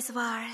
[0.00, 0.49] う Love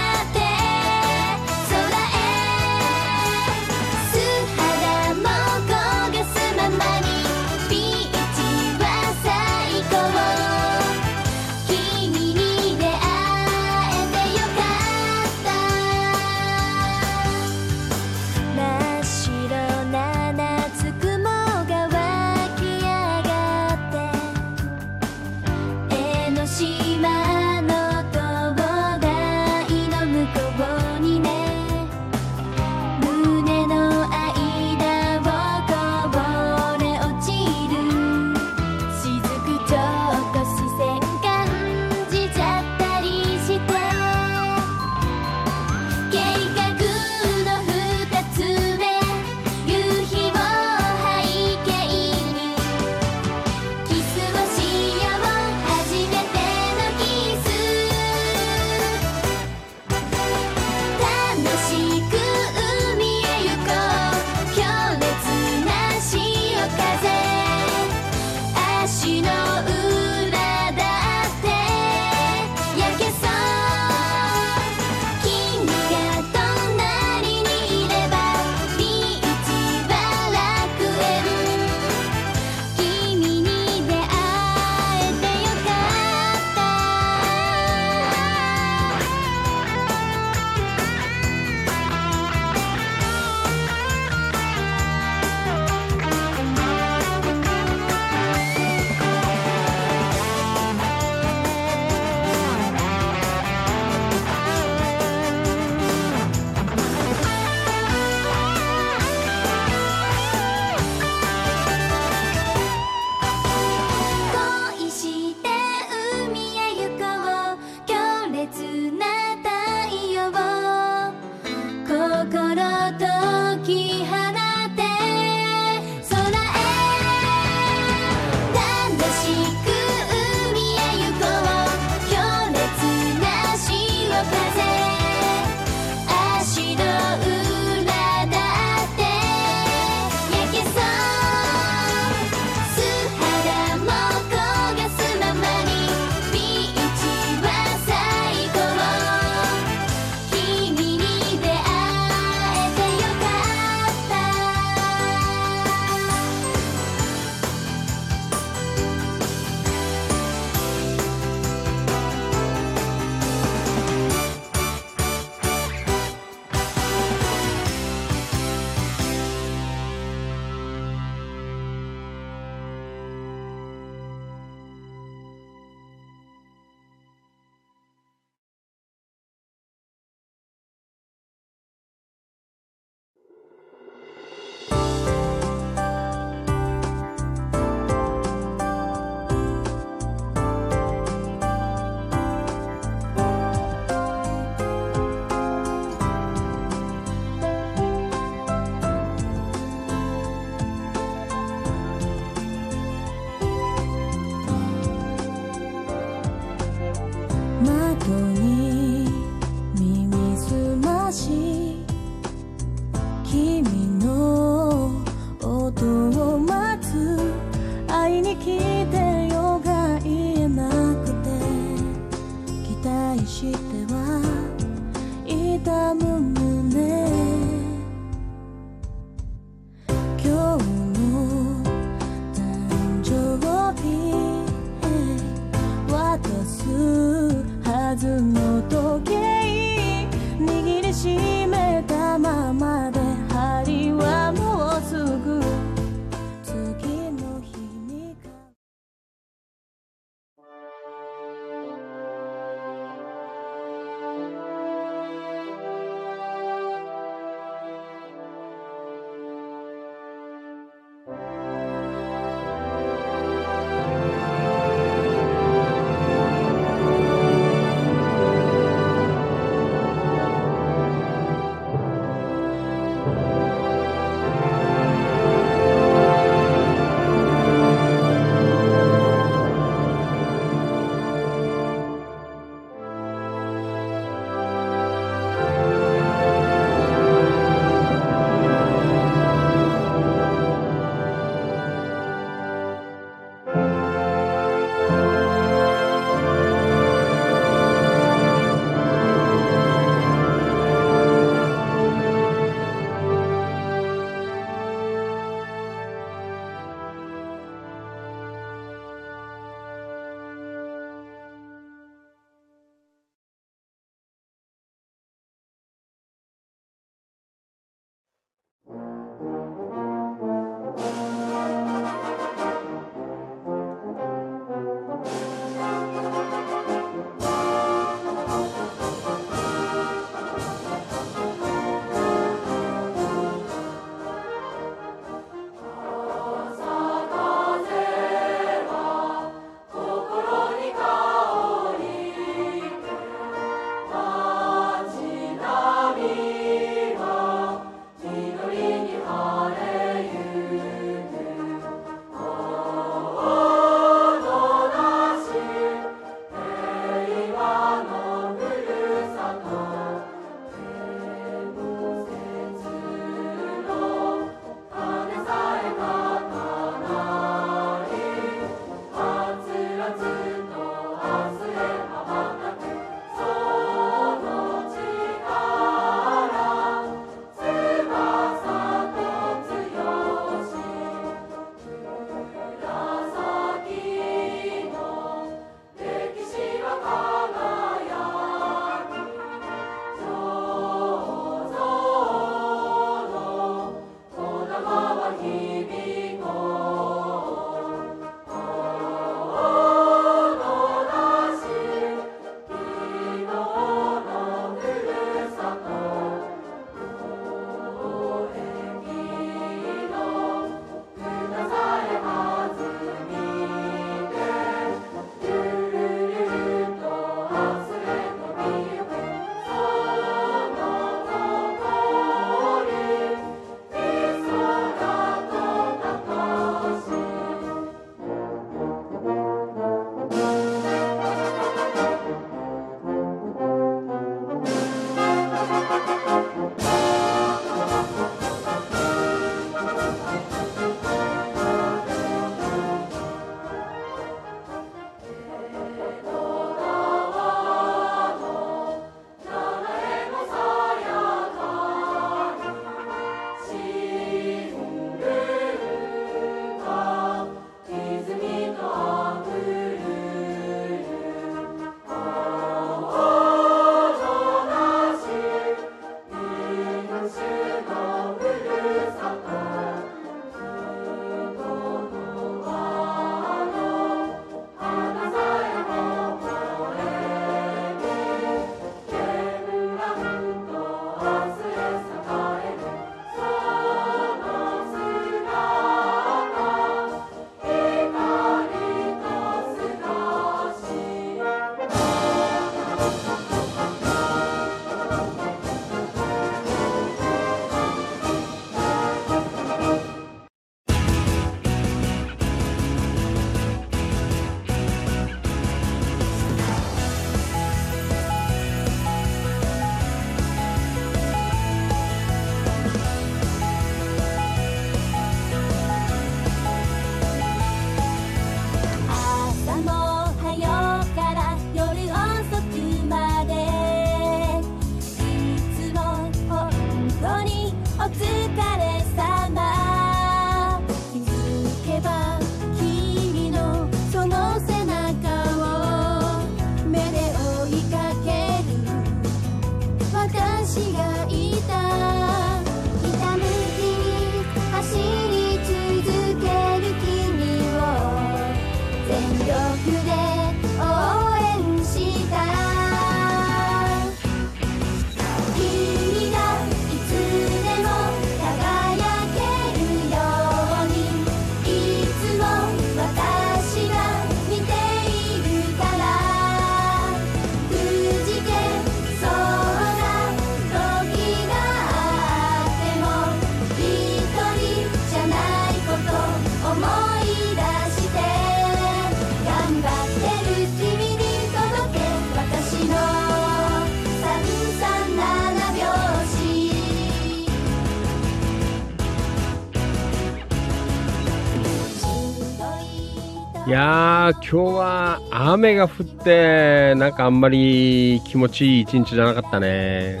[593.44, 600.00] いやー、今日は雨が降って、なんかあんまり気持ちいい一日じゃなかったね。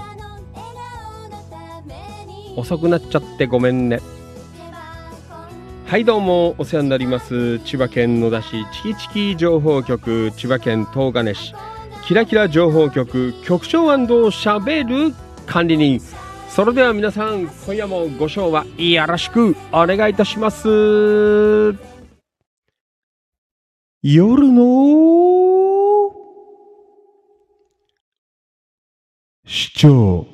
[2.54, 3.98] 遅くなっちゃってごめんね。
[5.86, 7.58] はい、どうも、お世話になります。
[7.64, 11.52] 千葉県野田市チキチキ情報局、千葉県東金市、
[12.06, 15.12] キラキラ情報局、局長しゃべる
[15.46, 16.00] 管理人。
[16.48, 21.91] それでは皆さん、今夜もご賞はよろしくお願いいたします。
[24.04, 26.10] 夜の
[29.46, 30.26] 市長。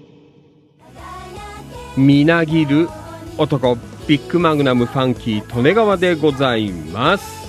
[1.94, 2.88] みなぎる
[3.36, 7.46] 男ビッグマグナムファンキー利根川でございます。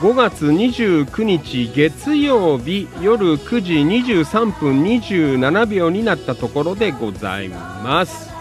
[0.00, 8.32] 5月29日月曜日夜9時23分27秒になったところでございます。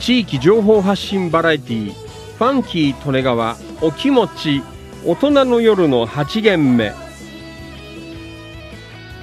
[0.00, 2.07] 地域情報発信バラエティ
[2.38, 4.62] ファンキー利根川お気持ち
[5.04, 6.92] 大人の夜の8限目。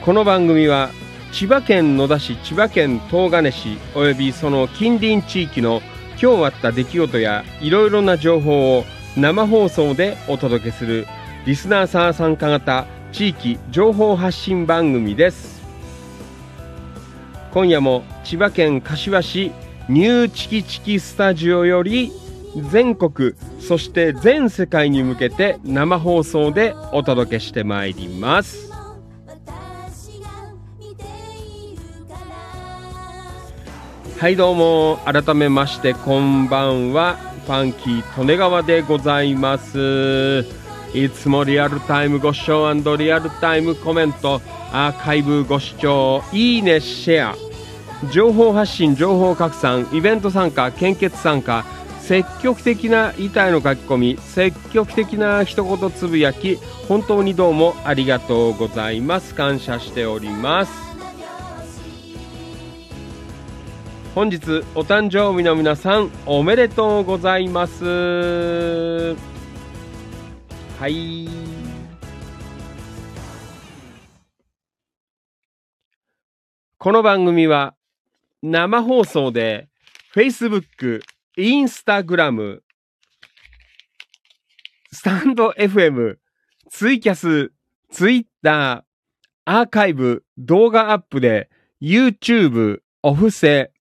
[0.03, 0.89] この番組は
[1.31, 5.81] 千葉県野田市千葉県東金市およびその近隣地域の
[6.21, 8.83] 今日あった出来事やいろいろな情報を
[9.15, 11.07] 生放送でお届けする
[11.45, 15.63] リスナーさん参加型地域情報発信番組です。
[17.53, 19.53] 今夜も千葉県柏市
[19.87, 22.11] ニューチキチキスタジオより
[22.55, 28.71] 全国そして全世界に向けて生放送でお届けしてまいります。
[34.17, 37.17] はいどうも改めましてこんばんは。
[37.45, 40.45] ファンキー利根川でございます。
[40.93, 47.35] いつもリアルタイムご視聴リアルタイムコメントアーカイブご視聴いいねシェア。
[48.11, 51.65] 情報発信情報拡散イベント参加献血参加
[52.07, 56.57] 積極的な板への書き込み積極的な一言つぶやき
[56.87, 59.33] 本当にどうもありがとうございます。
[59.33, 60.71] 感謝しております。
[64.13, 69.15] 本日お誕生日の皆さんおめでとうございます。
[70.79, 71.27] はい。
[76.77, 77.73] この番組は
[78.43, 79.69] 生放送で
[80.13, 81.01] Facebook、
[81.37, 82.59] Instagram、
[84.93, 86.15] スタンド FM、
[86.69, 87.51] ツイキャス、
[87.91, 88.85] Twitter、
[89.43, 91.49] アーカイブ、動画アップで
[91.81, 93.73] YouTube、オフセ、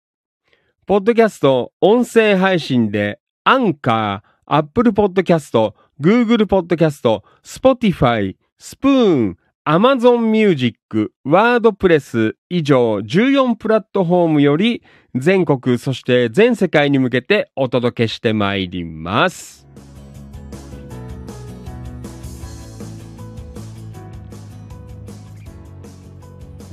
[0.87, 14.83] ポッドキャスト、音声配信で、アンカー、アップルポッドキャスト、Google ポッドキャスト、Spotify、スプーン、Amazon Music、ワードプレス以上14プラットフォームより
[15.15, 19.67] 全国そして全世界に向けてお届けしてまいります。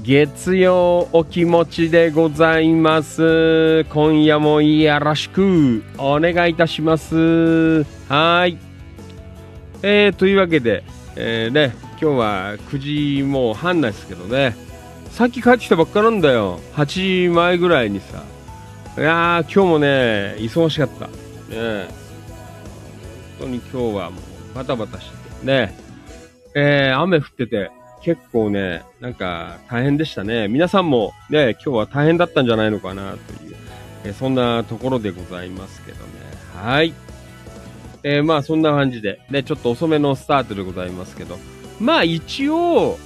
[0.01, 3.83] 月曜お気持ちでございます。
[3.89, 7.83] 今夜もよろしくお願いいたします。
[8.07, 8.57] はい。
[9.83, 10.85] えー、というわけで、
[11.17, 14.55] えー、ね、今日は9時もう半なんですけどね、
[15.19, 16.61] さっき帰ってきたばっかなんだよ。
[16.75, 18.23] 8時前ぐらいにさ。
[18.97, 21.07] いやー、今日もね、忙しかった。
[21.53, 21.89] ね
[23.37, 24.21] 本当に今日はも
[24.53, 25.45] うバタバタしてて。
[25.45, 25.75] ね
[26.55, 27.69] えー、雨降ってて、
[28.01, 30.47] 結構ね、なんか大変でしたね。
[30.47, 33.57] 皆さんもね、今日は大変だったんじゃないのかなという、
[34.05, 36.11] えーそんなところでございますけどね。
[36.55, 36.93] はい。
[38.03, 41.37] えーまあそんな感じで、ね、ちょっと遅めのスタートでございますけど、
[41.77, 42.97] まあ一応、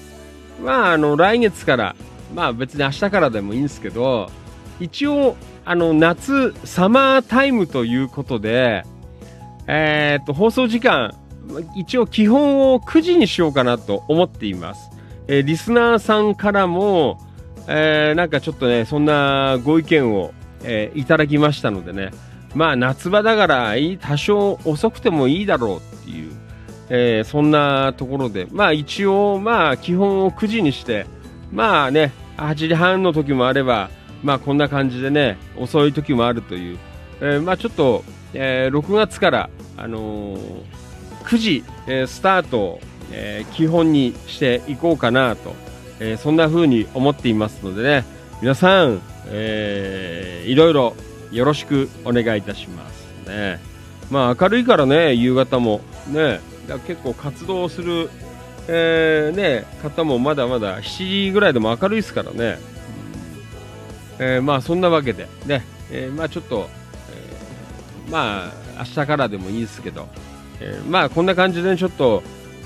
[0.62, 1.96] まああの来月から、
[2.34, 4.30] まあ別に明日からでもいいんですけど、
[4.80, 5.36] 一応、
[5.66, 8.84] あの夏、サマータイムということで、
[9.68, 11.16] えーっと、放送時間、
[11.76, 14.90] 一応基本を9時にしようかなと思っています。
[15.28, 17.20] えーリスナーさんからも、
[17.68, 22.12] えーなんかちょっとね、そんなご意見を、えーいただきましたのでね、
[22.56, 26.32] まあ夏場だから多少遅くてもいいだろうっていう、
[26.90, 31.06] えーそんなところで、まあ一応まあ基本を9時にして、
[31.52, 33.90] まあね、8時半の時もあれば、
[34.24, 36.78] まあこんな感じでね、遅い時もあるという、
[37.22, 40.62] えーまあちょっと、えー6月から、あのー
[41.26, 45.56] 9時、えスタートを、え基本にしていこうかなと、
[46.00, 48.06] えそんな風に思っていますのでね、
[48.42, 50.94] 皆さん、えーいろいろ
[51.32, 53.60] よろしくお願いいたしますね。
[54.12, 58.10] まあ明るいからね、夕方もね、だ結構活動する、
[58.68, 62.60] えーね、方もまだまだ7時ぐらいでも明るいですからね。
[64.20, 66.70] えーまあそんなわけでね、えーまあちょっと、
[68.08, 70.08] えまあ明日からでもいいですけど、
[70.60, 72.24] えまあこんな感じでちょっと、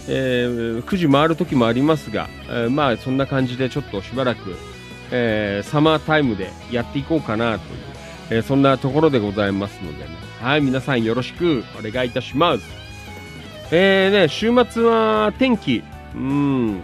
[0.07, 4.55] えー9時回る時もありますが、えまあそんな感じでちょっとしばらく、
[5.11, 10.09] えサマータイムでやっていこうかなという、えそんなところでございますのでね、
[10.41, 12.76] はい、皆さんよろしくお願いいたします。
[13.69, 15.83] えーね、週末は天気、
[16.15, 16.81] うん、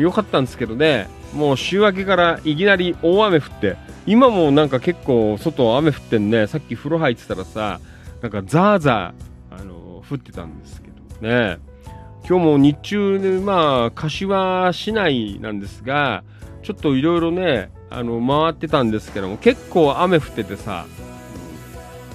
[0.00, 3.76] 良かったんですけどね、もう週明けからいきなり大雨降って、
[4.06, 7.80] 今もなんか結構外雨降ってんね、さっき風呂入ってたらさ、
[8.22, 10.88] なんかザーザー、あの降ってたんですけ
[11.20, 11.58] どね。
[12.28, 16.22] 今日も日中ね、まあ、柏市内なんですが、
[16.62, 20.84] ちょっといろいろね、あの、回ってたんですけども、結構雨降っててさ、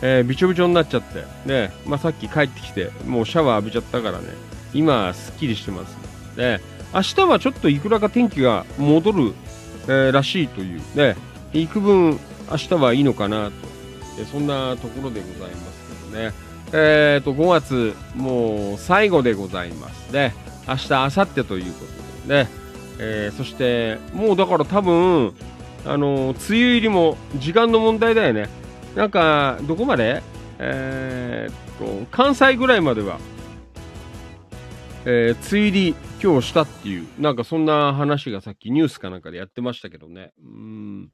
[0.05, 4.27] えーびちょびちょになっちゃって、ね、まあさっき帰ってきて、もうシャワー浴びちゃったからね、
[4.73, 5.95] 今、すっきりしてます
[6.35, 6.59] ね。
[6.93, 9.33] 明日はちょっといくらか天気が戻る、
[9.83, 11.15] えーらしいというね、
[11.53, 12.19] 幾分
[12.51, 13.51] 明日はいいのかなと、
[14.19, 16.33] えそんなところでございますけどね。
[16.73, 20.35] えーと、5月、もう最後でございますね。
[20.67, 21.85] 明日、明後日というこ
[22.25, 22.49] とでね。
[22.99, 25.33] えーそして、もうだから多分、
[25.85, 28.49] あの梅雨入りも時間の問題だよね。
[28.95, 30.21] なんか、どこまで？
[30.59, 31.55] えーっ
[32.03, 33.17] と、関西ぐらいまでは、
[35.05, 40.31] えー、梅雨入り今日したっていう、なんかそんな話がさっきニュースかなんかでやってましたけどね。
[40.41, 41.09] うん。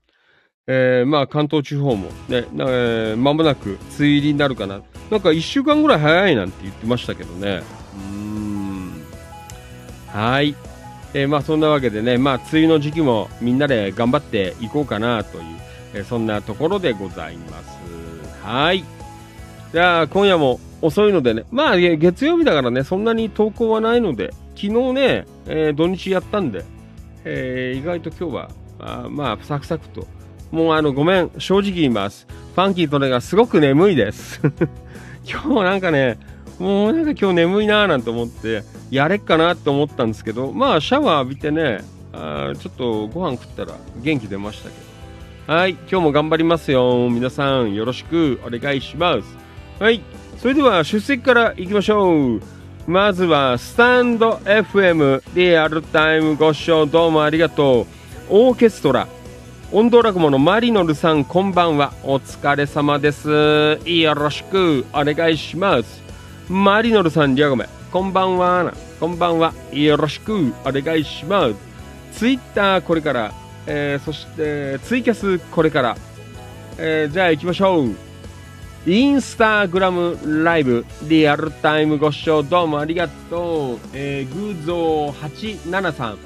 [0.67, 4.81] えーまあ関東地方もね、なえーもなく梅雨入りになるかな。
[5.09, 7.63] なんか1週間ぐらい早いなんて言ってましたけどね。
[7.95, 9.03] うん。
[10.09, 10.53] はい。
[11.15, 15.43] えーまあそんなわけでね、まあ梅雨の時期もみんなで頑張っていこうかなという、
[15.93, 17.69] えそんなところでございます。
[18.43, 18.83] はい。
[19.71, 26.63] じゃあ今夜も遅いのでね、まあ月曜日だからね、そんなに投稿はないので、昨日ね、えー土日やったんで、
[27.25, 28.49] えー意外と今日は、
[28.79, 30.07] あまあ、サクサクと。
[30.51, 32.25] もうあの、ごめん、正直言います。
[32.55, 34.41] ファンキーとねがすごく眠いです。
[35.29, 36.17] 今日なんかね、
[36.57, 44.88] もうなんか今日眠いなーなんて思って、やれっかなって思ったんですけど、まあ、シャワー浴びてね、あちょっとご飯食ったら元気出ましたけど。
[45.49, 47.09] はい、今日も頑張りますよ。
[47.09, 49.35] 皆さん、よろしくお願いします。
[49.79, 50.03] はい、
[50.37, 52.41] それでは出席からいきましょう。
[52.85, 57.85] まずは、スタンド FM リアルタイムご視聴どうもありがとう。
[58.29, 59.07] オーケストラ、
[59.71, 61.93] 音頭落語のマリノルさん、こんばんは。
[62.03, 63.79] お疲れ様です。
[63.85, 66.03] よろしくお願いします。
[66.47, 68.71] マリノルさん、リアゴメ、こんばんは。
[68.99, 69.55] こんばんは。
[69.71, 71.55] よろしくお願いします。
[72.11, 73.33] ツイッターこれから、
[73.69, 75.97] えーそしてツイキャスこれから、
[76.77, 77.89] えーじゃあ行きましょう。
[78.87, 83.79] インスタグラムライブリアルタイムご視聴どうもありがとう。
[83.93, 86.17] えー、グーゾー873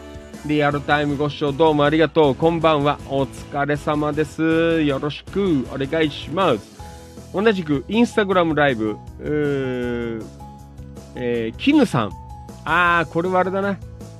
[0.45, 2.35] リアルタイムご視聴どうもありがとう。
[2.35, 2.99] こんばんは。
[3.09, 4.81] お疲れ様です。
[4.83, 6.73] よろしくお願いします。
[7.33, 8.95] 同じくインスタグラムライブ、
[11.15, 12.11] えー、キヌさん。
[12.65, 13.77] あー、これはあれだな。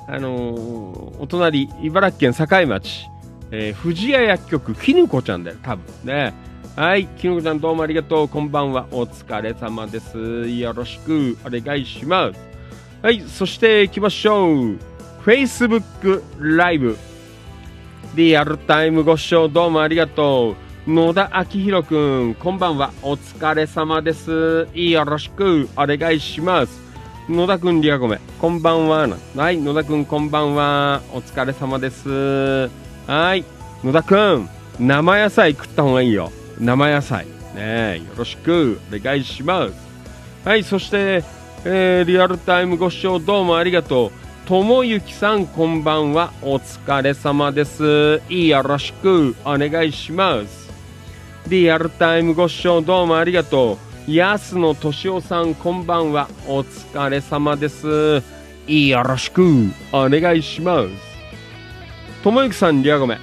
[0.08, 3.08] あのーお隣、茨城県境町、
[3.56, 6.34] えー、藤屋薬局、きぬこちゃんだよ、多分ね。
[6.76, 8.28] はい、きぬこちゃんどうもありがとう。
[8.28, 8.88] こんばんは。
[8.90, 10.50] お疲れ様です。
[10.50, 12.40] よろしくお願いします。
[13.04, 14.80] はい、そして行きましょう。
[15.24, 16.98] Facebook ライブ。
[18.16, 20.56] リアルタイムご視聴どうもありがと
[20.88, 20.92] う。
[20.92, 22.92] 野田明宏くん、こんばんは。
[23.04, 24.68] お疲れ様です。
[24.74, 26.82] よろしくお願いします。
[27.30, 29.08] 野田くん、リアゴメ、こんばんは。
[29.36, 31.04] はい、野田くん、こんばんは。
[31.14, 32.83] お疲れ様です。
[33.08, 33.44] はい、
[33.84, 36.32] 野田くん、生野菜食った方がいいよ。
[36.60, 37.26] 生野菜。
[37.54, 39.74] ね、よろしくお願いします。
[40.46, 41.24] はい、そして、
[41.66, 44.48] えーリアルタイムご視聴どうもありがとう。
[44.48, 46.34] ともゆきさん、こんばんは。
[46.42, 48.22] お疲れ様です。
[48.30, 50.70] よろしくお願いします。
[51.48, 54.12] リアルタイムご視聴どうもありがとう。
[54.12, 56.28] 安野敏夫さん、こんばんは。
[56.48, 58.22] お疲れ様です。
[58.68, 59.44] よろしく
[59.92, 61.13] お願いします。
[62.24, 63.18] ともゆきさん、リアゴメ。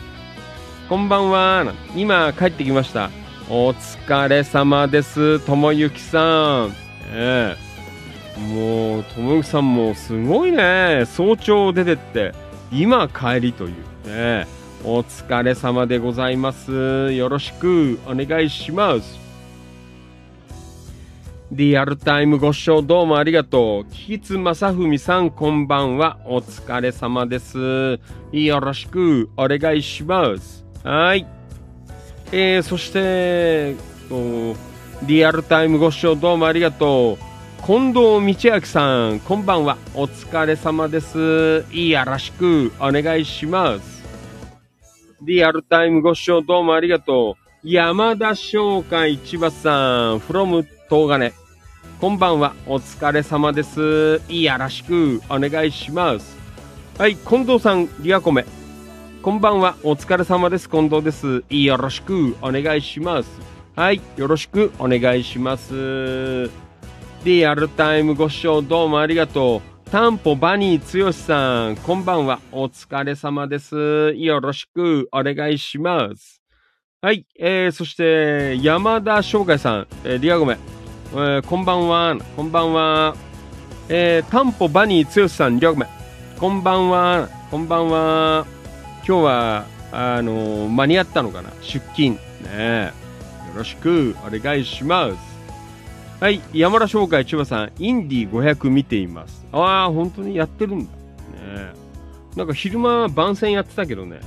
[0.86, 1.72] こんばんは。
[1.96, 3.08] 今帰ってきました。
[3.48, 5.40] お疲れ様です。
[5.40, 6.74] ともゆきさん。
[7.06, 7.56] え
[8.36, 11.04] えもう、ともゆきさんもすごいね。
[11.06, 12.34] 早朝出てって、
[12.70, 13.72] 今帰りという
[14.06, 14.46] ね。
[14.84, 17.10] お疲れ様でございます。
[17.12, 19.19] よろしくお願いします。
[21.52, 23.84] リアルタイムご視聴どうもありがとう。
[23.92, 26.20] キツマサフミさんこんばんは。
[26.24, 27.98] お疲れ様です。
[28.30, 30.64] よろしくお願いします。
[30.84, 31.26] はい。
[32.30, 33.74] えー、そして、
[34.08, 34.54] と
[35.08, 37.66] リアルタイムご視聴どうもありがとう。
[37.66, 39.76] 近藤道明さん、こんばんは。
[39.94, 41.64] お疲れ様です。
[41.72, 44.04] よろしくお願いします。
[45.20, 47.68] リアルタイムご視聴どうもありがとう。
[47.68, 51.39] 山田商会千葉さん、from 東金。
[52.00, 52.54] こんばんは。
[52.66, 54.20] お疲れ様です。
[54.28, 56.36] よろしくお願いします。
[56.98, 58.44] はい、近藤さん、リアコメ。
[59.22, 59.76] こんばんは。
[59.82, 60.68] お疲れ様です。
[60.68, 61.44] 近藤です。
[61.50, 63.28] よろしくお願いします。
[63.76, 66.50] はい、よろしくお願いします。
[67.24, 69.90] リアルタイムご視聴どうもありがとう。
[69.90, 72.40] タンポバニーつよしさん、こんばんは。
[72.52, 74.14] お疲れ様です。
[74.16, 76.40] よろしくお願いします。
[77.02, 80.58] はい、えー、そして、山田翔海さん、えー、リアゴメ、
[81.12, 82.16] えー、こんばんは。
[82.36, 83.16] こんばんは。
[83.88, 85.88] えー、タンポバニーつよしさん、リアゴメ、
[86.38, 87.28] こんばんは。
[87.50, 88.46] こんばんは。
[89.04, 91.50] 今日は、あのー間に合ったのかな？
[91.62, 92.16] 出勤。
[92.44, 92.92] ね
[93.48, 95.16] よろしくお願いします。
[96.20, 99.44] はい、山田商会千葉さん、インディ500見ています。
[99.50, 100.92] ああ、本当にやってるんだ。
[100.92, 101.72] ね
[102.36, 104.20] なんか昼間番宣やってたけどね。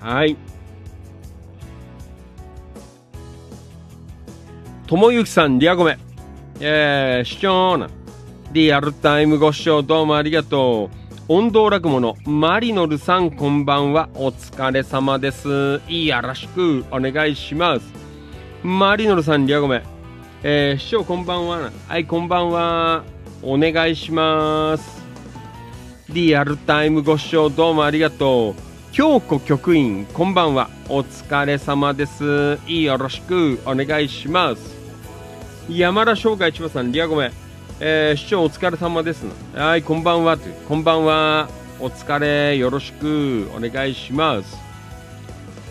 [0.00, 0.36] はい。
[4.86, 5.98] ともゆきさん、リアゴメ。
[6.60, 7.90] えー、視聴な。
[8.52, 10.90] リアルタイムご視聴どうもありがと
[11.28, 11.32] う。
[11.34, 14.08] 音頭落語のマリノルさんこんばんは。
[14.14, 15.80] お疲れ様です。
[15.88, 17.86] よろしくお願いします。
[18.62, 19.82] マリノルさん、リアゴメ。
[20.44, 21.72] えー、師匠こんばんは。
[21.88, 23.02] はい、こんばんは。
[23.42, 25.02] お願いします。
[26.10, 28.66] リアルタイムご視聴どうもありがとう。
[28.92, 30.70] 京子局員、こんばんは。
[30.88, 32.60] お疲れ様です。
[32.68, 34.75] よろしくお願いします。
[35.68, 37.32] 山田商会千葉さん、リアゴメ。
[37.80, 39.26] えー、市長お疲れ様です。
[39.52, 40.38] はい、こんばんは。
[40.68, 41.48] こんばんは。
[41.80, 44.56] お疲れ、よろしくお願いします。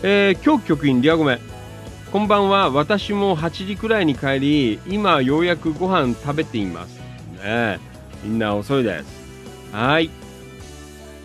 [0.02, 1.38] えー、京局員、リアゴメ。
[2.12, 2.70] こんばんは。
[2.70, 6.98] 私も8時くらいに帰り、今ようやくご飯食べています。
[6.98, 7.78] ねえ
[8.22, 9.06] みんな遅いです。
[9.72, 10.10] はい。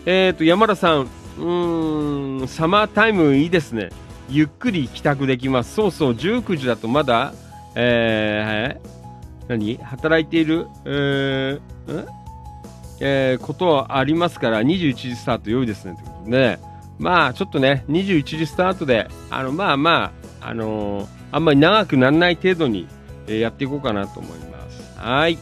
[0.06, 1.02] えーと、山田さん。
[1.02, 3.90] うーん、サマータイムいいですね。
[4.30, 5.76] ゆっくり帰宅できます。
[5.76, 7.34] そうそう、19時だとまだ、
[7.76, 9.78] えー、何？
[9.78, 12.08] 働いている、えー、
[13.00, 15.96] えー、ことはありますから、21時スタート良いですね。
[15.96, 16.60] ということでね。
[17.00, 22.88] まあ、ちょっとね、21時スタートで、あの、まあまあ、あのーあんまり長くならない程度に、
[23.28, 25.00] えーやっていこうかなと思います。
[25.00, 25.38] はい。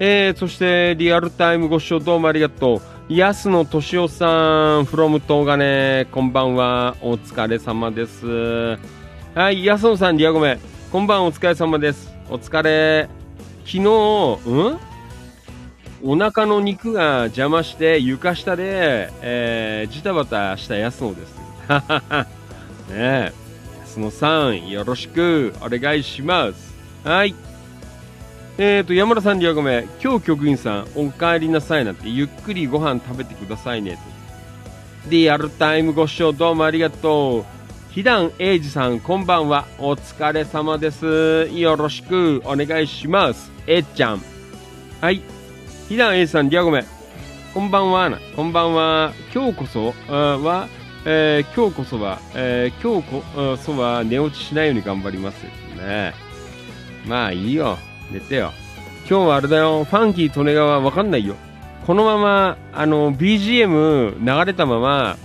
[0.00, 3.14] えー、そして、リアルタイムご視聴どうもありがとう。
[3.14, 6.96] 安野敏夫さん、from 東金、こんばんは。
[7.02, 8.78] お疲れ様です。
[9.34, 10.58] はい、安野さん、リアゴメ。
[10.92, 12.12] こんばんお疲れ様です。
[12.28, 13.08] お疲れ。
[13.64, 14.78] 昨日、ん？
[16.02, 21.38] お腹の肉が邪魔して床下で、えー、ジタバタした安野です。
[22.92, 23.32] ねえ。
[23.86, 26.74] 安野さん、よろしくお願いします。
[27.04, 27.34] はい。
[28.58, 29.88] えーと、山田さん、リアゴメ。
[30.04, 33.96] 今日局員さん、お帰りなさいなんて、ゆっくりご飯食べてくださいね。
[35.08, 37.61] リアルタイムご視聴どうもありがとう。
[37.94, 39.66] ひだんえいじさん、こんばんは。
[39.78, 41.50] お疲れ様です。
[41.52, 43.52] よろしくお願いします。
[43.66, 44.22] えっちゃん。
[45.02, 45.20] はい。
[45.90, 46.86] ひだんえいじさん、リアゴメ。
[47.52, 48.18] こんばんはな。
[48.34, 49.12] こんばんは。
[49.34, 50.68] 今日こそは、
[51.04, 55.44] えー今日こそは、えー今日こそは寝落ちしないように頑張ります
[55.76, 56.14] ね。
[57.06, 57.76] まあいいよ。
[58.10, 58.52] 寝てよ。
[59.06, 59.84] 今日はあれだよ。
[59.84, 61.34] ファンキー利根川わかんないよ。
[61.86, 65.18] このまま、あの、BGM 流れたまま、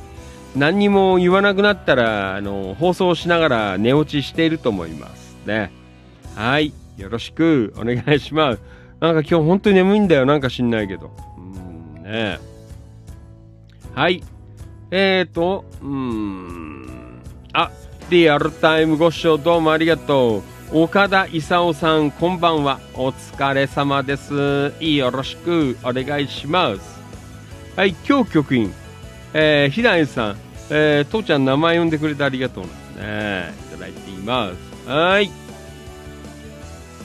[0.57, 5.37] 何にも言わなくなったら、あの、放送しながら寝落ちしていると思います。
[5.45, 5.71] ね。
[6.35, 6.73] はい。
[6.97, 8.61] よろしくお願いします。
[8.99, 10.25] なんか今日本当に眠いんだよ。
[10.25, 11.11] なんか知んないけど。
[11.37, 12.39] うん、ね
[13.93, 14.23] はい。
[14.89, 17.21] えーと、うーん。
[17.53, 17.71] あ、
[18.09, 20.81] リアルタイムご視聴どうもありがとう。
[20.81, 22.79] 岡田勲さん、こんばんは。
[22.95, 24.73] お疲れ様です。
[24.79, 26.99] よろしくお願いします。
[27.75, 28.73] はい、今日局員、
[29.33, 33.53] えー、ひらえさん、えー、父ちゃん名前呼んでくれてありがとうなんですね。
[33.69, 34.51] いただいていま
[34.85, 34.89] す。
[34.89, 35.31] はい。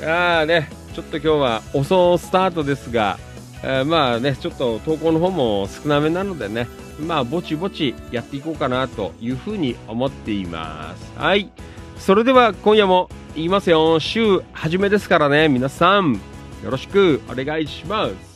[0.04, 3.18] ああね、ちょっと今日は遅スタートですが、
[3.62, 6.66] えーまあね、ちょっと投稿の方も少なめなのでね、
[7.00, 11.12] まあ、ぼちぼちやっていこうかなというふうに思っています。
[11.16, 11.50] はい。
[11.98, 14.00] それでは今夜も言いますよ。
[14.00, 16.20] 週初めですからね、皆さん、
[16.64, 18.31] よろしくお願いします。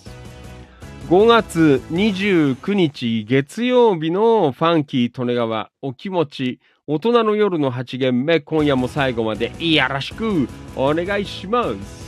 [1.08, 12.05] 5月29日月曜日のファンキー利根川お気持ち大人の夜の8限目今夜も最後までよろしくお願いします。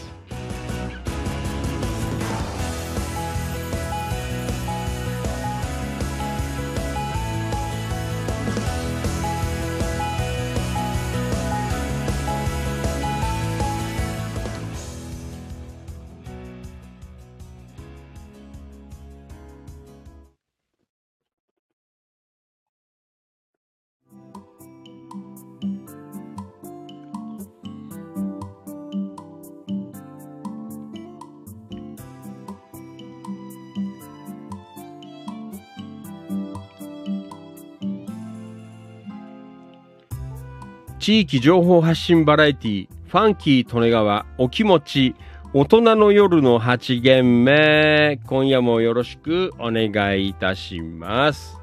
[41.08, 45.14] 地域情報発信バラエティファンキー利根川お気持ち
[45.54, 48.20] 大人の夜の8限目。
[48.26, 51.58] 今夜もよろしくお願いいたします。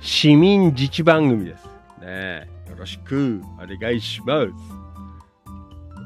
[0.00, 1.68] 市民自治番組です。
[2.00, 4.52] ねよろしくお願いします。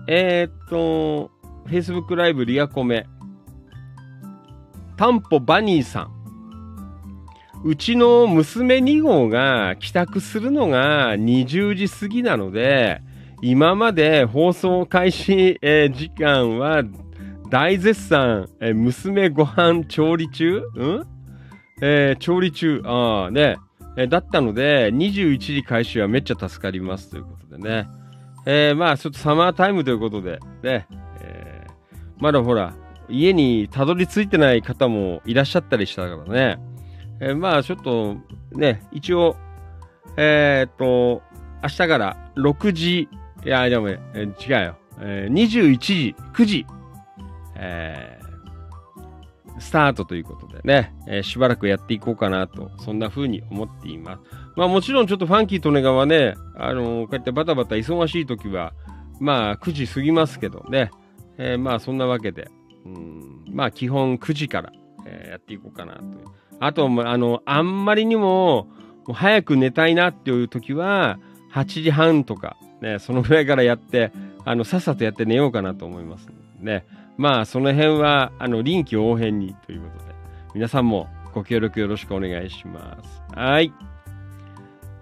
[0.08, 1.30] えー、っと
[1.68, 3.06] Facebook ライブリアコメ。
[4.96, 6.19] タンポバニーさん。
[7.62, 13.02] うちの娘2号が帰宅するのが20時過ぎなので、
[13.42, 16.82] 今まで放送開始、えー時間は
[17.50, 20.60] 大絶賛、えー娘ご飯調理中？
[20.60, 21.06] ん？
[21.82, 22.80] えー調理中。
[22.84, 23.58] ああ、ね。
[23.96, 27.88] えーだったので、21時開始はめっちゃ助かりますということでね。
[28.46, 30.86] えーまあ、ちょっとサマータイムということで、ね。
[31.20, 31.70] えー
[32.18, 32.74] まだほら、
[33.08, 36.69] 家にたどり着いてない方もいらっしゃったりしたからね。
[37.20, 38.16] えーまあちょっと
[38.52, 39.36] ね、一応、
[40.16, 41.22] えーっと、
[41.62, 43.08] 明日から6時、
[43.44, 44.76] いや、でもね、えー違うよ。
[45.00, 46.66] えー21時、9時、
[47.56, 48.20] えー
[49.58, 54.20] スタートということでね、えーしばらくやっていこうかなと、そんな風に思っています。
[54.56, 58.72] まあもちろんちょっとファンキー利根川ね、あのーこうやってバタバタ忙しい時は、
[59.20, 60.90] まあ9時過ぎますけどね、
[61.36, 62.48] えーまあそんなわけで、
[62.86, 64.72] うんまあ基本9時から、
[65.06, 66.08] えーやっていこうかなという。
[66.60, 68.68] あと、あの、あんまりにも、
[69.06, 71.18] もう早く寝たいなっていう時は、
[71.52, 74.12] 8時半とか、ね、そのぐらいからやって、
[74.44, 76.28] あの、さっさとやって寝ようかなと思います
[76.60, 76.84] ね。
[77.16, 80.14] まあ、その辺は、あの、臨機応変にということで、
[80.54, 83.22] 皆さんもご協力よろしくお願いします。
[83.34, 83.72] はい。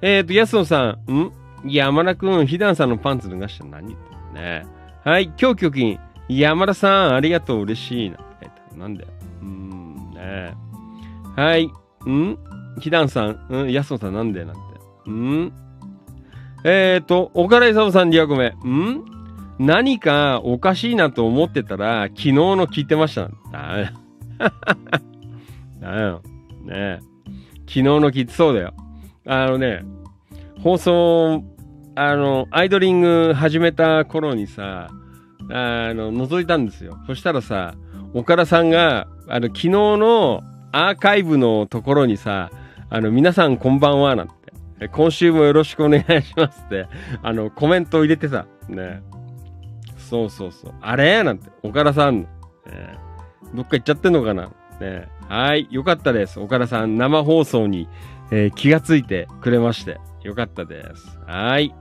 [0.00, 1.32] えっ、ー、と、安野さん、ん？
[1.66, 4.00] 山田くん、ひだんさんのパンツ脱がしたら何言っ
[4.32, 4.66] てね。
[5.04, 8.18] はい、今日局員、山田さん、ありがとう、嬉しいな。
[8.76, 9.08] なんだよ。
[9.42, 10.67] うーん、ね
[11.38, 11.66] はい。
[12.10, 12.36] ん？
[12.80, 15.10] ひだんさん、ん、やすのさんなんでなんて。
[15.10, 15.52] ん？
[16.64, 18.56] えーと、岡田勲さん、リアコメ。
[18.66, 19.04] ん？
[19.60, 23.30] 何かおかしいなと思ってたら、昨日の聞いてました。
[23.52, 23.92] ダメ。
[25.80, 26.22] ダメよ。
[26.64, 26.98] ねえ。
[27.68, 28.74] 昨日の聞いてそうだよ。
[29.24, 29.84] あのね、
[30.64, 31.44] 放送、
[31.94, 34.88] あの、アイドリング始めた頃にさ、
[35.52, 36.98] あの、覗いたんですよ。
[37.06, 37.74] そしたらさ、
[38.12, 40.42] 岡田さんが、あの、昨日の
[40.72, 42.50] アーカイブのところにさ、
[42.90, 44.34] あの、皆さんこんばんは、なんて。
[44.92, 46.86] 今週もよろしくお願いしますって、
[47.22, 49.02] あの、コメントを入れてさ、ね。
[49.96, 50.74] そうそうそう。
[50.80, 51.22] あれ？
[51.22, 52.28] なんて、岡田さん、ね、
[53.54, 54.50] どっか行っちゃってんのかな
[54.80, 55.08] ね。
[55.28, 56.38] はい、よかったです。
[56.38, 57.88] 岡田さん、生放送に、
[58.30, 61.18] えー気がついてくれまして、よかったです。
[61.26, 61.74] はい。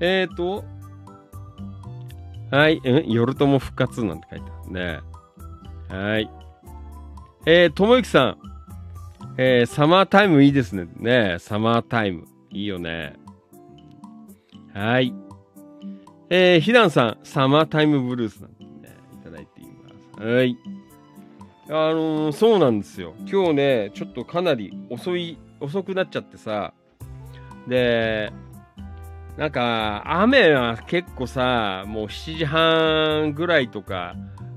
[0.00, 0.64] えーと、
[2.50, 5.00] はい、うん、夜とも復活なんて書いてあるね。
[5.88, 6.30] はい。
[7.44, 8.38] えー、ともゆきさん。
[9.36, 10.86] えー、サマータイムいいですね。
[10.96, 12.28] ねサマータイム。
[12.50, 13.14] いいよね。
[14.72, 15.12] はい。
[16.30, 20.24] えー、ひだんさん、サマータイムブルースなんてね、いただいています。
[20.24, 20.56] はい。
[21.68, 23.14] あのーそうなんですよ。
[23.26, 26.74] 今日ね、ちょっとかなり遅い、遅くなっちゃってさ。
[27.66, 28.32] で、
[29.36, 34.14] なんか、雨は結構さ、もう7時半ぐらいとか、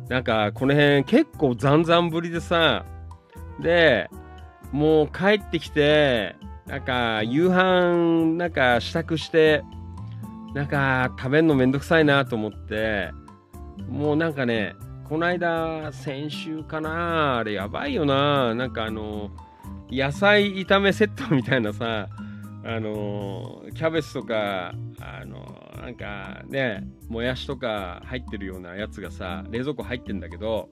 [0.09, 2.85] なんか、この辺結構ざんざんぶりでさ、
[3.59, 4.09] で、
[4.71, 6.35] もう帰ってきて、
[6.67, 9.63] なんか、夕飯、なんか支度して、
[10.53, 13.11] なんか食べるのめんどくさいなと思って、
[13.89, 14.75] もうなんかね、
[15.09, 19.31] この間、先週かな、あれやばいよな、なんかあの、
[19.91, 22.07] 野菜炒めセットみたいなさ、
[22.63, 30.69] あの、キャベツとか、あの、なんかね、もやしとか入ってるようなやつがさ、冷蔵庫入ってんだけど、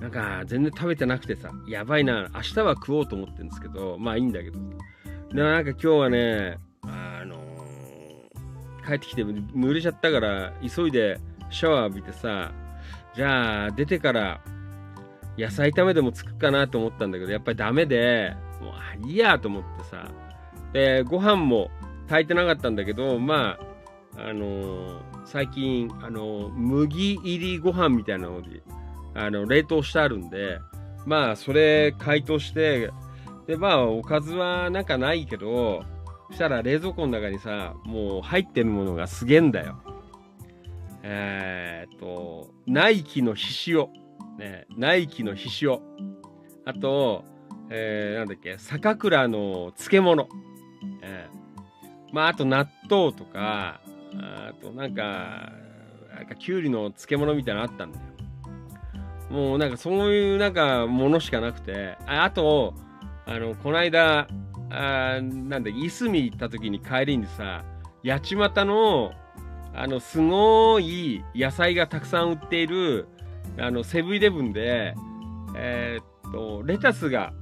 [0.00, 4.58] なんか全然食べてなくてさ、やばいな、明日は食おうと思ってるんですけど、まあいいんだけど。
[5.32, 7.36] で、なんか今日はね、あの
[8.86, 11.18] 帰ってきて濡れちゃったから、急いで
[11.50, 12.52] シャワー浴びてさ、
[13.14, 14.40] じゃあ出てから
[15.38, 20.10] 野菜炒めでも作るかなと思ったんだけど、やっぱりダメで、もうあいいやと思ってさ、
[20.72, 21.70] で、ご飯も
[22.08, 23.58] 炊いてなかったんだけど、ま
[24.16, 28.62] あ、あの最近、あの麦入りご飯みたいなので、
[29.14, 30.58] あの、冷凍してあるんで、
[31.06, 32.90] まあ、それ解凍して、
[33.46, 35.84] で、まあ、おかずはなんかないけど、
[36.28, 39.80] そしたら冷蔵庫の中にさ、もう入ってるものがすげえんだよ。
[41.02, 43.90] えー、っと、ナイキのひしお。
[44.38, 45.80] ね、ナイキのひしお。
[46.64, 47.24] あと、
[47.70, 50.28] えー、なんだっけ、坂倉の漬物。
[51.02, 51.45] えー、
[52.12, 53.80] まあ、あと納豆とか、
[54.18, 55.52] あとなんか、
[56.14, 58.04] なんかきゅうりの漬物みたいなのあったんだよ。
[59.30, 62.74] もうなんかそういうなんかものしかなくて、ああと、
[63.26, 64.28] あの、この間、
[64.70, 67.64] あなんだ、いすみ行った時に帰りにさ、
[68.04, 69.12] 八街の、
[69.74, 73.08] あの、すごい野菜がたくさん売っている、
[73.58, 74.94] あの、セブンイレブンで、
[75.56, 77.32] えーっと、レタスが、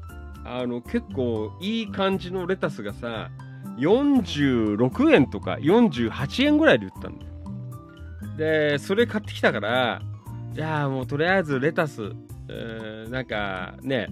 [0.44, 3.30] あの、結構いい感じのレタスがさ、
[3.76, 7.32] 46円とか48円ぐらいで売ったんだよ。
[8.36, 10.02] で、それ買ってきたから、
[10.52, 12.12] じゃあもうとりあえずレタス、
[12.48, 14.08] えーなんかね、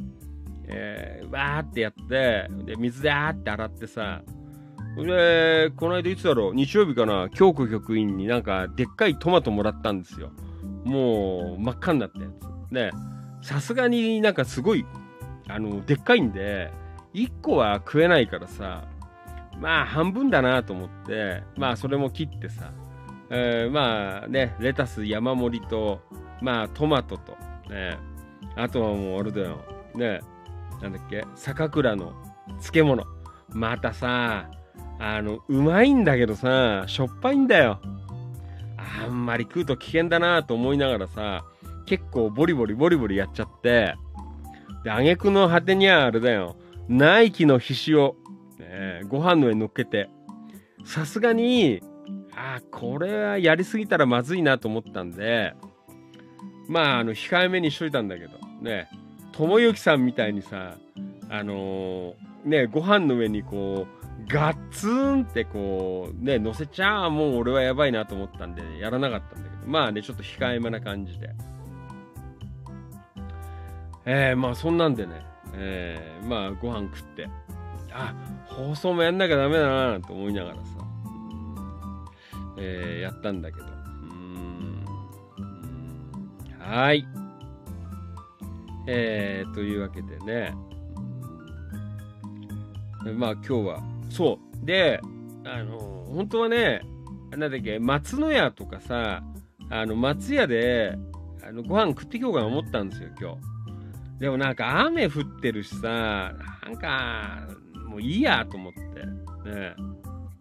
[0.67, 4.23] えーわーってやって、で、水であーって洗ってさ、
[4.97, 10.31] で、この間いつだろう、日曜日かな、京子局員になんかでっかいトマトもらったんですよ。
[10.85, 12.27] もう真っ赤になったや
[12.71, 12.75] つ。
[12.75, 12.91] で、
[13.43, 14.85] さすがになんかすごい、
[15.49, 16.73] あの、でっかいんで、
[17.15, 18.85] 1個は食えないからさ、
[19.61, 22.73] まあ半分だなと思って、まあそれも切ってさ、
[23.31, 26.01] えーまあね、レタス山盛りと、
[26.41, 27.33] まあトマトと、
[27.71, 27.99] ね、
[28.57, 29.59] あとはもうあれだよ、
[29.95, 30.21] ね、
[30.81, 32.13] なんだっけ、坂倉の
[32.61, 33.05] 漬物。
[33.51, 34.51] またさ、
[34.99, 37.81] あの、うまいんだけどさ、しょっぱいんだよ。
[39.05, 41.45] あんまり食うと危険だなと思いながらさ、
[41.87, 43.95] 結構ボリボリボリボリやっちゃって、
[44.85, 46.57] で、挙句の果てにはあれだよ、
[46.89, 48.17] ナイキのひしを、
[48.73, 50.09] ね、ご飯の上に乗っけて、
[50.85, 51.83] さすがに、
[52.35, 55.55] あこれはやりすぎたらまずいなと思ったんで、
[56.69, 58.89] まあ、あの、控えめにしといたんだけど、ね、
[59.33, 60.77] 友之さんみたいにさ、
[61.29, 62.15] あのー
[62.45, 71.31] ね、ご飯の上にこう、ガッツンってこう、ね、乗せちゃあもう俺はやばいなと思ったんで、やらなかったんだけど、まあね、ちょっと控えめな感じで。
[74.05, 77.29] えー、まあそんなんでね、えー、まあご飯食って、
[77.95, 78.15] あ、
[78.47, 80.63] 放送もやんなきゃダメだなと思いながらさ、
[82.59, 83.73] えー、やったんだけど、うー
[84.19, 84.85] ん、
[86.59, 87.07] はい。
[88.87, 90.55] えー、というわけでね、
[93.17, 94.67] まあ今日は、そう。
[94.67, 95.01] で、
[95.45, 95.79] あの、
[96.09, 96.83] 本当はね、
[97.31, 99.23] なんだっけ、松の屋とかさ、
[99.71, 100.97] あの、松屋で、
[101.45, 104.21] あの、ご飯食ってきようかな思ったんですよ、今日。
[104.21, 106.33] でもなんか雨降ってるしさ、
[106.65, 107.49] なんか、
[107.93, 108.81] もういいやと思って。
[109.49, 109.77] ね。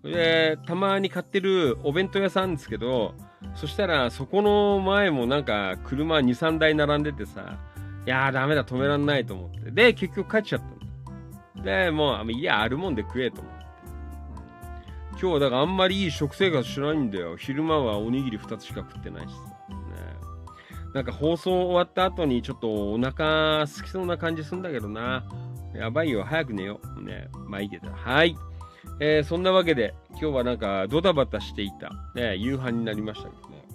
[0.03, 3.13] で、たまに買ってるお弁当屋さんですけど、
[3.55, 7.59] そしたらそこの前もなんか車2、3台並んでてさ、
[8.07, 9.69] いやーダメだ、止めらんないと思って。
[9.71, 11.85] で、結局帰っちゃったんだ。
[11.85, 13.61] で、もう、あいや、あるもんで食えと思って。
[15.21, 17.37] 今日だからあんまりいい食生活しないんだよ。
[17.37, 19.41] 昼間はおにぎり2つしか食ってないしさ。
[19.69, 19.77] ね、
[20.95, 25.23] なんか放送終わった後にちょっとお腹空きそうな感じするんだけどな。
[25.73, 27.03] やばいよ、早く寝よう。
[27.03, 27.89] ね、まあいいけど。
[27.91, 28.35] はい。
[28.99, 33.65] えーそんなわけで、今日はなんかドタバタしていた、ね、夕飯になりましたけどね。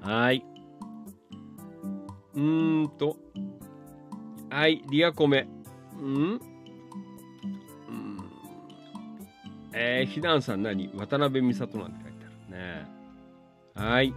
[0.00, 0.44] はい。
[2.34, 3.16] うーんと。
[4.50, 5.48] はい、リアコメ。
[5.98, 6.04] うん？
[6.08, 6.40] うん
[9.74, 10.90] えー、ひなんさん何？
[10.94, 12.86] 渡辺美里なんて書いてあるね。
[13.74, 14.14] はい。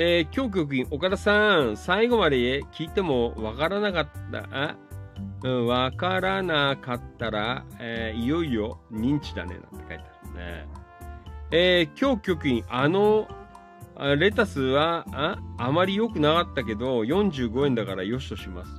[0.00, 4.76] えー、今日局員、岡田さん、最後まで聞いてもわからなかった、あ？
[5.42, 10.68] うん、わからなかったら、えーいよいよ認知だね、なんて書いてあるね。
[11.50, 13.26] えー、今日局員、あの、
[14.16, 15.38] レタスは、あ？
[15.58, 18.70] あまり良くなかったけど、45円だからよしとします。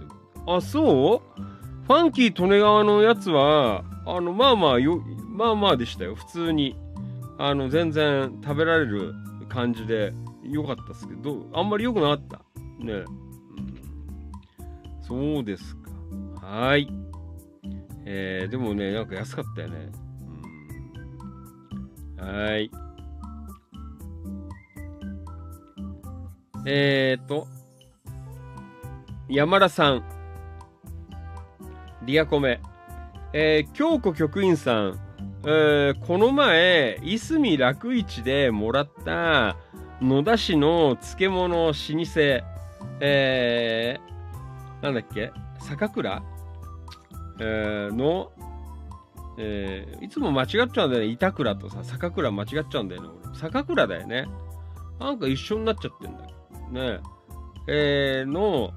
[0.48, 1.42] あ、そう？
[1.86, 6.16] ファンキー利根川のやつは、あの、まあまあよ、まあまあでしたよ。
[6.16, 6.78] 普通に。
[7.38, 9.14] あの、全然食べられる
[9.50, 10.14] 感じで
[10.50, 12.38] 良かったですけど、あんまり良くなかった。
[12.84, 13.06] ね、うん、
[15.02, 15.92] そうですか。
[16.48, 16.90] はい。
[18.06, 19.92] えー、でもね、なんか安かったよね。
[22.18, 22.72] うん、はい。
[26.66, 27.48] えーと、
[29.30, 30.04] 山田さん、
[32.04, 32.60] リアコメ、
[33.34, 35.00] えー、京子局員さん、
[35.46, 39.56] えー、この前、いすみ楽市でもらった
[40.02, 41.82] 野田市の漬物老舗、
[43.02, 45.34] えー、なんだっけ？
[45.60, 46.24] 坂倉、
[47.42, 48.32] えー、の、
[49.38, 51.06] えー、いつも間違っちゃうんだよね。
[51.08, 53.10] 板倉とさ、坂倉間違っちゃうんだよね。
[53.26, 54.26] 俺坂倉だよね。
[55.02, 56.98] なんか一緒になっちゃってんだよ。
[56.98, 57.02] ね。
[57.68, 58.72] えー、の、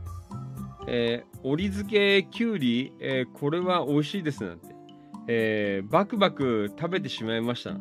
[0.89, 4.75] えー、折り漬けきゅうり、えー、これは美味しいですなんて。
[5.29, 7.77] えー、バクバク食べてしまいました。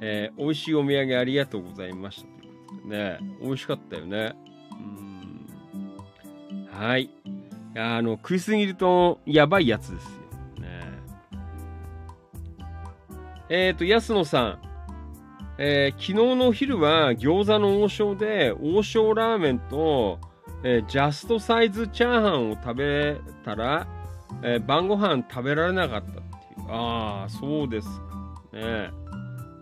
[0.00, 2.35] えー、美味しいお土産ありがとうございました。
[2.84, 4.34] ね、美味しかったよね。
[4.72, 6.68] うん。
[6.70, 7.10] はい。
[7.76, 10.62] あの、食いすぎるとやばいやつですよ。
[10.62, 10.80] ね。
[13.48, 14.66] えっ、ー、と、安野さん。
[15.58, 20.18] えー、昨日のお昼は餃子の王将で王将ラーメンと、
[20.62, 23.86] えー、ジャストサイズチャーハンを食べたら、
[24.42, 26.24] えー、晩ご飯食べられなかったっていう。
[26.68, 28.06] ああ、そうですか。
[28.52, 28.90] ね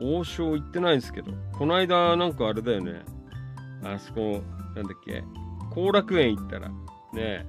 [0.04, 3.02] 王将行ってないんですけど、この間なんかあれだよね。
[3.82, 4.42] あそこ、
[4.74, 5.22] なんだっけ、
[5.70, 6.68] 後楽園行ったら、
[7.12, 7.46] ね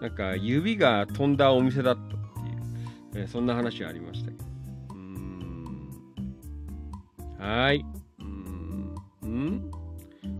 [0.00, 2.06] なんか指が飛んだお店だったっ
[3.12, 4.44] ていう、え、そんな話ありましたけど。
[7.38, 7.84] はい。
[8.18, 9.56] うーん。
[9.56, 9.70] ん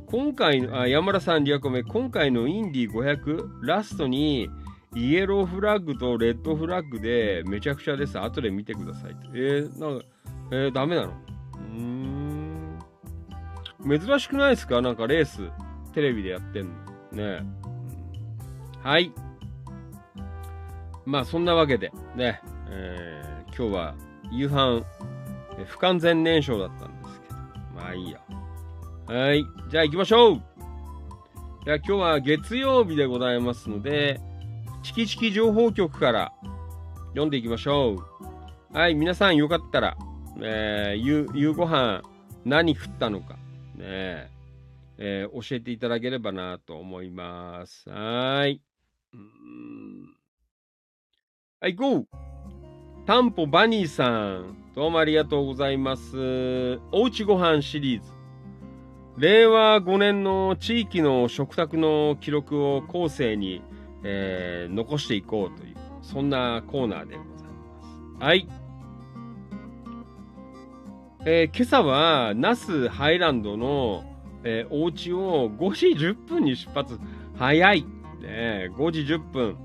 [0.06, 4.48] 今回の、あ、山田さん、リアコメ、今回のインディ500、ラストに、
[4.94, 8.18] イエローフラッグとレッドフラッグでめちゃくちゃです。
[8.18, 9.16] 後で見てください。
[9.34, 10.04] えー、なんか、
[10.52, 11.25] えー、ダメなの？
[11.58, 12.78] うーん。
[14.00, 14.80] 珍しくないですか？
[14.80, 15.50] なんかレース、
[15.92, 16.72] テレビでやってんの。
[17.12, 17.42] ね
[18.82, 19.12] はい。
[21.04, 23.94] まあ、そんなわけで、ね、えー、今日は
[24.30, 24.82] 夕飯、
[25.66, 27.34] 不完全燃焼だったんですけど、
[27.76, 28.20] まあいいや。
[29.06, 29.44] はい。
[29.70, 30.42] じゃあ行きましょう
[31.64, 34.20] じゃあ今日は月曜日でございますので、
[34.82, 36.32] チキチキ情報局から
[37.10, 37.94] 読んでいきましょ
[38.72, 38.76] う。
[38.76, 39.96] はい、皆さんよかったら、
[40.40, 42.02] えー、夕夕ご飯
[42.44, 43.34] 何食ったのか、
[43.76, 44.30] ね
[44.98, 47.88] えー、教えていただければなと思います。
[47.88, 48.60] はい。
[51.60, 52.04] はい、ゴー
[53.06, 56.78] タンポバニーさん、どうもありがとうございます。
[56.92, 58.10] おうちご飯シリーズ。
[59.18, 63.62] 令和5年の地域の食卓の記録を後世に、
[64.04, 67.48] えー、残していこうという、そんなコーナーでござい
[68.18, 68.24] ます。
[68.24, 68.65] はい。
[71.28, 74.04] えー、今朝は、那須ハイランドの、
[74.44, 77.00] えー、お家を5時10分に出発。
[77.36, 77.82] 早い。
[78.22, 79.56] ね、5時10分。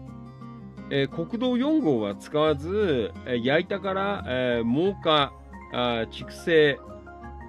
[0.89, 5.33] えー、国道4号は使わず、えー、矢板から、えー、真岡、
[5.71, 6.79] あ筑西、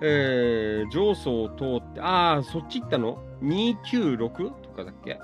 [0.02, 5.18] え、上層を通って、ああ、そっち行ったの ?296 とかだっけ？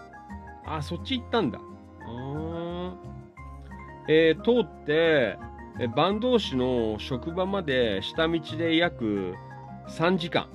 [0.65, 1.61] ああ、そっち行ったんだ。
[2.07, 2.95] あ
[4.09, 5.37] えー、通って、
[5.79, 9.35] 坂東市の職場まで下道で約
[9.89, 10.49] 3時間。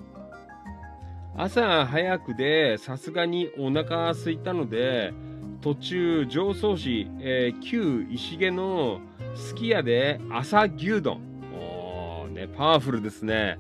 [1.37, 5.13] 朝早くでさすがにお腹空いたので、
[5.61, 8.99] 途中上総市、えー、旧石毛の
[9.33, 11.21] すき家で朝牛丼。
[11.57, 13.57] お、ね、パワフルですね。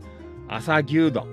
[0.49, 1.25] 朝牛丼。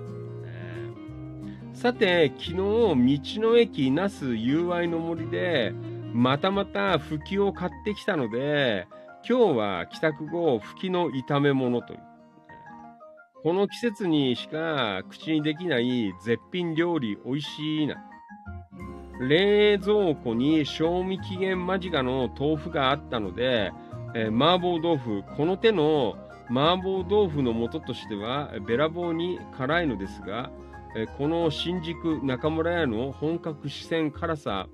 [1.74, 5.72] さて、昨日、道の駅那須友愛の森で、
[6.12, 8.86] またまたふきを買ってきたので、
[9.28, 12.00] 今日は帰宅後、ふきの炒め物という。
[13.42, 17.96] この季節にしか口にできない絶品料理美味しいな。
[19.20, 23.72] 冷蔵庫に賞味期限間近の豆腐があったので、
[24.14, 26.16] えー、麻婆豆腐、この手の
[26.48, 30.50] 麻婆豆腐の素としてはべらぼうに辛いのですが、
[30.96, 34.66] えー、この新宿中村屋の本格四川辛さ、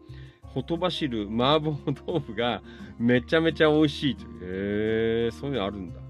[0.56, 1.76] ほとばしる麻婆
[2.06, 2.62] 豆腐が
[2.98, 4.30] めちゃめちゃ美味しいという。
[4.40, 6.00] へえ、そういうのあるんだ。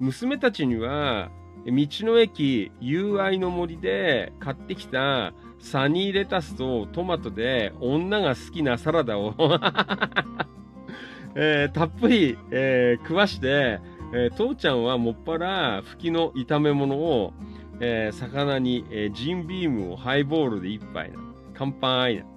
[0.00, 1.30] 娘たちには、
[1.66, 9.34] 道の駅友愛の森で買ってきたサニーレタスとトマトで女が好きなサラダを
[11.36, 13.78] えー、たっぷり、えー、食わして、
[14.14, 17.34] えー、父ちゃんはもっぱら吹きの炒め物を、
[17.80, 21.18] え魚に、えジンビームをハイボールで一杯な。
[21.52, 22.33] 乾杯な。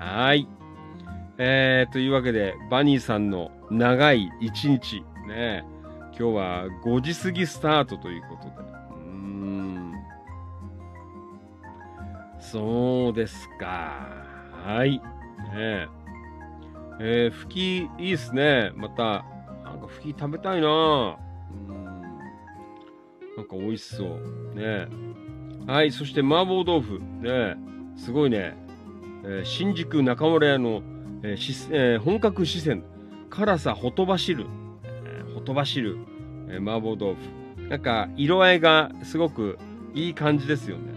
[0.00, 0.48] はい。
[1.36, 5.04] えー、というわけで、バニーさんの長い一日。
[5.28, 5.62] ね。
[6.18, 8.54] 今日は5時過ぎスタートということで。
[8.94, 9.92] うん。
[12.40, 14.08] そうですか。
[14.64, 14.92] はい。
[14.92, 15.02] ね
[15.54, 15.88] え。
[17.00, 18.72] えー、ふき、いいっすね。
[18.74, 19.26] また、
[19.64, 22.00] なんかふき食べたいなうん。
[23.36, 24.54] なんか美味しそう。
[24.54, 24.88] ね
[25.66, 25.90] はい。
[25.90, 26.98] そして麻婆豆腐。
[27.20, 27.56] ね
[27.96, 28.69] すごいね。
[29.24, 30.82] えー新宿中村屋の、
[31.22, 32.82] えーえー本格四川
[33.28, 34.46] 辛さほとばしる、
[34.84, 35.98] えーほとばしる、
[36.48, 37.20] えー麻婆豆腐。
[37.68, 39.58] なんか色合いがすごく
[39.94, 40.92] いい感じですよね。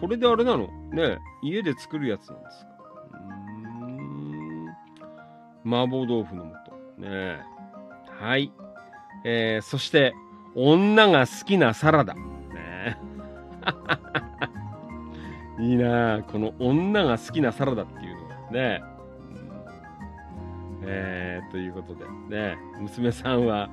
[0.00, 0.68] これであれなの？
[0.92, 2.70] ね家で作るやつなんですか？
[5.64, 6.44] ー麻婆豆腐の
[6.98, 7.00] 素。
[7.00, 7.40] ね。
[8.20, 8.52] はい、
[9.24, 10.14] えーそして
[10.54, 12.14] 女が好きなサラダ。
[12.14, 12.98] ね。
[15.58, 18.82] いいなあこの女が好きなサラダっていうのがね。
[20.88, 23.68] えー、ということでね、娘さんは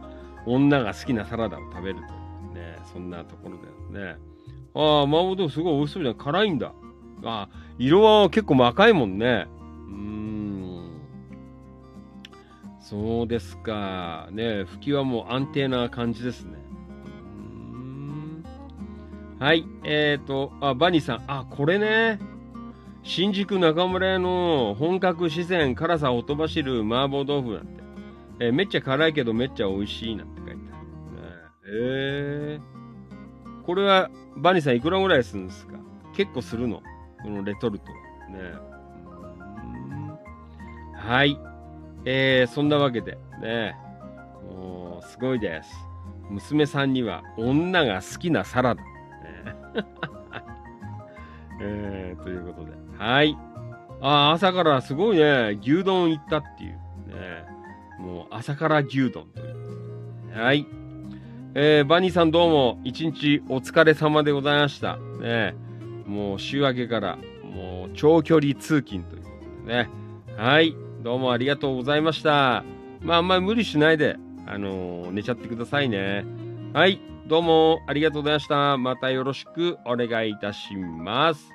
[0.45, 2.05] 女が好きなサラダを食べるとい
[2.51, 4.19] うね、そんなところだよね。
[4.73, 6.15] ああ、麻婆豆腐すごい美味しそうじゃん。
[6.15, 6.73] 辛いんだ。
[7.25, 9.47] あ色は結構赤いもんね。
[9.87, 11.01] うーん。
[12.79, 14.27] そうですか。
[14.31, 16.62] ね、吹きはもう安定な感じですね。
[19.43, 22.17] はい、えーと、あ、バニーさん、あ、これね。
[23.03, 27.83] 新宿中村屋の本格四川辛さほとばしる麻婆豆腐なんて。
[28.39, 32.57] えーめっちゃ辛いけどめっちゃ美味しいなんて書いてある。
[32.57, 35.73] えー、これは、バニーさんいくらぐらいするんですか？
[36.15, 36.81] 結構するの？
[37.21, 37.97] このレトルトは。
[38.29, 38.53] ね
[40.95, 41.37] はい。
[42.05, 43.75] えー、そんなわけで、ね。
[44.49, 45.69] もう、すごいです。
[46.29, 48.81] 娘さんには女が好きなサラダ。
[51.61, 52.71] えー、ということで。
[52.97, 53.37] はい。
[54.01, 56.71] あ朝からすごいね、牛丼行ったっていう。
[57.07, 57.45] ね、
[57.99, 60.39] もう朝から牛丼という。
[60.39, 60.65] はい。
[61.55, 64.97] えー、バニーさんどうも一日お疲れ様でございました。
[65.21, 65.55] ね、
[66.05, 69.29] もう週明けからもう長距離通勤というこ
[69.61, 69.89] とでね。
[70.35, 70.75] はい。
[71.03, 72.63] どうもありがとうございました。
[73.01, 74.17] まああんまり無理しないで、
[74.47, 76.25] あのー寝ちゃってくださいね。
[76.73, 76.99] はい。
[77.25, 78.77] どうもありがとうございました。
[78.77, 81.51] またよろしくお願いいたします。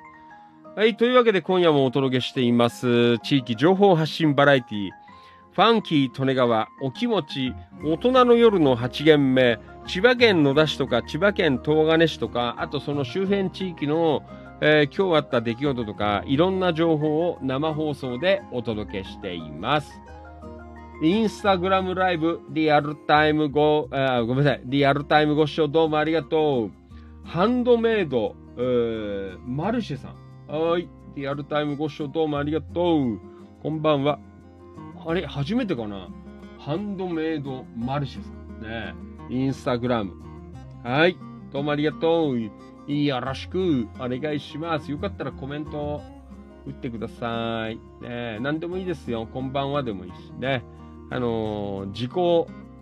[0.75, 0.97] はい。
[0.97, 3.19] というわけで今夜もお届けしています。
[3.19, 4.89] 地域情報発信バラエティ
[5.51, 7.53] ファンキー利根川お気持ち
[7.83, 14.23] 大人の夜の8限目千葉県野田市とか千葉県東金市とかあとその周辺地域の、
[14.61, 19.91] えー今日あった出来事とかいろんな情報を生放送でお届けしています。
[21.01, 24.61] インスタグラムライブリアルタイムご、あごめんなさい。
[24.65, 26.71] リアルタイムご視聴どうもありがとう。
[27.23, 30.15] ハンドメイド、えーマルシェさん。
[30.53, 30.89] はい。
[31.15, 33.19] リアルタイムご視聴どうもありがとう。
[33.63, 34.19] こんばんは。
[35.05, 36.09] あれ、初めてかな？
[36.57, 38.61] ハンドメイドマルシェさん。
[38.61, 38.93] ね
[39.29, 40.11] インスタグラム。
[40.83, 41.15] はい。
[41.53, 42.41] どうもありがとう。
[42.41, 44.91] よろしくお願いします。
[44.91, 46.01] よかったらコメント
[46.67, 47.79] 打ってください。
[48.05, 49.29] ね何でもいいですよ。
[49.31, 50.61] こんばんはでもいいしね。
[51.11, 52.11] あのー自己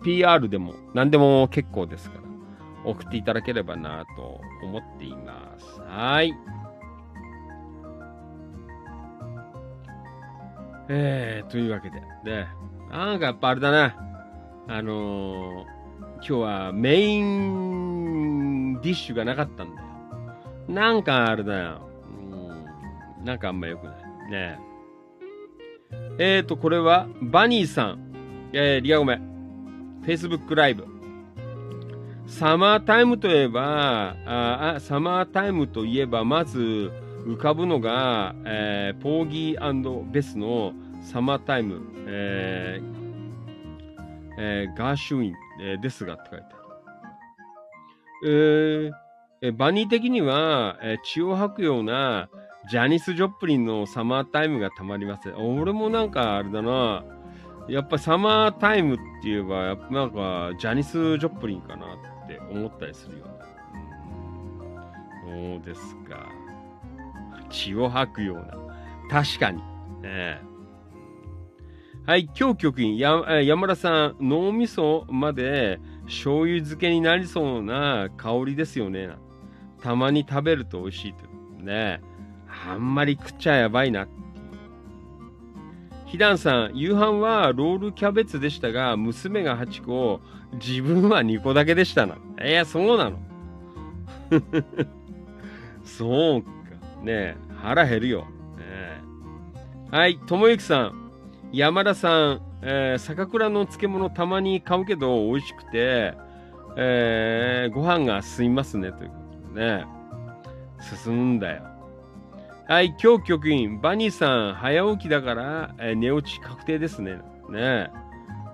[0.02, 2.22] PR でも何でも結構ですから、
[2.84, 5.80] 送っていただければなと思っています。
[5.80, 6.32] はい。
[10.88, 12.48] えー、というわけで、ね、
[12.90, 13.96] なんかやっぱあれだな、
[14.68, 15.78] あのー
[16.20, 19.88] 今日はメインディッシュがなかったんだよ。
[20.68, 21.88] なんかあれだよ。
[23.20, 23.96] うん、なんかあんま良くない。
[24.30, 24.58] ね
[26.18, 28.07] ええーと、これは、バニーさん。
[28.52, 29.20] えー、リアゴメ。
[30.04, 30.86] Facebook ライブ。
[32.26, 36.58] サマータイムといえば、ああサマータイムといえば、まず
[37.26, 40.72] 浮かぶのが、えーポーギーベスの
[41.02, 42.98] サマータイム、えー
[44.38, 46.54] えーガーシュウィン、えーですがって書いてある。
[48.26, 48.92] えー
[49.40, 52.28] えーバニー的には、えー血を吐くような
[52.70, 55.36] ジャニス・ジョプリンのサマータイムがたまりません。
[55.36, 57.04] 俺もなんかあれだな、
[57.68, 61.86] やっぱサマータイムって言えば、やっぱなんかジャニス・ジョップリンかな
[62.24, 63.32] って思ったりするよね。
[63.32, 63.38] うん
[65.28, 66.26] そうですか。
[67.50, 69.22] 血を吐くような。
[69.22, 69.62] 確かに。
[70.02, 70.40] ね
[72.06, 79.10] はい、今日局員、や山田さん、脳みそまで醤油漬けになりそうな香りですよね。
[79.82, 81.26] たまに食べると美味しいと。
[81.62, 82.00] ね
[82.66, 84.12] あんまり食っちゃやばいなって。
[86.08, 90.20] ひだんさん、夕飯はロールキャベツでしたが、娘が8個、
[90.54, 92.16] 自分は2個だけでしたな。
[92.42, 93.18] いや、そうなの。
[95.84, 96.48] そうか。
[97.02, 98.20] ねえ、腹減るよ。
[98.56, 99.02] ね
[99.90, 101.10] はい、ともゆきさん。
[101.52, 106.14] 山田さん、えー、酒蔵の漬物たまに買うけど美味しくて、
[106.76, 109.14] えー、ご飯が進みますね、というこ
[109.52, 109.84] とでね。
[111.02, 111.67] 進むんだよ。
[112.68, 117.18] はい、今日局員、バニーさん、早起きだから、えー寝落ち確定ですね。
[117.48, 117.90] ね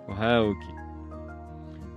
[0.07, 0.61] 早起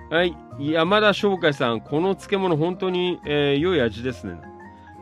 [0.10, 0.12] き。
[0.12, 4.40] はい、山田翔海さん、この漬物本当に、えー良い味ですね。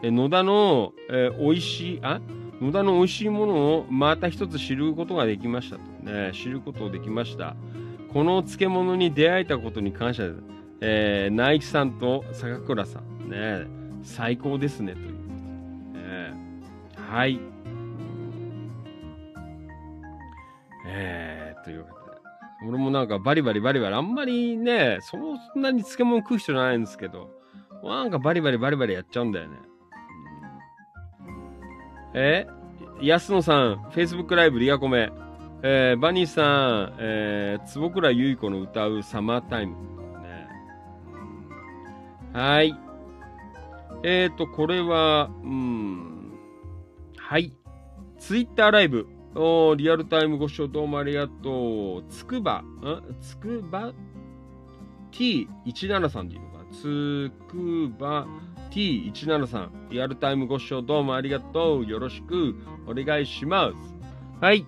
[0.03, 2.20] えー野田の、えー美味しい、あ？
[2.59, 5.82] 野田の美味しいものをまた一つ知ることができましたと。
[6.03, 7.55] ね、知ることできました。
[8.11, 10.43] この漬物に出会えたことに感謝です。
[10.82, 13.68] えー、ナイキさんと坂倉さん、ね、
[14.03, 15.24] 最高ですね、という。
[17.10, 17.39] はい。
[20.88, 21.95] えー、というわけで。
[22.68, 27.30] 俺もなんかバリバリバリバリ、あんまりね、そんなに漬物食う人じゃないんですけど、
[27.84, 29.58] なんかバリバリバリバリやっちゃうんだよね。
[32.14, 32.47] え
[33.01, 35.12] 安野さん、Facebook ライブリアコメ。
[35.64, 39.74] えー、バニーさん、えー、坪倉優子の歌うサマータイム。
[40.22, 40.47] ね、
[42.34, 42.76] はい。
[44.03, 46.05] えーと、これは、うん。
[47.28, 47.53] はい。
[48.19, 49.07] ツイッターライブ。
[49.34, 52.11] おリアルタイムご視聴どうもありがとう。
[52.11, 53.17] つくば、ん？
[53.19, 53.93] つくば
[55.11, 56.65] ？T173 でいいのかな？
[56.71, 58.28] つくば
[58.69, 61.86] T173 リアルタイムご視聴どうもありがとう。
[61.88, 63.76] よろしくお願いします。
[64.39, 64.63] はい。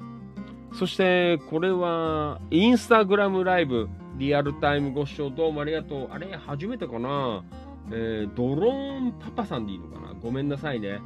[0.73, 3.87] そして、これは、インスタグラムライブ、
[4.17, 6.09] リアルタイムご視聴どうもありがとう。
[6.11, 7.43] あれ、初めてかな？
[7.91, 10.15] えー、ドローンパパさんでいいのかな？
[10.19, 10.99] ごめんなさいね。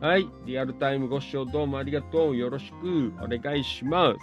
[0.00, 0.28] はい。
[0.46, 2.36] リアルタイムご視聴どうもありがとう。
[2.36, 4.18] よろしくお願いします。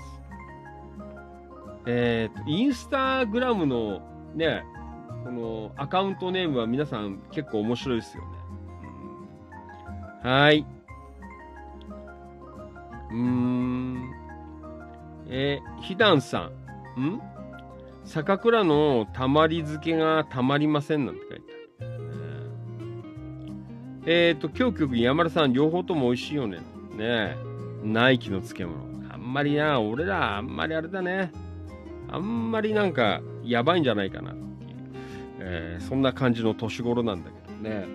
[1.86, 4.00] えーと、インスタグラムの
[4.36, 4.64] ね、
[5.26, 8.30] このアカウントネームは皆さん結構面白いですよね。
[10.24, 10.66] はい。
[13.12, 14.14] うーん。
[15.28, 16.52] えー、ひだんさ
[16.96, 17.02] ん。
[17.02, 17.22] ん？
[18.06, 21.45] 酒蔵のたまり漬けがたまりませんなんて書いて。
[24.08, 26.58] えっ、と、今日局山田さん、両方とも美味しいよね。
[26.58, 26.64] ね
[27.00, 27.38] え。
[27.84, 28.76] ナイキの漬物。
[29.12, 31.32] あんまりな、俺ら、あんまりあれだね。
[32.12, 34.80] あんまりなんか、やばいんじゃないかなっていう。
[35.40, 37.86] えーそんな感じの年頃なんだけどね。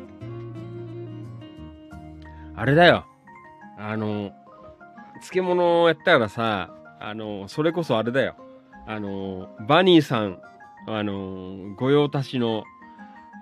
[2.57, 3.07] あれだよ。
[3.79, 4.33] あの、
[5.21, 8.35] 漬物をやったらさ、あの、それこそあれだよ。
[8.87, 10.41] あの、バニーさん、
[10.89, 12.65] あの、御用達の、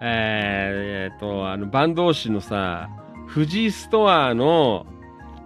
[0.01, 2.89] えーえーと、あの、坂東市のさ、
[3.33, 4.87] 富士ストアの、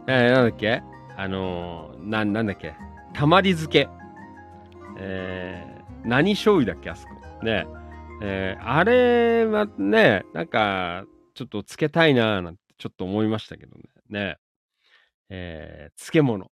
[0.07, 0.83] えーなんだっけ？
[1.17, 2.75] あの、な、なんだっけ？
[3.15, 3.89] たまり漬け。
[4.99, 7.15] えー何醤油だっけあそこ？
[7.45, 7.67] ね。
[8.21, 13.85] えーあれはね、なんか、ちょっとつけたいなーなんてちょっと思いましたけどね。
[14.11, 14.37] ね。
[15.31, 16.51] えー漬物。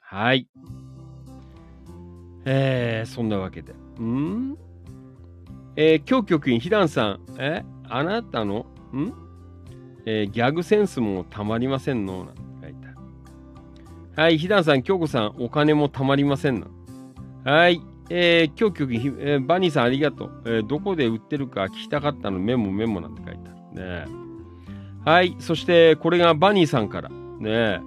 [0.00, 0.48] はい。
[2.44, 3.72] えー、そんなわけで。
[3.72, 4.56] ん？
[5.82, 7.20] えー、今日局員、ひだんさん。
[7.38, 8.66] えあなたの？
[8.92, 9.14] ん？
[10.04, 12.26] えーギャグセンスもたまりませんの？
[12.26, 12.96] なんて書いてある。
[14.14, 16.66] はい、ひだんさん、京子さん、お金もたまりませんの？
[17.50, 17.80] はい。
[18.10, 22.38] えー、今日局員、えーバニーさんありがとう、えーどこで売ってるか聞きたかったの？
[22.38, 24.06] メモメモなんて書いてあるね。
[25.06, 25.34] はい。
[25.38, 27.08] そして、これがバニーさんから。
[27.38, 27.80] ね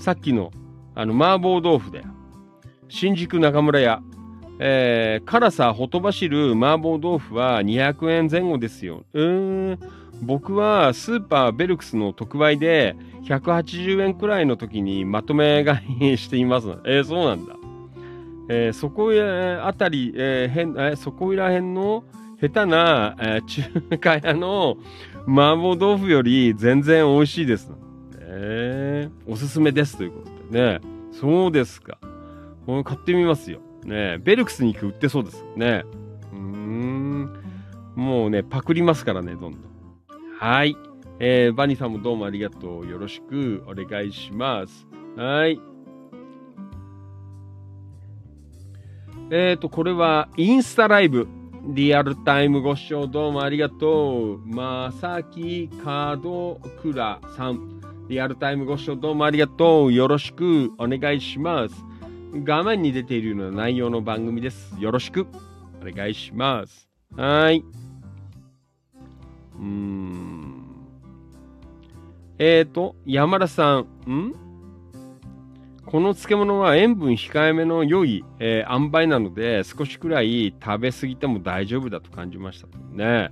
[0.00, 0.50] さっきの、
[0.96, 2.06] あの、麻婆豆腐だよ。
[2.88, 4.02] 新宿中村屋。
[4.58, 9.04] えー、辛さほとばしる麻婆豆腐は200円前後ですよ。
[9.12, 9.78] うーん。
[10.22, 16.68] 僕はスーパーベルクスの特売で180円くらいの時にまとめ買いしています。
[16.86, 17.54] えー、そうなんだ。
[18.48, 22.04] えーそこやあたり、えー変えーそこいらへんの
[22.40, 23.62] 下手な、え中
[23.98, 24.76] 華屋の
[25.26, 27.72] 麻婆豆腐より全然美味しいです。
[28.20, 30.80] えおすすめですということでね。
[31.12, 31.98] そうですか。
[32.84, 33.60] 買ってみますよ。
[33.86, 35.44] ねベルクスに行く売ってそうです。
[35.56, 35.84] ね
[36.32, 37.42] うん。
[37.94, 39.62] もうね、パクりますからね、どんどん。
[40.38, 40.76] はい。
[41.18, 42.88] えーバニーさんもどうもありがとう。
[42.88, 44.86] よろしくお願いします。
[45.16, 45.60] はい。
[49.30, 51.26] えっ、ー、と、これはインスタライブ。
[51.68, 54.38] リアルタイムご視聴どうもありがとう。
[54.46, 57.80] まさきかどくらさん。
[58.08, 59.92] リアルタイムご視聴どうもありがとう。
[59.92, 61.74] よろしくお願いします。
[62.34, 64.74] 画面に出ているような内容の番組です。
[64.78, 65.26] よろしく
[65.80, 66.88] お願いします。
[67.14, 67.64] はい。
[69.58, 70.64] うーん。
[72.38, 74.34] えーと、山田さん、ん？
[75.86, 83.30] この漬物は塩分控えめの良い、えー塩梅なので少しくらい食べ過ぎても大丈夫だと感じましたね。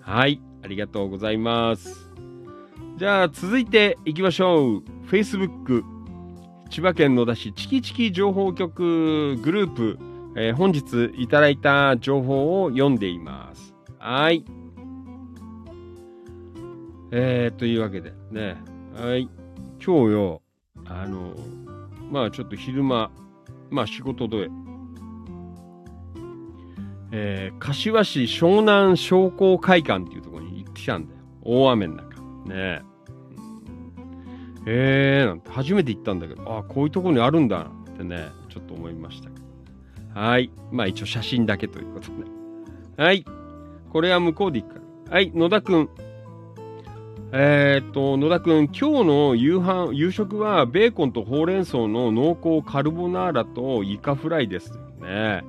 [0.00, 2.08] はい、ありがとうございます。
[2.96, 4.82] じゃあ続いていきましょう。
[5.10, 5.99] Facebook。
[6.70, 9.98] 千葉県野田市チキチキ情報局グループ、
[10.36, 13.74] えー本日いただいた情報を読んでいます。
[13.98, 14.44] はい。
[17.10, 18.56] えー、というわけでね、
[18.94, 19.28] はい。
[19.84, 20.42] 今日よ、
[20.84, 21.34] あの、
[22.08, 23.10] まあちょっと昼間、
[23.68, 24.48] まあ仕事で、
[27.10, 31.20] えー、柏市湘南商工会館っていうところに行ってきたんだよ。
[31.42, 32.20] 大雨の中。
[32.46, 32.89] ね
[34.60, 39.30] うんえー、なんて初めて行ったんだけど、あこういうところにあるんだってね、ちょっと思いました。
[40.20, 40.50] はい。
[40.70, 43.02] まあ一応写真だけということで。
[43.02, 43.24] はい。
[43.90, 45.14] これは向こうで行くから。
[45.14, 45.88] はい、野田くん。
[47.32, 55.44] えーっと、野田くん、今日の夕飯、夕食はベーコンとほうれん草の濃厚カルボナーラとイカフライですね。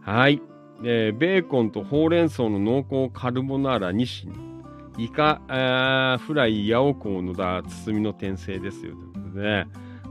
[0.00, 0.40] はい。
[0.82, 4.47] えーベーコンとほうれん草の濃厚カルボナーラ2品。
[4.98, 8.96] イカ、あーフライ、ヤオコー野田、包みの転生ですよ。
[8.96, 9.66] ということでね。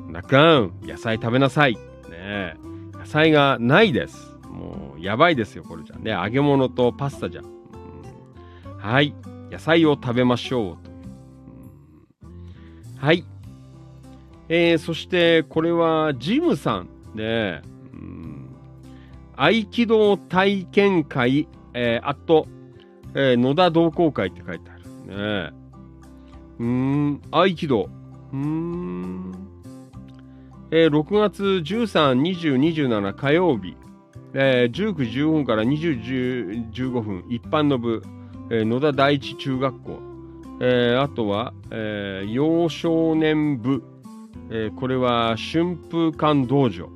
[0.08, 1.76] 野田くん、野菜食べなさい。
[2.10, 2.56] ね
[2.94, 4.38] 野菜がないです。
[4.50, 6.12] もう、やばいですよ、これじゃね。
[6.12, 7.42] 揚げ物とパスタじゃ。
[7.42, 7.48] うん
[8.78, 9.14] はい。
[9.52, 10.86] 野菜を食べましょう。
[10.86, 12.32] という
[12.96, 13.26] うんはい。
[14.48, 17.62] えー、そして、これは、ジムさんね。
[17.92, 18.56] うん
[19.36, 22.48] 合気道体験会、えー、あと、
[23.14, 24.77] えー野田同好会って書いてある。
[25.08, 25.52] ね。
[26.60, 27.90] うーん、合気道。
[28.34, 29.32] うーん。
[30.70, 33.78] えー6月13、20、27火曜日、
[34.34, 38.04] えー19、15分から20、15分、一般の部、
[38.50, 40.00] えー野田第一中学校、
[40.60, 43.82] えーあとは、えー幼少年部、
[44.50, 46.90] えーこれは春風館道場、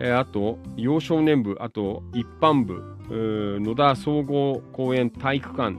[0.00, 5.74] えーあと幼少年部、あと一般部、野田総合公園体育館、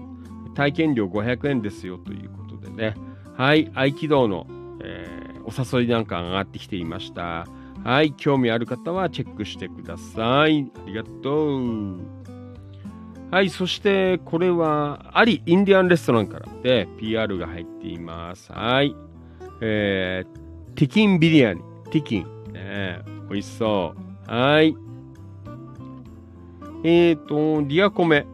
[0.59, 2.95] 体験料500円ですよということでね、
[3.37, 4.45] はい、合気道の、
[4.83, 7.47] えーお誘いなんか上がってきていました。
[7.83, 10.71] はい、興味ある方はチェックしてください。
[10.75, 11.97] ありがとう。
[13.31, 18.51] はい、そしてこれは、アリインディアンレストランからで PR が入っています。
[18.51, 18.95] はい。
[19.61, 22.53] えー、ティキンビリヤニ、ティキン。
[22.53, 22.99] ね、
[23.29, 23.95] 美味しそ
[24.27, 24.31] う。
[24.31, 24.75] はい。
[26.83, 28.27] えーと、リアコメ。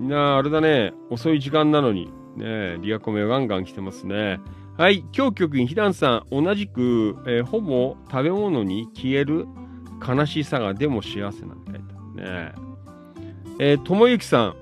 [0.00, 0.92] なあ、あれだね。
[1.10, 2.12] 遅い時間なのに。
[2.36, 4.40] ねリアコメガンガン来てますね。
[4.78, 5.04] はい。
[5.14, 9.46] 今日局員、ひだんさん、同じく、えーほぼ食べ物に消える
[10.06, 12.70] 悲しさがでも幸せなんて書いてあるね。
[13.58, 14.56] えー、ともゆきさん、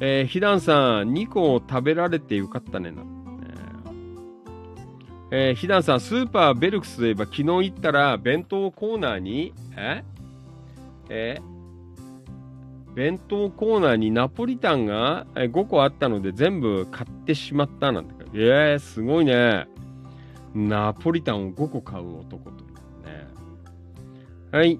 [0.00, 3.02] えー、ひだんさん、2個を食べられてよかったねな。
[5.32, 10.02] えー、ひだんさん、スーパーベルクスといえば、昨日行ったら、弁当コーナーに、え？
[11.08, 11.40] え？
[13.00, 19.66] 弁当コーナーにナポリタンが5個あったので全部買ってしまったなんてえー、すごいね。
[20.54, 23.26] ナポリタンを5個買う男というね。
[24.52, 24.78] はい。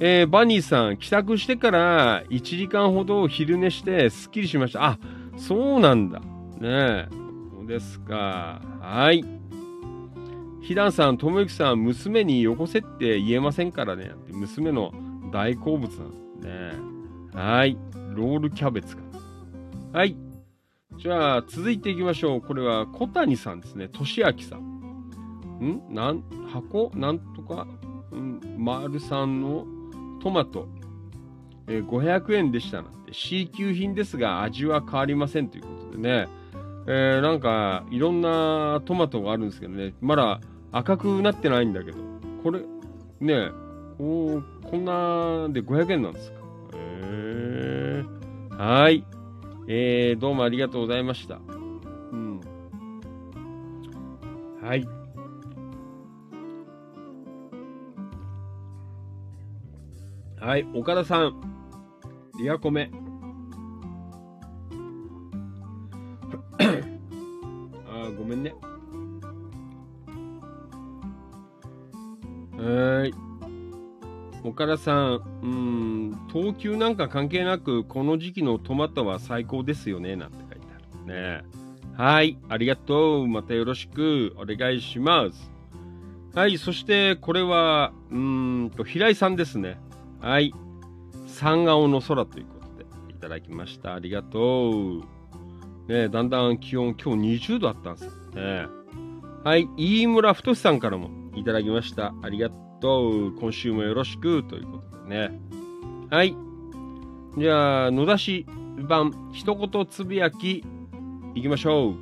[0.00, 4.86] えーバニーさん、帰宅してから1時間ほど昼寝してすっきりしました。
[4.86, 4.98] あ、
[5.36, 6.20] そうなんだ。
[6.20, 6.26] ね
[6.62, 7.08] え。
[7.54, 8.62] そうですか。
[8.80, 9.22] はい。
[10.62, 14.12] ひだんさん、ともゆきさん、娘によこせって言えませんからね。
[14.30, 14.94] 娘の
[15.30, 16.72] 大好物なんですね。
[17.34, 17.76] はい。
[18.14, 19.02] ロールキャベツか。
[19.92, 20.16] はい。
[20.98, 22.40] じゃあ、続いていきましょう。
[22.40, 23.88] これは小谷さんですね。
[23.88, 24.60] としあきさん。
[25.62, 25.82] ん？
[25.90, 26.22] なん、
[26.52, 26.90] 箱？
[26.94, 27.66] なんとか、
[28.12, 29.66] うん、丸さんの
[30.22, 30.66] トマト、
[31.68, 36.28] えー500円でしたなんて C 級品ですが味は変わりませんということでね、
[36.86, 40.40] えーなんかいろんなトマトがあるんですけどねまだ
[40.72, 41.98] 赤くなってないんだけど
[42.42, 42.60] これ
[43.20, 43.50] ね
[43.98, 49.04] おこんなで500円なんですーはい
[49.68, 52.40] えー、どうもありがとうございましたうん
[54.62, 54.86] はい
[60.46, 61.34] はい、岡田さん。
[62.38, 62.88] リアコメ。
[67.88, 68.54] あーごめんね。
[72.52, 73.25] はーい。
[74.46, 81.44] 岡田さん、うん、等級なんか関係なく、この時期のトマトは最高ですよね、なんて書いてあるね。
[81.96, 83.26] はい、ありがとう。
[83.26, 85.50] またよろしくお願いします。
[86.34, 89.80] はい、そしてこれは、うんと、平井さんですね。
[90.20, 90.54] はい。
[91.26, 93.94] 三顔の空ということでいただきました。
[93.94, 95.02] ありがとう。
[95.88, 98.66] ねだんだん気温、今日20度あったんですよね。
[99.42, 99.68] はい。
[99.76, 102.14] 飯村太さんからもいただきました。
[102.22, 102.65] ありがとう。
[102.80, 104.44] と、今週もよろしく？
[104.44, 105.40] ということでね。
[106.10, 106.36] はい。
[107.38, 108.46] じゃあ、野出し
[108.88, 110.64] 版、一言つぶやき、
[111.34, 111.94] いきましょう。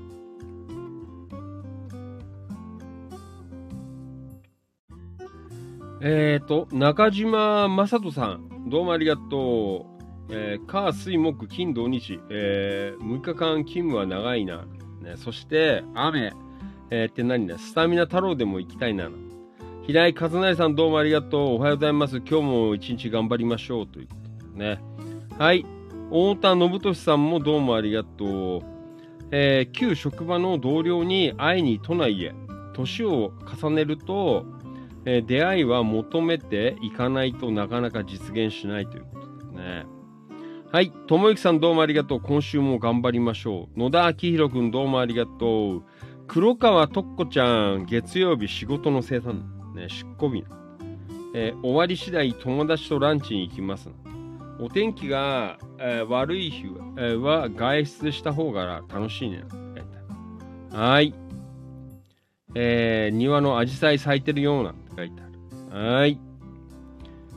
[6.00, 9.94] えっ、ー、と、中島正人さん、どうもありがとう。
[10.30, 14.66] えー、火、水、木、金、土、日、えー、6日間勤務は長いな。
[15.02, 16.32] ね、そして、雨、
[16.90, 19.10] えー、って何ね、スタミナ太郎でも行きたいな。
[19.86, 21.40] 平井和成さん、どうもありがとう。
[21.56, 22.16] おはようございます。
[22.16, 23.86] 今日も一日頑張りましょう。
[23.86, 24.14] というこ
[24.50, 24.80] とでね。
[25.36, 25.66] はい。
[26.08, 28.62] 太田信俊さんもどうもありがとう。
[29.30, 32.34] えー、旧職場の同僚に会いに都内へ。
[32.72, 33.32] 年を
[33.62, 34.46] 重ねると、
[35.04, 39.84] えー出会いは求めていかないとなかなか実現しないということですね。
[40.72, 40.92] はい。
[41.06, 42.20] ともゆきさんどうもありがとう。
[42.22, 43.78] 今週も頑張りましょう。
[43.78, 45.82] 野田明宏くんどうもありがとう。
[46.26, 49.44] 黒川とっこちゃん、月曜日仕事の生産、
[49.74, 50.48] ね、出庫日な。
[51.34, 53.90] えー終わり次第友達とランチに行きます。
[54.60, 59.42] お天気が、えー悪い日は,、えーは外出した方が楽しいね。
[60.70, 61.12] はい。
[62.54, 65.22] えー庭のアジサイ咲いてるようなって書いて
[65.72, 65.84] ある。
[65.98, 66.20] はい。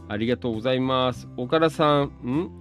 [0.10, 1.28] ありがとうございます。
[1.36, 2.52] 岡田さん、ん？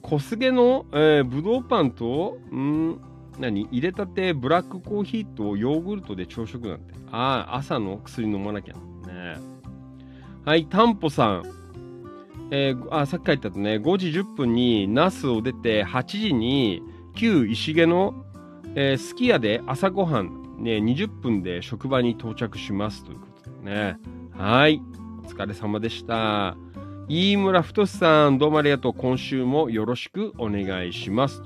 [0.00, 3.00] 小菅の、えー、ぶどうパンと、ん？
[3.38, 3.62] 何？
[3.72, 6.94] 入れたてブラックコーヒーとヨーグルトで朝食なんて。
[7.10, 8.74] ああ、朝の薬飲まなきゃ。
[9.18, 9.36] ね
[10.44, 11.58] はい、タンポさん。
[12.50, 13.76] えーあ、さっき書いてあったね。
[13.76, 16.82] 5時10分にナスを出て、8時に
[17.14, 18.24] 旧石毛の、
[18.74, 23.04] えーすき家で朝ごはん、ね、20分で職場に到着します。
[23.04, 23.98] ということでね。
[24.32, 24.80] はい。
[25.22, 26.56] お疲れ様でした。
[27.08, 28.94] 飯村太さん、どうもありがとう。
[28.94, 31.42] 今週もよろしくお願いします。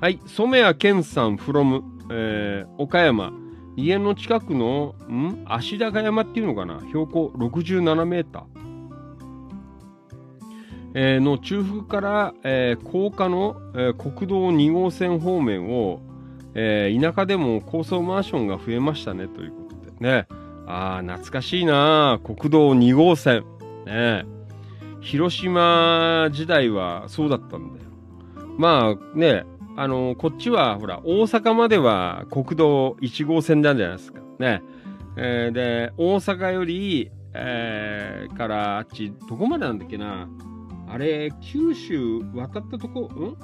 [0.00, 0.18] はい。
[0.26, 3.43] 染谷健さん、from、えー岡山。
[3.76, 6.80] 家の近くの、ん足高山っていうのかな？
[6.88, 8.44] 標高67メーター。
[10.96, 16.00] えーの中腹から、えー高架の、えー国道2号線方面を、
[16.54, 20.26] えー田舎でも高層マンションが増えましたねということでね。
[20.66, 23.44] ああ、懐かしいな国道2号線。
[23.86, 24.24] ね
[25.00, 27.84] 広島時代はそうだったんだよ。
[28.56, 29.44] まあね、
[29.76, 34.20] あのこっちはほら、大阪までは国道1号線なんじゃないですか。
[34.38, 34.62] ね。
[35.16, 40.28] えーで、大阪より、えーからあっち、どこまでなんだっけな。
[40.88, 43.36] あれ、九州渡ったとこ、ん？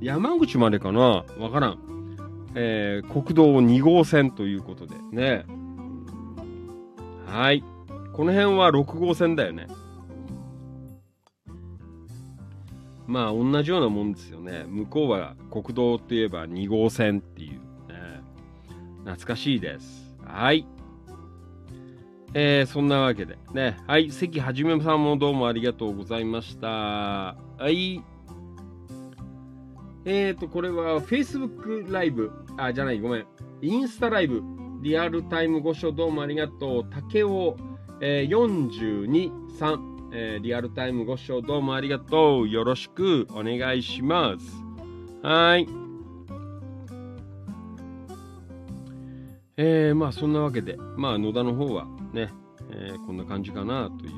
[0.00, 1.78] 山口までかなわからん。
[2.54, 5.46] えー国道2号線ということでね。
[7.26, 7.64] はい。
[8.12, 9.66] この辺は6号線だよね。
[13.12, 14.64] まあ、同じようなもんですよね。
[14.66, 17.58] 向こうは国道といえば2号線っていう、ね。
[19.04, 20.16] 懐かしいです。
[20.24, 20.66] はい。
[22.32, 23.76] えー、そんなわけでね。
[23.86, 24.10] はい。
[24.10, 26.68] 関はじめさんもどうもありがとうございました。
[26.68, 27.36] は
[27.68, 28.02] い。
[30.06, 32.32] えーと、これは Facebook ライブ。
[32.56, 33.26] あ、じゃない、ごめん。
[33.60, 34.42] インスタライブ。
[34.80, 36.84] リアルタイムご視聴どうもありがとう。
[36.90, 37.58] 竹尾、
[38.00, 39.91] えー、42、3。
[40.14, 42.48] えーリアルタイムご視聴どうもありがとう。
[42.48, 44.44] よろしくお願いします。
[45.22, 45.66] はい。
[49.56, 52.30] えー、まあそんなわけで、まあ野田の方はね、
[52.70, 54.12] えーこんな感じかなという、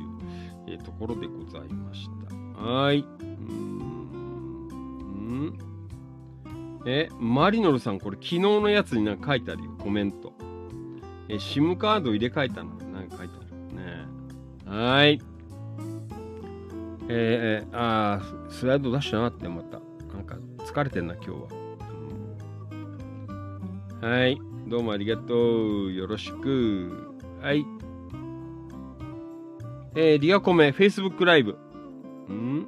[0.66, 2.09] えーところでございまし
[2.57, 2.61] た。
[2.61, 2.99] はい。
[2.99, 3.05] う
[5.32, 5.57] ん。
[6.86, 10.32] え、マリノルさん、これ昨日のやつになんか書いてあるよ、コメント。
[11.28, 14.86] え、SIM カード入れ替えたのなんか書いてあるね。
[14.97, 15.20] はい。
[17.09, 19.81] えーえーあスライド出してなったよ、また。
[20.15, 21.31] なんか疲れてんな、今日
[24.03, 24.09] は。
[24.09, 24.41] はい。
[24.69, 25.93] どうもありがとう。
[25.93, 27.19] よろしく。
[27.43, 27.67] はい。
[29.97, 31.59] えーリアコメ、Facebook ライブ。
[32.33, 32.67] ん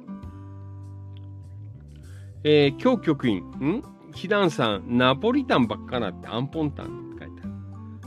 [2.43, 3.39] えー、今日局員。
[3.39, 3.83] ん
[4.13, 7.51] ヒダンさん、ナポリタンばっかなってアンポンタンって書いてある。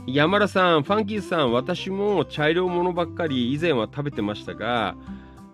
[0.07, 4.95] 山田さん、ファンキーさん、私も茶色いものばっかり以前は食べてましたが、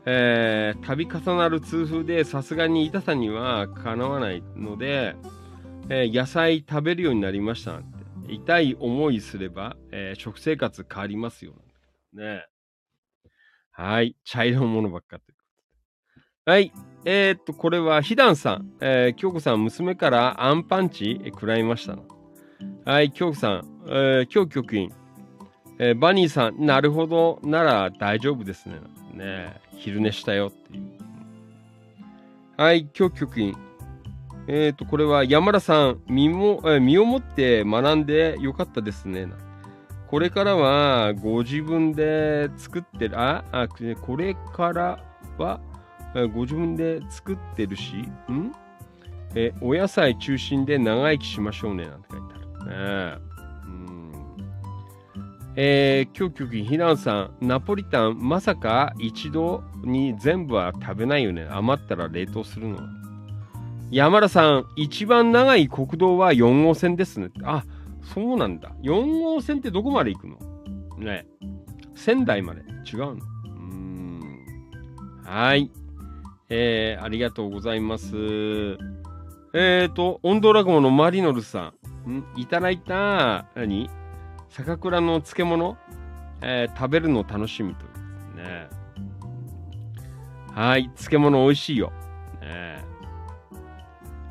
[0.10, 5.18] えー、度重なる痛風でさすがに痛さにはかなわないので、
[5.90, 7.98] えー野菜食べるようになりましたなんて。
[8.30, 11.54] 痛い思いすれば、えー食生活変わりますよ。
[12.14, 12.46] ね
[13.72, 14.16] はい。
[14.24, 15.44] 茶色いものばっかというこ
[16.46, 16.52] とで。
[16.52, 16.72] はい。
[17.04, 18.72] えー、っと、これは、ひだんさん。
[18.80, 21.98] えー、京子さん、娘からアンパンチ食らいました。
[22.86, 23.84] はい、京子さん。
[23.88, 24.92] えー、今日局員。
[25.80, 28.80] えーバニーさん、なるほど、なら大丈夫ですね。
[29.14, 30.84] ね昼寝したよっていう。
[32.58, 33.56] はい、今日局員。
[34.48, 39.28] えっ、と、これは山田さん、身も、えー身をもって学んでよかったですね。
[40.08, 45.00] これからはご自分で作ってる、あ、あ、これから
[45.38, 45.60] は
[46.34, 47.98] ご自分で作ってるし、
[48.32, 48.52] ん？
[49.36, 51.86] えーお野菜中心で長生きしましょうね。
[51.86, 53.20] なんて書いてある。
[53.20, 53.27] ね
[55.60, 61.48] えうんえー、今日局ひなさん、ナポリタン、まさか一度に全部は食べないよね。
[61.50, 62.78] 余ったら冷凍するの。
[63.90, 67.30] 山田さん、一番長い国道は4号線ですね。
[67.44, 67.64] あ、
[68.04, 68.72] そうなんだ。
[68.84, 70.38] 4号線ってどこまで行くの？
[71.00, 71.26] ね。
[71.96, 72.62] 仙台まで。
[72.62, 73.12] 違うの？
[73.14, 74.46] うーん。
[75.24, 75.72] はい。
[76.50, 78.16] えー、ありがとうございます。
[79.54, 81.74] えーと、オンドラゴンのマリノルさ
[82.08, 82.12] ん。
[82.12, 83.90] んいただいた、何？
[84.58, 85.78] 酒蔵の漬物、
[86.42, 88.00] えー食べるの楽しみということ
[88.40, 88.70] ですね。
[90.54, 91.92] はい、漬物美味しいよ。
[92.42, 92.84] ね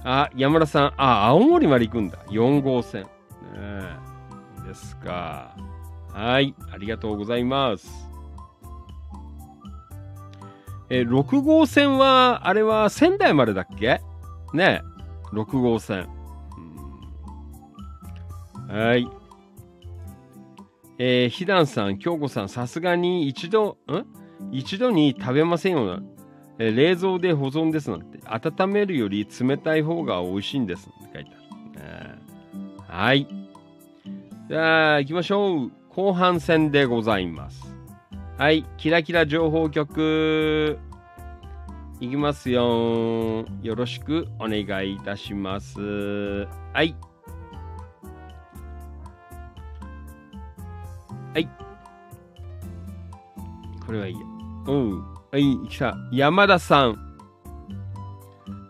[0.03, 2.19] あ、山田さん、あ、青森まで行くんだ。
[2.27, 3.05] 4号線。
[3.05, 3.09] ね
[4.67, 5.57] ですか。
[6.13, 7.89] はい、ありがとうございます。
[10.91, 14.01] えー6号線は、あれは仙台までだっけ？
[14.53, 14.83] ね
[15.33, 16.09] 6号線。
[18.69, 19.09] うんはい。
[20.99, 24.05] えー、ひだんさん、京子さん、さすがに一度、ん？
[24.53, 26.03] 一度に食べませんよな。
[26.59, 28.19] えー冷蔵で保存ですなんて。
[28.25, 32.19] 温めるより冷たい方が美味しいんですって書いてある。
[32.89, 33.27] はい。
[34.49, 35.73] じゃあ、行きましょう。
[35.91, 37.75] 後半戦でございます。
[38.39, 38.65] はい。
[38.79, 40.79] キラキラ情報局。
[42.01, 43.45] いきますよ。
[43.63, 45.81] よろしくお願いいたします。
[45.81, 46.95] はい。
[51.37, 51.49] はい。
[53.85, 54.21] これはいいや。
[54.69, 55.03] うん。
[55.03, 55.95] はい、来た。
[56.11, 57.19] 山田さん。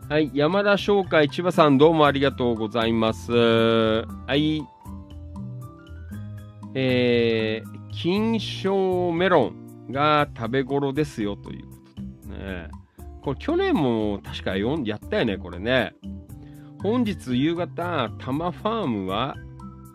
[0.09, 3.31] はい、山田商会千葉さんどうもありがとうございます。
[3.31, 4.67] はい。
[6.75, 9.53] えー、金賞メロ
[9.89, 11.71] ンが食べ頃ですよというこ
[12.27, 12.69] とね。
[13.23, 15.95] これ去年も確かやったよね、これね。
[16.83, 19.37] 本日夕方、多摩ファームは、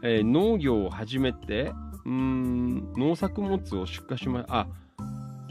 [0.03, 1.73] えー農業を始めて、
[2.05, 4.67] うん、農作物を出荷しま、あ、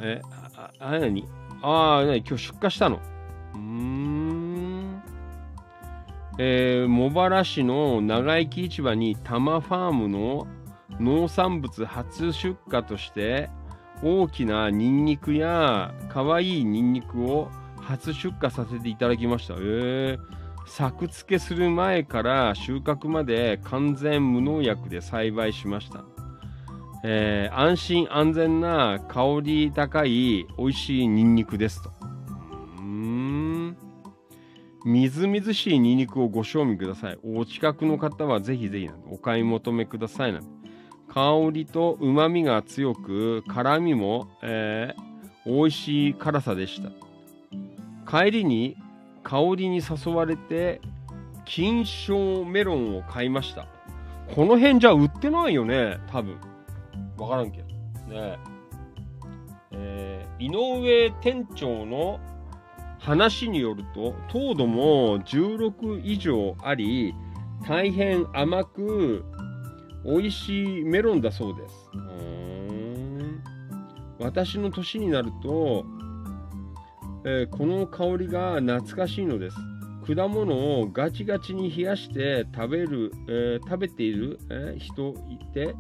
[0.00, 0.20] え、
[0.56, 1.24] あ、あ、あ何？
[1.62, 2.18] ああ、何？
[2.18, 3.00] 今日出荷したの
[3.54, 5.02] うん。
[6.38, 10.46] えー、茂原市の長生き市場に多摩ファームの
[10.98, 13.50] 農産物初出荷として
[14.02, 19.54] 大きなニンニクや可愛いニンニクを初出荷させていただきました。
[19.58, 20.18] えー、
[20.66, 26.04] 作付けする前から収穫まで完全無農薬で栽培しました。
[27.04, 31.90] えー安心安全な香り高い美味しいニンニクですと。
[32.78, 33.76] うん。
[34.84, 37.18] みずみずしいニンニクをご賞味ください。
[37.22, 40.40] お近くの方はぜひぜひお買い求めくださいな
[41.12, 45.10] 香りと旨味が強く、辛みも、えー
[45.46, 46.90] 美味しい辛さでした。
[48.06, 48.76] 帰りに
[49.22, 50.80] 香りに誘われて、
[51.46, 53.66] 金賞メロンを買いました。
[54.34, 56.36] この辺じゃ売ってないよね、多分。
[57.20, 57.66] わからんけど。
[58.08, 58.38] ね
[59.72, 62.18] えー井上店長の
[62.98, 67.14] 話によると、糖度も16以上あり、
[67.66, 69.22] 大変甘く
[70.04, 71.90] 美味しいメロンだそうです。
[71.94, 73.42] うん
[74.18, 75.84] 私の年になると、
[77.24, 79.56] えーこの香りが懐かしいのです。
[80.14, 85.74] 果物をガチガチに冷やして食べる、えー食べている、えー人いて、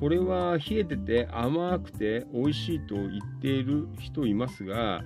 [0.00, 5.02] これは冷えてて甘くて美味しいと言っている人いますが、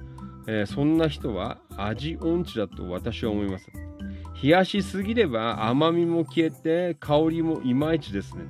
[0.47, 3.71] えーそんな人は味音痴だと私は思います。
[4.43, 8.45] 冷やしすぎれば甘みも消えて香りもいまいちですね。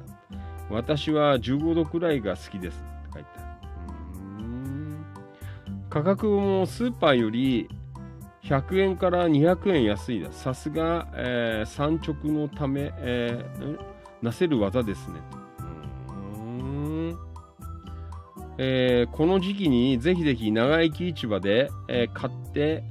[0.71, 2.79] 私は15度くらいが好きです。
[2.79, 4.47] って書いてある
[5.91, 7.69] 価格もスーパーより
[8.43, 10.41] 100円から200円安いです。
[10.41, 13.79] さすが、えー産直のため、えー
[14.23, 15.21] なせる技ですね。
[18.65, 22.85] えーこの時期にぜひぜひ長生き市場で、えー買って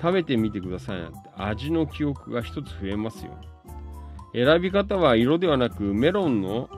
[0.00, 3.32] 食べてみてくださいなんて味の記憶が一つ増えますよ。
[4.32, 6.70] 選び方は色ではなくメロンの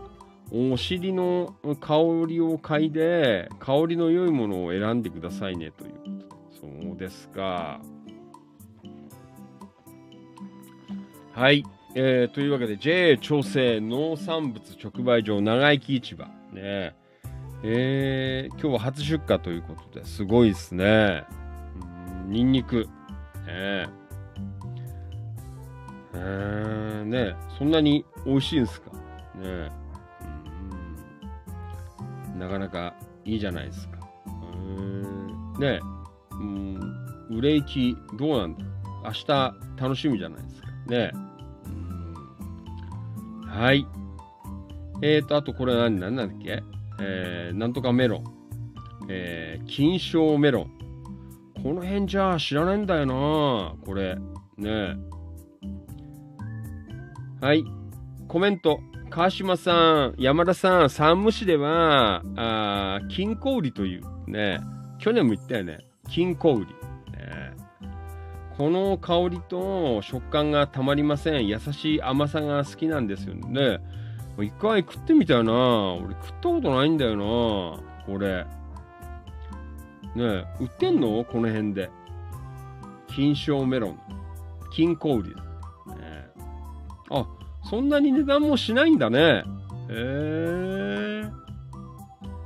[0.50, 1.96] お尻の香
[2.26, 5.92] りを嗅いで香りの良いものを選んでくださいねという
[6.28, 7.80] ことそうですか。
[11.32, 16.99] はい、えーというわけで JA 調整農産物直売所長生き市場ね
[17.62, 21.24] えー今日は初出荷ということですごいですね。
[22.24, 22.88] うんニンニク。
[23.46, 23.88] ね
[26.14, 28.90] えーねそんなに美味しいんですか？
[28.92, 29.70] ね
[32.32, 33.98] うんなかなかいいじゃないですか。
[34.26, 35.80] うんね
[36.32, 36.80] うん
[37.30, 38.64] 売れ行きどうなんだ？
[39.04, 39.26] 明日
[39.76, 40.68] 楽しみじゃないですか？
[40.88, 41.12] ね
[41.66, 43.86] うんはい。
[45.02, 46.62] えーと、あとこれ何、何なんだっけ？
[47.00, 48.24] えー、なんとかメロン、
[49.08, 50.70] えー、金賞メロン。
[51.62, 54.16] この辺じゃ知らないんだよなこれ。
[54.56, 54.96] ね
[57.40, 57.64] はい。
[58.28, 58.80] コメント。
[59.10, 64.60] 川島さん、山田さん、山武市では、あ金小売りという、ね、
[64.98, 65.78] 去年も言ったよね。
[66.08, 66.60] 金小売。
[66.60, 66.66] ね、
[68.56, 71.48] この香りと食感がたまりません。
[71.48, 73.80] 優しい甘さが好きなんですよね。
[74.42, 75.52] 一回食ってみたよな。
[75.94, 77.24] 俺食ったことないんだよな。
[78.06, 78.46] これ。
[80.14, 81.24] ねえ売ってんの？
[81.24, 81.90] この辺で。
[83.08, 83.98] 金賞メロン。
[84.72, 85.22] 金小売。
[85.24, 85.34] ね、
[87.10, 87.26] あ、
[87.64, 89.44] そんなに値段もしないんだね。
[89.88, 91.30] へえ。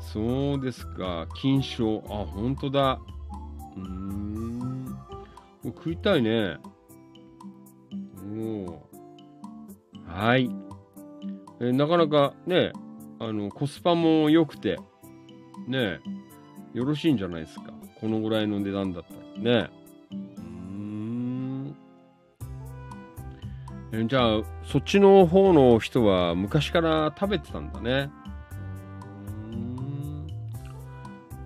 [0.01, 1.27] そうですか。
[1.35, 2.03] 金賞。
[2.09, 2.99] あ、ほんとだ。
[3.77, 4.97] うん。
[5.65, 6.59] 食いたいね。
[8.37, 8.83] お
[10.07, 10.51] はい。
[11.61, 12.73] えなかなかね、
[13.21, 14.79] あの、コスパも良くて、
[15.69, 16.01] ね、
[16.73, 17.73] よろしいんじゃないですか。
[18.01, 19.85] このぐらいの値段だったらね。
[23.97, 28.11] えじゃあ、そっちの方の人は昔から食べてたんだね。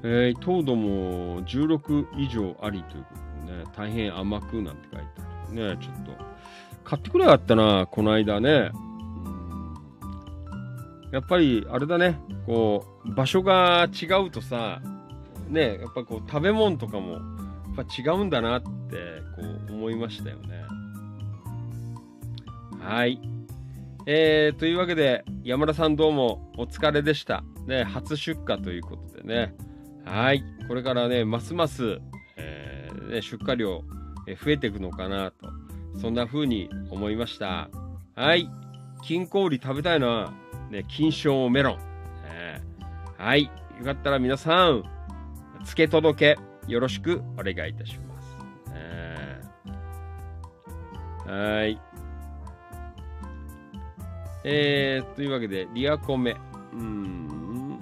[0.03, 3.15] えー、糖度も16以上ありというこ
[3.47, 5.85] とでね、大変甘くなんて書いてあるね。
[5.85, 6.13] ちょっと、
[6.85, 8.71] 買ってくれよかったな、この間ね。
[11.13, 14.81] やっぱり、あれだね、こう、場所が違うとさ、
[15.49, 17.23] ね、やっぱこう、食べ物とかも、やっ
[17.77, 18.69] ぱ違うんだなって、
[19.37, 20.65] こう、思いましたよね。
[22.81, 23.21] はい。
[24.07, 27.45] えー、というわけで、山田さんどうもお疲れでした。
[27.67, 29.55] ね、初出荷ということでね。
[30.05, 30.43] はい。
[30.67, 31.99] これからね、ますます、
[32.37, 33.85] えーね、出荷量、
[34.43, 35.49] 増えていくのかなと。
[36.01, 37.69] そんな風に思いました。
[38.15, 38.49] はい。
[39.03, 40.33] 金氷食べたいな。
[40.71, 41.79] ね、金賞メロン。
[42.25, 42.63] ね
[43.17, 43.45] はい。
[43.79, 44.85] よかったら皆さん、
[45.65, 48.37] 付け届け、よろしくお願いいたします。
[48.73, 49.41] ね
[51.27, 51.81] はい。
[54.45, 56.37] えー、というわけで、リアコメ。
[56.73, 57.79] うん。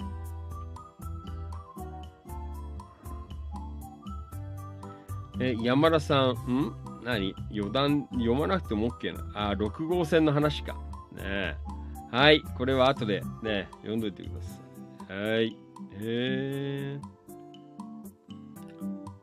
[5.39, 6.73] え、山田さん、ん？
[7.03, 7.33] 何？
[7.51, 9.49] 余談、読まなくても OK な。
[9.51, 10.73] あ、6号線の話か。
[11.13, 11.55] ねえ
[12.11, 12.41] はい。
[12.41, 14.59] これは後でね、読んどいてくださ
[15.09, 15.13] い。
[15.13, 15.57] はい。
[15.93, 17.17] えー。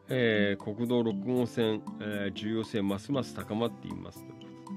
[0.09, 4.33] えー、国道6号線、えー重要性ますます高まっていますという
[4.65, 4.71] こ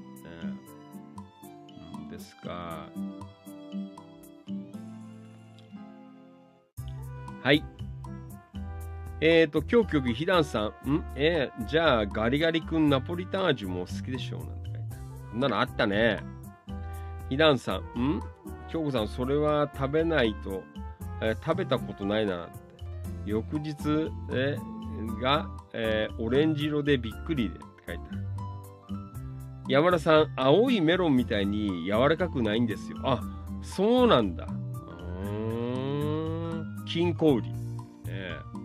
[1.98, 2.10] とで、ね。
[2.10, 2.86] ですか。
[7.42, 7.62] はい。
[9.20, 10.90] えーと、今日曲、ひだんさん。
[10.90, 11.04] ん？
[11.14, 15.00] えーじゃあ、ガリガリ君ナポリタン味も好きでしょうなんて書いてある。
[15.30, 16.37] そんなのあったね。
[17.28, 18.00] ひだんさん。
[18.00, 18.22] ん？
[18.68, 20.62] 京子さん、それは食べないと、
[21.20, 22.48] えー食べたことないな。
[23.26, 23.74] 翌日、
[24.30, 28.24] えーが、えーオレンジ色でびっくりでって書いてある。
[29.68, 32.98] 山田さん、青いメロンみたいに柔らかくないんですよ。
[33.04, 33.20] あ、
[33.62, 34.46] そうなんだ。
[34.46, 36.84] うん。
[36.86, 37.52] 金小売り。
[38.06, 38.58] えー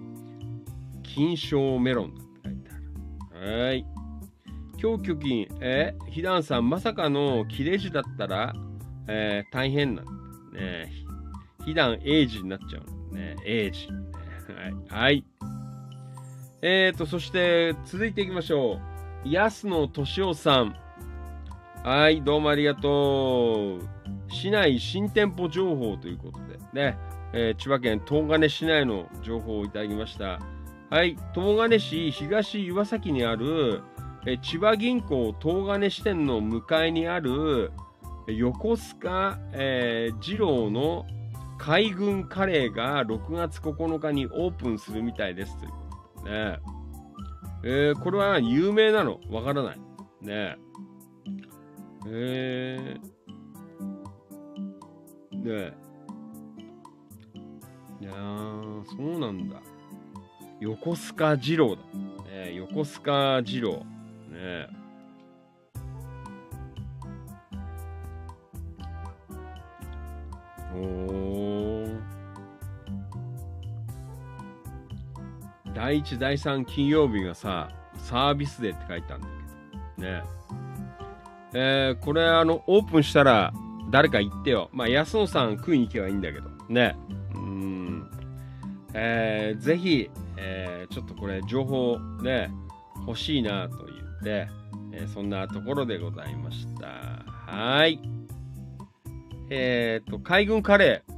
[1.03, 3.63] 金賞メロンって書いてある。
[3.65, 3.85] はい。
[4.83, 8.53] 今日巨金、えー、ひだんさん、まさかの切れ字だったら、
[9.07, 10.05] えー大変なん。
[10.53, 10.91] ね
[11.65, 13.37] ひだん、英字になっちゃうね。
[13.45, 13.87] 英字。
[14.91, 15.03] はい。
[15.03, 15.25] はい。
[16.61, 18.81] えーと、そして、続いていきましょ
[19.23, 19.29] う。
[19.29, 20.75] 安野敏夫さん。
[21.81, 23.87] はい、どうもありがとう。
[24.27, 26.97] 市内新店舗情報ということで、ね、
[27.31, 30.41] えー千葉県東金市内の情報をいただきました。
[30.89, 33.81] はい、東金市東岩崎にある、
[34.25, 37.71] え千葉銀行東金支店の向かいにある、
[38.27, 41.05] 横須賀、えー二郎の
[41.57, 45.77] 海軍カレーが6月9日にオープンするみたいですというこ
[46.23, 46.59] とね。
[47.65, 49.19] えーこれは有名なの？
[49.29, 49.79] わからない。
[50.21, 50.57] ね
[52.07, 55.73] えー、ねえ。
[58.01, 59.61] いや、そうなんだ。
[60.59, 61.81] 横須賀二郎だ。
[62.29, 63.85] ね、横須賀二郎。
[64.33, 64.67] ね
[70.75, 71.73] お。
[75.73, 79.27] 第1、第3金曜日がさ、サービスデーって書いてあるんだ
[79.97, 80.07] けど。
[80.07, 80.23] ね
[81.55, 83.53] えーこれ、あの、オープンしたら、
[83.91, 84.69] 誰か行ってよ。
[84.73, 86.49] まあ、安野さん食いに行けばいいんだけど。
[86.67, 86.95] ね。
[87.35, 88.09] うん。
[88.93, 92.51] えーぜひ、えーちょっとこれ、情報ね、
[93.07, 93.87] 欲しいなと
[94.23, 94.51] 言って、
[94.93, 96.87] えーそんなところでございました。
[97.51, 97.99] はい。
[99.49, 101.13] えっ、と、海軍カレー。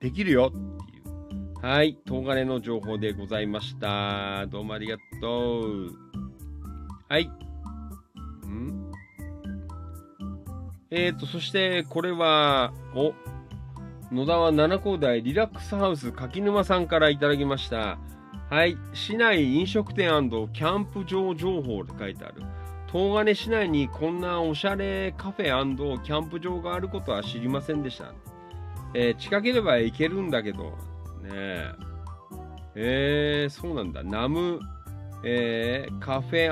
[0.00, 1.66] できるよっていう。
[1.66, 1.98] はい。
[2.06, 4.46] 東金の情報でございました。
[4.46, 5.90] どうもありがとう。
[7.08, 7.26] はい。
[8.46, 8.92] ん？
[10.90, 13.14] えーと、そして、これは、お、
[14.14, 17.98] 野田は七高台リラックスハウス柿沼さんからいただきました。
[18.48, 18.78] はい。
[18.92, 20.08] 市内飲食店
[20.52, 22.42] キャンプ場情報って書いてある。
[22.86, 25.50] 東金市内にこんなおしゃれカフェ
[26.02, 28.12] キャンプ場があることは知りませんでした。
[28.94, 30.70] えー近ければ行けるんだけど、ね
[31.32, 31.72] え。
[32.76, 34.04] えー、そうなんだ。
[34.04, 34.60] ナム、
[35.24, 36.46] えーカフェ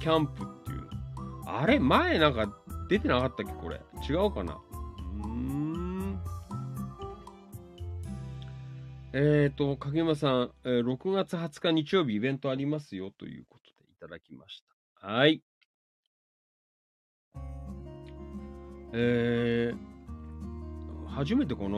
[0.00, 0.88] キャンプっていう。
[1.46, 1.78] あれ？
[1.78, 2.52] 前なんか
[2.88, 3.52] 出てなかったっけ？
[3.52, 3.80] これ。
[4.08, 4.58] 違うかな？
[5.22, 5.55] うん。
[9.18, 14.62] えーと、影山さん、えー6月20日日曜日イベントありますよということでいただきまし
[15.00, 15.06] た。
[15.08, 15.42] はい。
[18.92, 21.68] えー、初めてかな？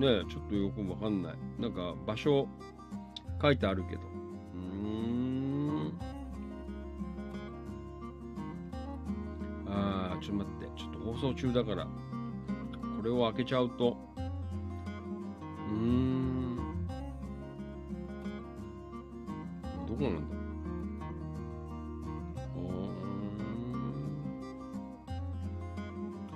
[0.00, 1.34] ねちょっとよくわかんない。
[1.60, 2.48] なんか場所
[3.40, 4.02] 書いてあるけど。
[4.02, 5.92] うん。
[9.68, 10.80] あー、ちょっと待って。
[10.80, 11.84] ちょっと放送中だから。
[11.84, 11.90] こ
[13.04, 13.96] れを開けちゃうと。
[14.16, 16.29] うーん。
[19.90, 20.36] どこなんだ？
[22.56, 22.58] う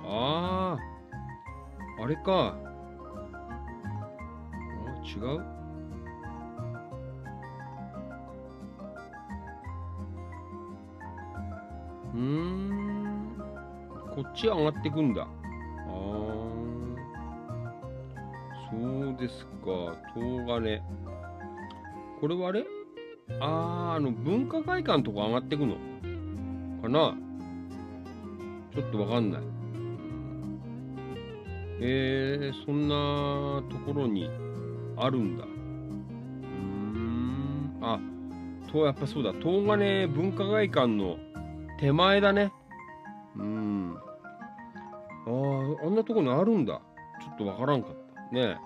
[0.05, 2.53] ああ、あれか。
[2.53, 2.63] あ
[5.03, 5.41] 違う？
[12.13, 13.35] うん。
[14.15, 15.21] こっち上がってくんだ。
[15.21, 15.27] ああ。
[18.69, 19.51] そうですか。
[20.13, 20.81] 東金。
[22.19, 22.65] これはあれ？
[23.39, 25.75] あー、あの、文化会館とこ上がってくの？
[26.81, 27.15] かな？
[28.73, 29.41] ちょっとわかんない。
[31.81, 34.29] えー、そんなところに
[34.97, 35.43] あるんだ。
[35.43, 37.77] うーん。
[37.81, 37.99] あ、
[38.71, 39.33] と、やっぱそうだ。
[39.33, 41.17] 東金文化会館の
[41.79, 42.53] 手前だね。
[43.35, 43.97] うん。
[43.97, 44.01] あ
[45.29, 45.31] あ、
[45.85, 46.79] あんなとこにあるんだ。
[47.21, 47.91] ちょっとわからんかっ
[48.29, 48.35] た。
[48.35, 48.57] ね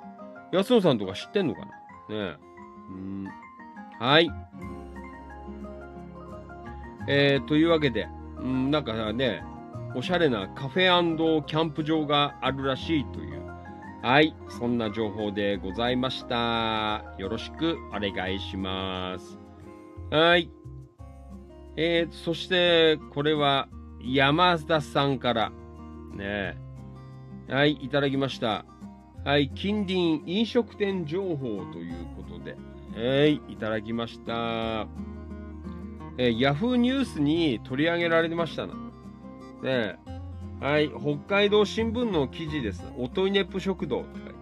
[0.51, 0.57] え。
[0.57, 1.65] 安野さんとか知ってんのかな？
[1.65, 1.71] ね
[2.09, 2.35] え。
[2.89, 3.27] うん。
[3.99, 4.31] はい。
[7.07, 8.07] えー、というわけで、
[8.37, 9.43] うん、なんかね、
[9.95, 13.43] おしゃれなカフェキャンプ場があるらしいという。
[14.01, 14.33] はい。
[14.47, 17.03] そんな情報でございました。
[17.17, 19.37] よろしくお願いします。
[20.09, 20.49] はい。
[21.75, 23.67] えー、そして、これは
[24.01, 25.51] 山田さんから、
[26.15, 26.57] ね。
[27.49, 28.63] はい、いただきました。
[29.25, 32.55] はい、近隣飲食店情報ということで、
[32.95, 34.87] はい、いただきました。
[36.17, 38.73] えー、ヤフーニュースに取り上げられましたな。
[39.63, 39.97] ね
[40.59, 42.83] はい、北海道新聞の記事です。
[42.97, 44.33] おといねっぷ食堂って書いてあ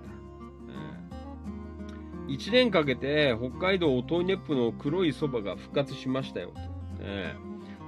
[2.28, 2.34] る。
[2.34, 6.52] 1年かけて北海道おといねっぷの黒いそばが復活しましたよ。
[7.00, 7.36] ね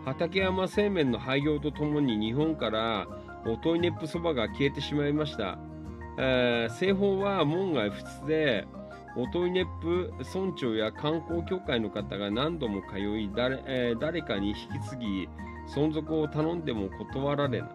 [0.06, 3.08] 畠山製麺の廃業とともに日本から
[3.46, 5.58] おといねっぷそばが消えてしまいました。
[6.20, 8.68] えー製法は門外不出で、
[9.16, 15.30] おといねっぷ村長や観光協会の方が何度も通い誰,、えー誰かに引き継ぎ
[15.74, 17.70] 存続を頼んでも断られない。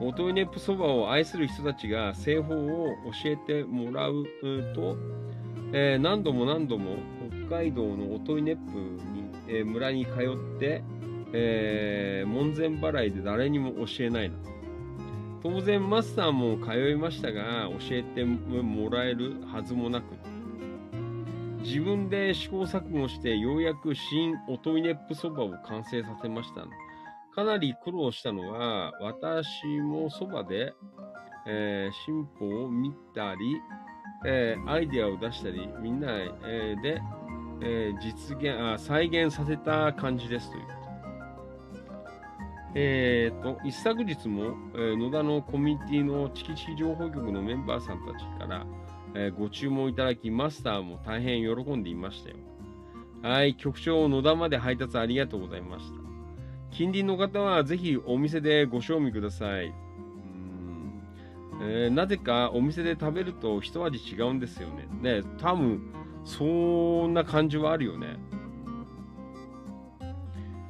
[0.00, 2.88] おといねっぷそばを愛する人たちが製法を
[3.22, 4.24] 教えてもらう
[4.74, 4.96] と、
[5.72, 6.96] えー何度も何度も
[7.48, 10.82] 北海道のおといねっぷに、えー村に通って、
[11.32, 14.36] えー門前払いで誰にも教えないの
[15.42, 20.04] 当然マスターも通いましたが教えてもらえるはずもなく
[21.62, 26.66] 自分で試行錯誤してようやく新おといねっぷそばを完成させました。
[27.34, 30.74] かなり苦労したのは私もそばで、
[31.46, 33.60] えー進歩を見たり、
[34.26, 37.00] えーアイデアを出したりみんな、えーで、
[37.62, 40.64] えー実現あ再現させた感じですという。
[42.74, 48.66] えー、と、一昨日も、えー野田のコミュニティのチキチキ情報局のメンバーさんたちから、
[49.14, 52.36] えーご注文いただき、マスターも大変喜んでいましたよ。
[53.22, 56.00] はい、局長、野田まで配達ありがとうございました。
[56.70, 59.66] 近隣の方はぜひお店でご賞味ください。
[59.66, 59.72] うん
[61.60, 64.88] えーなぜかお店で食べると一味違うんですよね。
[65.02, 65.82] ね、多分、
[66.24, 68.16] そんな感じはあるよね。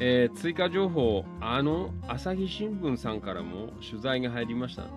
[0.01, 4.89] えー追加情報、あの朝日新聞さんからも取材が入りました。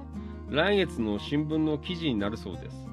[0.49, 2.84] 来月の新聞の記事になるそうです。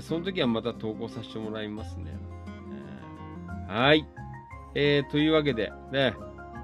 [0.00, 2.16] その時はまた投稿させてもらいますね。
[3.68, 4.06] えーはい。
[4.74, 6.14] えーというわけで、ね、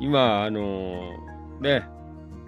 [0.01, 1.85] 今、あのーね、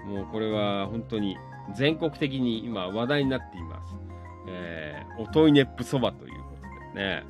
[0.07, 1.37] もうこれは本当に
[1.75, 3.97] 全国的に今話題になっています。
[4.49, 6.39] えーおといねっぷそばというこ
[6.93, 7.25] とでね。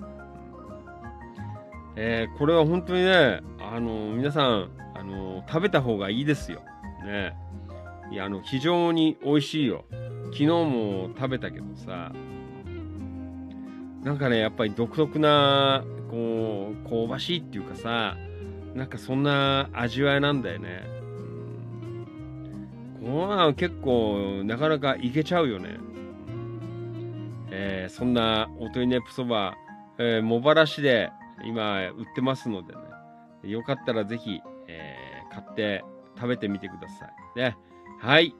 [1.97, 6.61] えーこれは本当にね、あの皆さん、あの食べた方がいいですよ。
[7.05, 7.37] ね。
[8.11, 9.85] いや、あの、非常に美味しいよ。
[10.27, 12.13] 昨日も食べたけどさ、
[14.07, 18.17] なんかね、やっぱり独特な、こう、香ばしいっていうかさ、
[18.73, 20.85] なんかそんな味わいなんだよね。
[23.03, 25.79] うん結構、なかなかいけちゃうよね。
[27.51, 29.57] えーそんなおとりねぷそば、
[29.99, 31.11] えー茂原市で
[31.45, 35.85] 今売ってますのでね、よかったらぜひ、えー買って
[36.15, 37.39] 食べてみてください。
[37.41, 37.57] ね。
[37.99, 38.37] はい。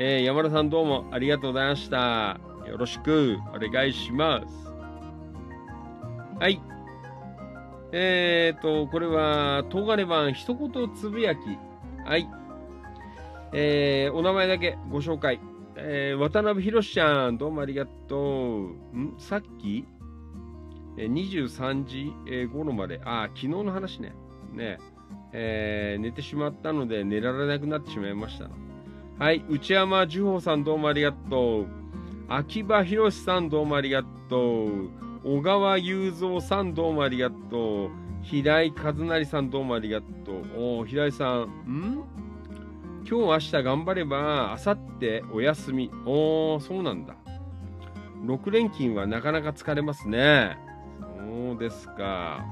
[0.00, 2.40] えー山田さんどうもありがとうございました。
[2.66, 4.65] よろしくお願いします。
[6.38, 6.60] はい。
[7.92, 11.38] えーと、これは、東金版一言つぶやき。
[12.04, 12.28] はい。
[13.54, 15.40] えー、お名前だけご紹介。
[15.76, 18.98] えー、渡辺博ちゃん、どうもありがとう。
[18.98, 19.14] ん？
[19.16, 19.86] さっき、
[20.98, 24.14] えー23時、えー頃まで、あ、昨日の話ね。
[24.52, 24.78] ね。
[25.32, 28.50] えー寝てしまったので寝られなくなってしまいました。
[29.18, 29.42] はい。
[29.48, 31.66] 内山樹穂さん、どうもありがとう。
[32.28, 35.05] 秋葉博さん、どうもありがとう。
[35.28, 37.90] 小川雄三さん、どうもありがとう。
[38.22, 40.34] 平井和成さん、どうもありがとう。
[40.56, 42.04] おー平井さん、ん？
[43.04, 45.90] 今日明日頑張れば、明後日お休み。
[46.06, 47.16] おー、そうなんだ。
[48.24, 50.56] 6連勤はなかなか疲れますね。
[51.00, 52.44] そうですか。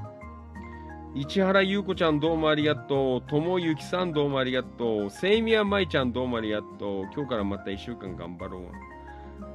[1.13, 3.29] 市原優子ちゃんどうもありがとう。
[3.29, 5.09] ともゆきさんどうもありがとう。
[5.09, 7.05] セイミヤマイちゃんどうもありがとう。
[7.15, 8.63] 今日からまた1週間頑張ろう。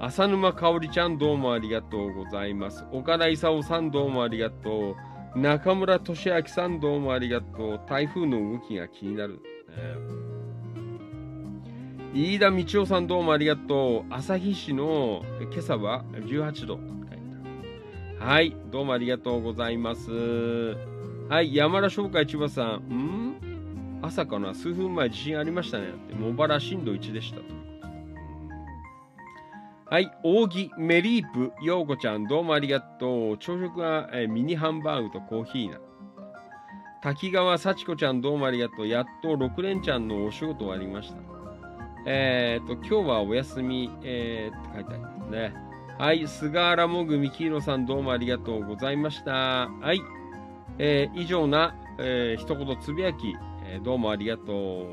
[0.03, 2.87] 浅沼かおりちゃんどうもありがとうございます。
[2.91, 4.97] 岡田勲さんどうもありがと
[5.37, 5.39] う。
[5.39, 7.81] 中村俊明さんどうもありがとう。
[7.87, 9.41] 台風の動きが気になる。
[12.15, 14.15] 飯田道夫さんどうもありがとう。
[14.15, 16.81] 旭市の今朝は18度。
[18.19, 20.11] はい、どうもありがとうございます。
[21.29, 22.89] はい、山田商会千葉さん。
[22.89, 24.01] ん？
[24.01, 24.55] 朝かな？
[24.55, 25.89] 数分前地震ありましたね。
[26.19, 27.60] 茂原震度1でしたと。
[29.91, 33.39] はい、扇メリープ陽子ちゃんどうもありがとう。
[33.39, 35.81] 朝食はえーミニハンバーグとコーヒーな。
[37.03, 38.87] 滝川幸子ちゃんどうもありがとう。
[38.87, 41.17] やっと6連ちゃんのお仕事終わりました。
[42.07, 45.55] えっ、と、今日はお休み、えー、って書いてありますね。
[45.99, 49.33] はい、菅原もぐみきいろさんどうもありがとうございました。
[49.33, 50.01] はい、
[50.79, 53.35] えー以上な、えー一言つぶやき、
[53.67, 54.87] えーどうもありがと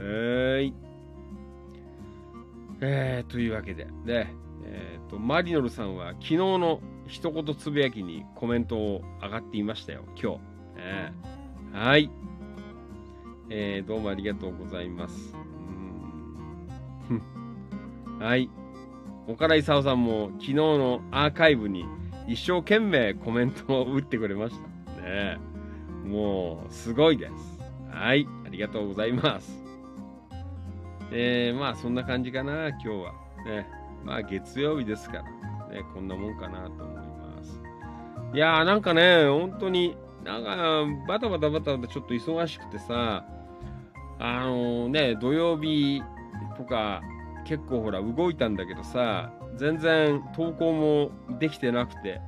[0.00, 0.02] う。
[0.02, 0.89] はい。
[2.80, 4.34] えー、というわけで、ね、
[4.64, 10.38] えっ、と、マリノルさんは昨日の一言つぶやきにコメントを上がっていましたよ、今日。
[10.76, 11.12] ね
[11.72, 12.10] はい。
[13.50, 15.34] えー、どうもありがとうございます。
[17.10, 18.48] うんはい。
[19.26, 21.84] 岡田勲さんも昨日のアーカイブに
[22.28, 24.56] 一生懸命コメントを打ってくれまし
[24.96, 25.02] た。
[25.02, 25.38] ね
[26.04, 27.32] もう、すごいです。
[27.90, 28.26] はい。
[28.46, 29.69] ありがとうございます。
[31.12, 33.12] えー、まあそんな感じかな、今日は。
[33.44, 33.66] ね、
[34.04, 37.60] まあ月曜日ですから、ね、こんなもんかなと思います。
[38.32, 43.24] いやーなんかね、本当に、なんかバタバタバタバタちょっと忙しくてさ、
[44.18, 46.02] あのね、土曜日
[46.56, 47.02] とか
[47.44, 52.20] 結構ほら動いたんだけどさ、全然投稿もできてなくて、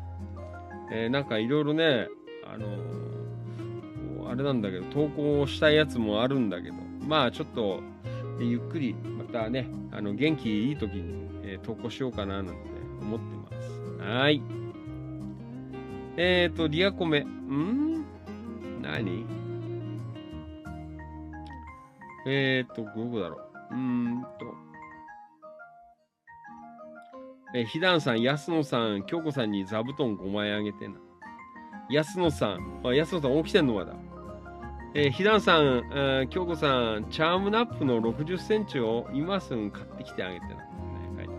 [0.91, 2.09] えーなんかいろいろね、
[2.47, 3.23] あのー
[4.33, 6.77] あれなんだけど、投稿したいやつもあるんだけど、
[7.07, 7.81] まあちょっと、
[8.41, 12.53] ゆっくりまたねあの元気いい時に、えー投稿しようかななんて
[13.01, 13.81] 思ってます。
[14.01, 14.43] はい。
[16.17, 17.21] えっ、ー、とリアコメ。
[17.21, 18.05] ん？
[18.83, 19.27] 何？
[22.27, 23.37] えっ、ー、とどこだろ
[23.71, 23.75] う？
[23.75, 24.29] うーんと。
[27.55, 30.95] えー、ひだんさん、安野さん、京子さんに座布団5万円あげてな。
[31.91, 33.95] 安野さん、あ安野さん起きてんのまだ。
[34.95, 40.55] えー、ひだんさん、えー、京子さん、チャームナップの60センチを今すぐ買ってきてあげてな。
[40.55, 40.57] ね
[41.17, 41.33] 書いて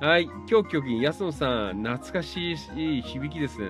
[0.02, 2.56] るはい、今日局員、安野さん、懐かしい
[3.00, 3.68] 響きですね。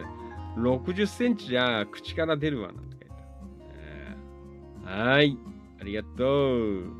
[0.56, 3.38] 60センチじゃ口から出るわ、なんて書いてある。
[3.76, 5.38] えーはい、
[5.80, 6.92] ありがとう。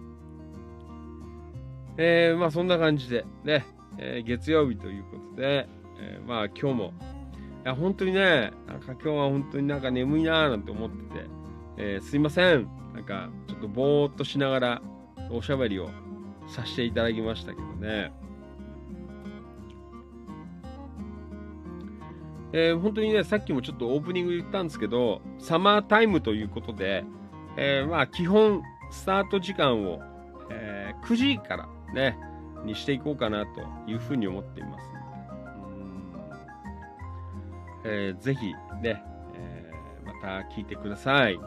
[1.99, 3.66] えー、まあそんな感じで、ね、
[3.99, 5.69] えー月曜日ということで、
[5.99, 6.93] えーまあ今日も、
[7.65, 11.37] いや、本当にね、なんか今日は本当になんか眠いなーなんて思ってて、
[11.77, 12.69] えーすいません。
[12.94, 14.82] なんか、ちょっとぼーっとしながら、
[15.31, 15.90] おしゃべりを
[16.48, 18.12] させていただきましたけどね。
[22.53, 27.05] えー本当にね、さっきもちょっとオープニング言ったんですけど、サマータイムということで、
[27.57, 30.01] えーまあ、基本、スタート時間を、
[30.51, 32.16] えー9時からね、
[32.65, 34.85] にしていこうかなというふうに思っています。
[37.85, 38.47] うーんえーぜひ
[38.82, 39.03] ね、
[39.35, 41.39] えーまた聞いてください。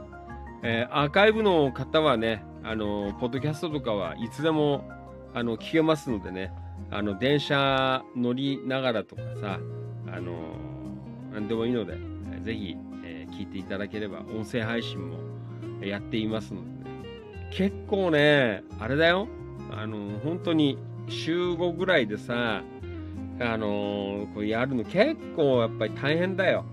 [0.64, 4.84] えーアーカイブの方はね、あの、ポッドキャストとかはいつでも、
[5.34, 6.52] あの、聞けますのでね、
[6.92, 9.60] あの、電車乗りながらとかさ、
[10.08, 10.34] あの、
[11.34, 11.98] なんでもいいので、
[12.44, 15.18] ぜひ、えー聞いていただければ、音声配信も
[15.82, 19.28] やっていますのでね、結構ね、あれだよ、
[19.72, 20.78] あの、本当に
[21.08, 22.64] 週5ぐらいでさ、
[23.42, 26.66] あのこれやるの結構やっぱり大変だよ。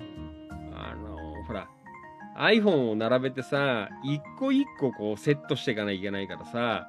[2.39, 6.89] iPhone を並べてさ、一個一個こうセットしていかないといけないからさ、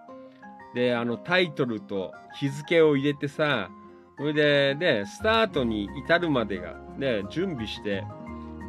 [0.76, 3.69] で、あのタイトルと日付を入れてさ、
[4.18, 8.03] それで、で、スタートに至るまでが、ね、準備して、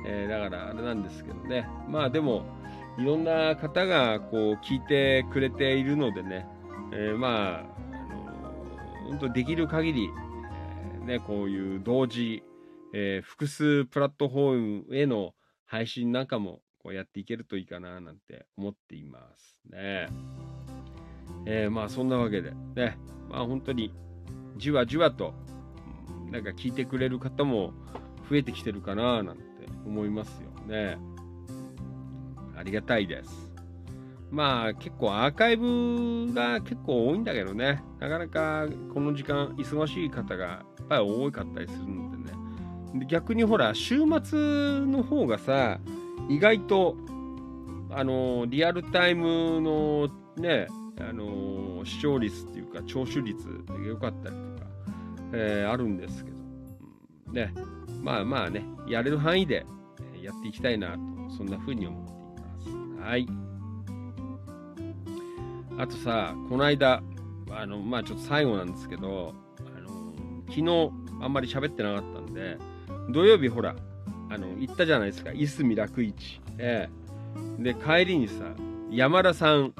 [0.06, 1.68] えーだからあれなんですけどね。
[1.88, 2.44] まあでも、
[2.98, 6.46] いろんな方がこう聞いてくれているのでね、
[6.92, 7.62] えーまあ、あ
[9.04, 10.10] の本当できる限り、
[10.94, 12.42] えーね、こういう同時、
[12.92, 15.34] えー複数プラットフォームへの
[15.66, 20.08] 配信なんかもこうやっていけるといいかななんて思っていますね。
[21.44, 22.96] えーまあそんなわけでね、
[23.28, 23.92] まあ本当に
[24.56, 25.34] じわじわと
[26.24, 27.74] うんなんか聞いてくれる方も
[28.30, 29.42] 増えてきてるかななんて
[29.84, 30.96] 思いますよね。
[32.56, 33.52] ありがたいです。
[34.30, 42.38] まあ結構アーカイブが結構多いんだけどね、なかなかこの時間忙しい方がやっぱり多かったりするのでね。
[43.00, 45.78] で逆にほら、週末の方がさ、
[46.28, 46.96] 意外と、
[47.90, 50.66] あの、リアルタイムのね、
[51.00, 54.70] あの、視聴率っていうか、聴取率が良かったりとか、
[55.32, 57.54] えーあるんですけど、ね、
[58.02, 59.64] まあまあね、やれる範囲で
[60.22, 60.98] やっていきたいなと、
[61.36, 63.08] そんな風に思っています。
[63.08, 63.26] はい。
[65.78, 67.02] あとさ、この間、
[67.50, 69.34] あの、まあちょっと最後なんですけど、
[69.76, 70.12] あの、
[70.48, 70.90] 昨日
[71.20, 72.58] あんまり喋ってなかったんで、
[73.10, 73.76] 土曜日ほら、
[74.30, 76.40] あの、行ったじゃないですか、いすみ楽市。
[76.58, 76.88] え
[77.58, 78.44] えで、帰りにさ、
[78.90, 79.74] 山田さん、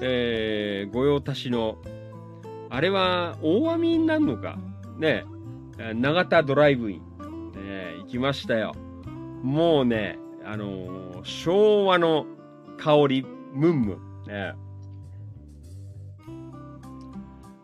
[0.00, 1.78] えー、御用達の、
[2.70, 4.58] あれは大網になるのか？
[4.98, 5.24] ね
[5.78, 8.74] え、長田ドライブイン、ね、行きましたよ。
[9.42, 12.26] もうね、あのー昭和の
[12.76, 14.24] 香り、ムンムン。
[14.26, 14.54] ね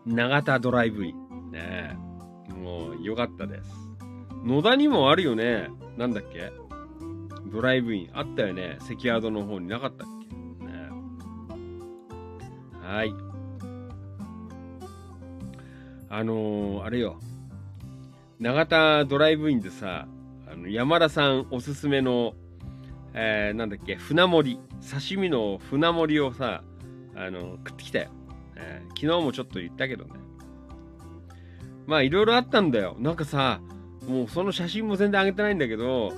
[0.05, 1.51] 長田ドライブイン。
[1.51, 1.97] ね
[2.59, 3.69] もう良かったです。
[4.43, 5.69] 野田にもあるよね。
[5.97, 6.51] なんだっけ？
[7.51, 8.09] ドライブイン。
[8.13, 8.77] あったよね。
[8.79, 10.07] 関宿の方になかったっ
[10.59, 10.65] け？
[10.65, 10.89] ね
[12.81, 13.13] はい。
[16.09, 17.19] あのーあれよ。
[18.39, 20.07] 長田ドライブインでさ、
[20.51, 22.33] あの山田さんおすすめの、
[23.13, 26.63] えーなんだっけ、船盛り、刺身の船盛りをさ、
[27.15, 28.09] あの食ってきたよ、
[28.55, 30.11] えー昨日もちょっと言ったけどね。
[31.85, 32.95] まあいろいろあったんだよ。
[32.99, 33.61] なんかさ、
[34.07, 36.13] もうその写真も全然上げてないんだけど、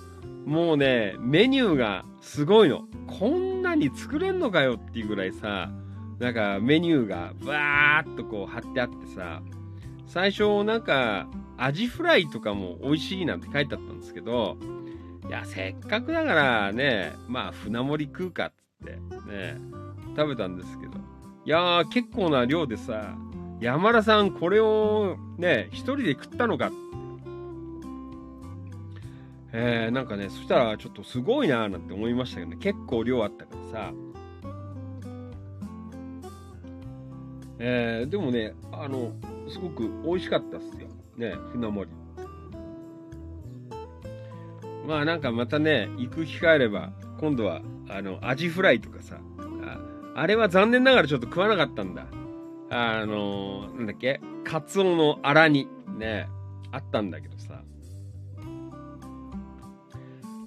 [0.45, 2.84] もうね、メニューがすごいの。
[3.07, 5.72] こんなに作れんのかよっていうぐらいさ、
[6.19, 9.41] なんかメニューがバーっとこう貼ってあってさ、
[10.07, 11.27] 最初なんか
[11.57, 14.57] アジフライとかも美味しいなんて書いてあったんですけど、
[15.27, 18.91] いや、せっかくだからね、まあ船盛り食うかっつって
[19.30, 19.57] ね、
[20.15, 20.93] 食べたんですけど、
[21.45, 23.15] いやー結構な量でさ、
[23.60, 26.82] 山田さんこれをね、一人で食ったのかって。
[29.55, 33.93] えー、なんかね、そしたらちょっとすごいなーなんて思いましたけどね、結構量あったからさ、
[37.59, 39.13] えー、でもね、あの、
[39.47, 40.88] すごく美味しかったっすよ。
[41.17, 41.95] ね、船盛り。
[44.88, 49.19] まあなんかまたね、行く機会あれば、今度は、あの、アジフライとかさ、
[50.15, 52.05] あれは残念ながらちょっと食わなかったんだ。
[52.69, 55.67] あの、なんだっけ、カツオのあら煮、
[55.97, 56.27] ね、
[56.71, 57.32] あったんだけど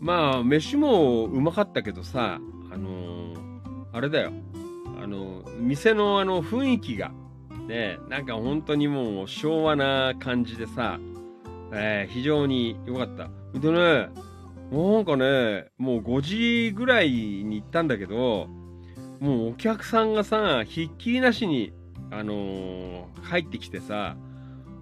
[0.00, 2.38] まあ、飯もうまかったけどさ、
[2.72, 3.34] あの
[3.92, 4.32] あれだよ。
[5.02, 7.12] あの、店のあの雰囲気が、
[7.68, 10.98] ね、なんか本当にもう昭和な感じでさ、
[11.72, 13.30] えー非常に良かった。
[13.58, 14.08] でね、
[14.70, 16.20] なんかね、もう5
[16.68, 18.48] 時ぐらいに行ったんだけど、
[19.20, 21.72] もうお客さんがさ、ひっきりなしに、
[22.10, 24.16] あのー入ってきてさ、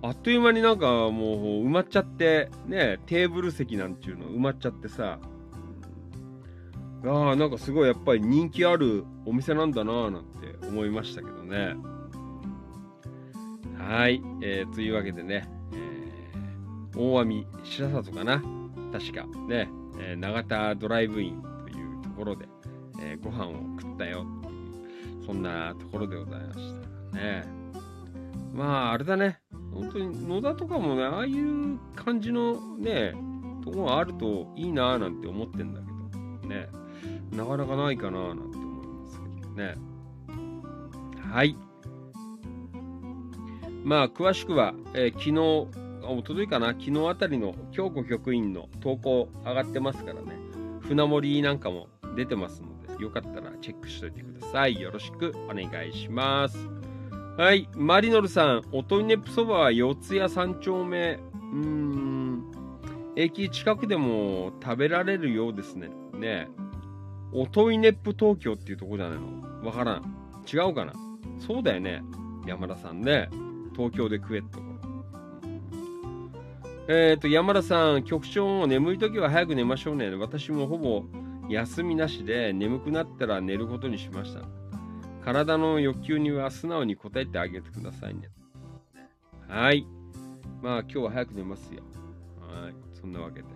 [0.04, 5.18] あっという間になんかもう埋まっちゃって、ね、テーブル席なんていうの埋まっちゃってさ、
[7.06, 11.74] ああ、なんかすごいやっぱり人気あるお店なんだなぁなんて思いましたけどね。
[13.78, 18.42] はい、えーというわけでね、えー大網白里かな
[18.92, 22.46] 確かね、えー長田ドライブインというところで、
[23.00, 26.74] えーご飯を食ったよっていう、そんなところでございまし
[27.10, 27.64] たね。
[28.52, 29.40] まあ、あれだね。
[29.74, 33.14] 本当に野田とかもね、ああいう感じのね、
[33.64, 35.86] とこがあるといいなーなんて思ってんだけ
[36.42, 36.68] ど、ね。
[37.32, 39.74] なかなかないかなーなんて思いますけどね。
[41.32, 41.56] はい。
[43.82, 50.38] まあ、詳しくは、えー昨日、あおとといかな、昨日あたりの京子局員の投稿上がってますからね。
[50.80, 54.80] 船盛りなんかも出てますので、よかったらチェックしといてください。
[54.80, 56.83] よろしくお願いします。
[57.36, 62.44] はい、マリノルさん、おといねぷそばは四谷三丁目、うーん、
[63.16, 65.90] 駅近くでも食べられるようですね。
[66.16, 66.48] ね
[67.32, 69.66] おといねっぷ東京っていうとこじゃないの？
[69.66, 70.14] わからん。
[70.46, 70.92] 違うかな？
[71.44, 72.04] そうだよね。
[72.46, 73.28] 山田さんね。
[73.74, 74.74] 東京で食えってところ。
[76.86, 80.08] えっ、と、山田さん、局長、眠い時は早く寝ましょうね。
[80.14, 81.02] 私もほぼ
[81.48, 84.42] 休みなしで眠くなったら寝ることにしました。
[85.24, 88.28] 体の欲求には素直に応えてあげてくださいね。
[89.48, 89.86] はい。
[90.62, 91.82] まあ今日は早く寝ますよ。
[92.40, 92.74] はい。
[92.92, 93.46] そんなわけで。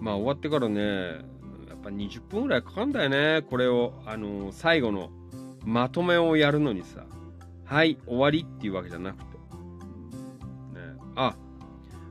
[0.00, 3.42] まあ終わってからね、やっぱ20分ぐらいかかんだよね。
[3.42, 5.10] これを、あのー最後の
[5.64, 7.04] まとめをやるのにさ。
[7.64, 9.24] はい、終わりっていうわけじゃなくて。
[9.24, 9.36] ね、
[11.14, 11.36] あ、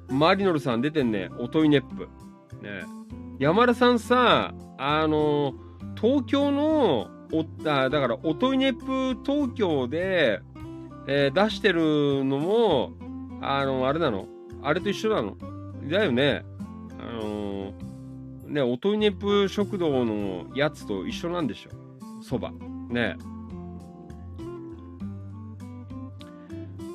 [0.09, 1.29] マリノルさん出てんね。
[1.39, 2.07] おといネップ。
[2.63, 2.85] ね、
[3.37, 5.71] 山田さんさ、あのー
[6.01, 8.73] 東京の、おあだから、おといネッ
[9.15, 10.41] プ東京で、
[11.07, 12.93] えー出してるのも、
[13.41, 14.27] あの、あれなの
[14.61, 15.35] あれと一緒なの
[15.89, 16.43] だよね。
[16.99, 17.73] あのー
[18.47, 21.69] ね、おといネップ食堂のやつと一緒なんでしょ
[22.21, 22.51] そば。
[22.89, 23.15] ね。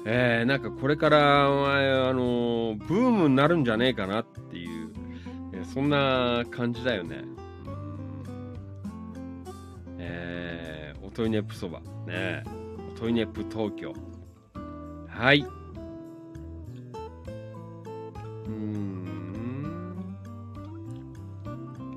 [0.05, 1.49] えー、なんかこれから、あ
[2.13, 4.93] のーブームになるんじゃねえかなっていう、
[5.55, 7.25] えーそんな感じだよね。
[11.17, 11.81] えー、おといネップそば。
[12.07, 12.45] ね。
[12.95, 13.95] おといネップ東京。
[15.09, 15.47] はい。
[18.47, 19.07] うん。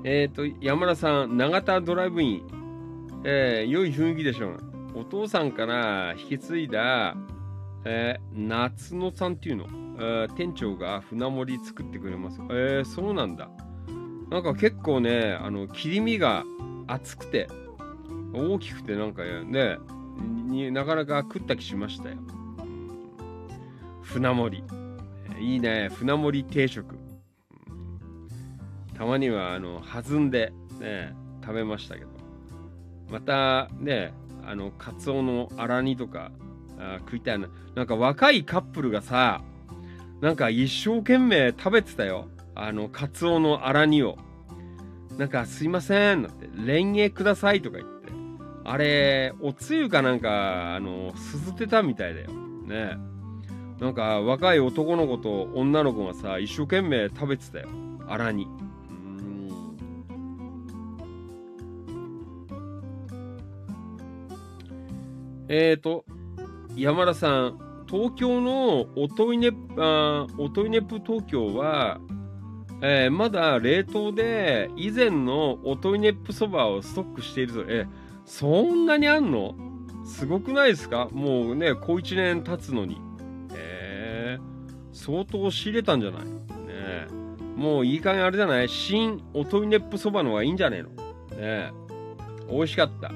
[0.04, 2.42] えっ、ー、と、山田さん、永田ドライブイン。
[3.24, 4.58] えー、良い雰囲気でしょう。
[4.94, 7.14] お父さんから引き継いだ、
[7.84, 9.66] えー、夏野さんっていうの、
[9.98, 12.40] えー店長が船盛り作ってくれます。
[12.50, 13.50] えー、そうなんだ。
[14.30, 16.44] なんか結構ね、あの、切り身が
[16.86, 17.48] 厚くて、
[18.32, 19.78] 大きくてなんかね、
[20.48, 22.16] になかなか食った気しましたよ。
[24.02, 24.62] 船盛
[25.38, 25.44] り。
[25.44, 26.96] いいね、船盛り定食。
[28.96, 32.08] たまには、あの、弾んで、ね、食べましたけど。
[33.10, 34.12] また、ね、
[34.44, 36.30] あの、カツオの荒煮とか、
[36.78, 37.48] あ食いたいな。
[37.74, 39.42] なんか若いカップルがさ、
[40.20, 42.28] なんか一生懸命食べてたよ。
[42.54, 44.18] あの、カツオの荒煮を。
[45.16, 47.99] なんか、すいません、なんて、レンゲくださいとか言って。
[48.64, 52.30] あれ、おつゆかなんか、あの、すすってたみたいだよ。
[52.66, 52.96] ね
[53.80, 57.68] なんか、若い男の子と女の子がさ、一生懸命食べてたよ。
[58.06, 58.44] 荒煮。
[58.44, 59.76] うーん
[65.48, 66.04] えーと、
[66.76, 67.58] 山田さん、
[67.90, 71.98] 東京のおといね、あおといねぷ東京は、
[72.82, 77.99] えーまだ冷凍で以前のおといねぷそばをストックしていると、えー
[78.30, 79.56] そんなにあんの？
[80.06, 81.08] すごくないですか？
[81.10, 82.96] もうね、小1年経つのに。
[83.52, 84.42] えー、
[84.92, 86.24] 相当仕入れたんじゃない？
[86.24, 86.30] ね
[86.70, 87.08] え
[87.56, 88.68] もういい加減あれじゃない？
[88.68, 90.90] 新おといねっぷそばの方がいいんじゃねえの？
[90.90, 90.96] ね
[91.40, 91.70] え
[92.48, 93.10] 美味しかった。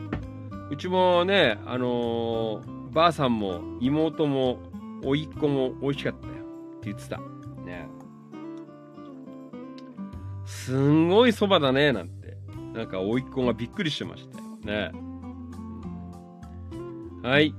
[0.68, 4.58] うちもね、あのーばあさんも妹も
[5.04, 7.18] 甥っ子も美味しかったよって言ってた。
[7.64, 7.86] ね
[10.44, 12.36] すんごいそばだねなんて。
[12.74, 14.43] なんか甥っ子がびっくりしてました。
[14.64, 14.90] ね
[17.22, 17.54] はい。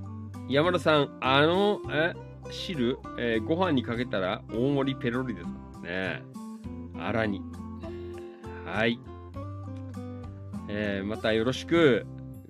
[0.50, 2.14] 山田さん、あの、え、
[2.52, 5.48] 汁、えーご飯にかけたら大盛りペロリです。
[5.82, 6.22] ね
[7.00, 7.42] あらに。
[8.66, 9.00] はい。
[10.68, 12.06] えーまたよろしく。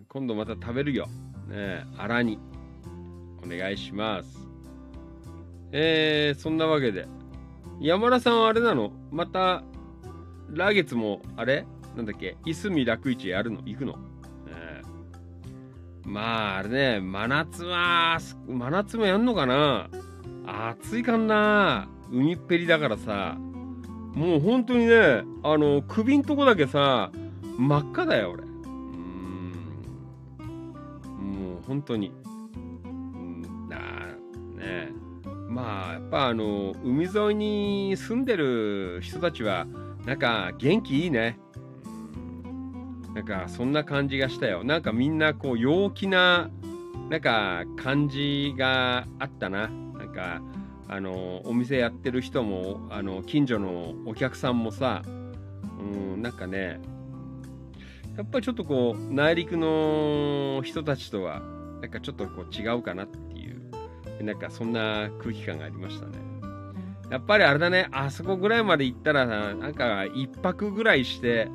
[0.09, 1.07] 今度また食べるよ。
[1.47, 2.39] ねあらに。
[3.43, 4.47] お願いします。
[5.71, 7.07] えー、そんなわけで。
[7.79, 8.91] 山田さんはあれなの？
[9.11, 9.63] また、
[10.49, 11.65] 来月も、あれ？
[11.95, 12.37] なんだっけ？
[12.45, 13.61] いすみ楽市やるの？
[13.65, 13.97] 行くの、
[16.05, 19.89] まあ、あれね、真夏は、真夏もやんのかな
[20.45, 23.37] 暑いかんな海っぺりだからさ。
[24.13, 27.11] もう本当にね、あの、首んとこだけさ、
[27.57, 28.43] 真っ赤だよ、俺。
[28.43, 29.51] うん。
[31.17, 32.13] もう本当に。
[32.85, 33.77] うん、な、
[34.55, 34.91] ね
[35.49, 39.65] まあ、やっぱあの、海沿いに住んでる人たちは、
[40.05, 41.39] なんか元気いいね。
[43.15, 44.63] なんかそんな感じがしたよ。
[44.63, 46.51] なんかみんなこう陽気な、
[47.09, 49.69] なんか感じがあったな。
[49.69, 50.41] なんか
[50.87, 55.81] あのお店やってる人もあの近所のお客さんもさ、う
[56.17, 56.79] ん、なんかね
[58.17, 61.41] やっぱりちょっとこう内陸の人たちとは
[61.81, 66.13] なんかちょっとこう違うかなっていうなんかそんな空気感がありましたね
[67.09, 71.49] やっぱりあれだねあそこぐらいまで行ったらなんか一泊ぐらいして、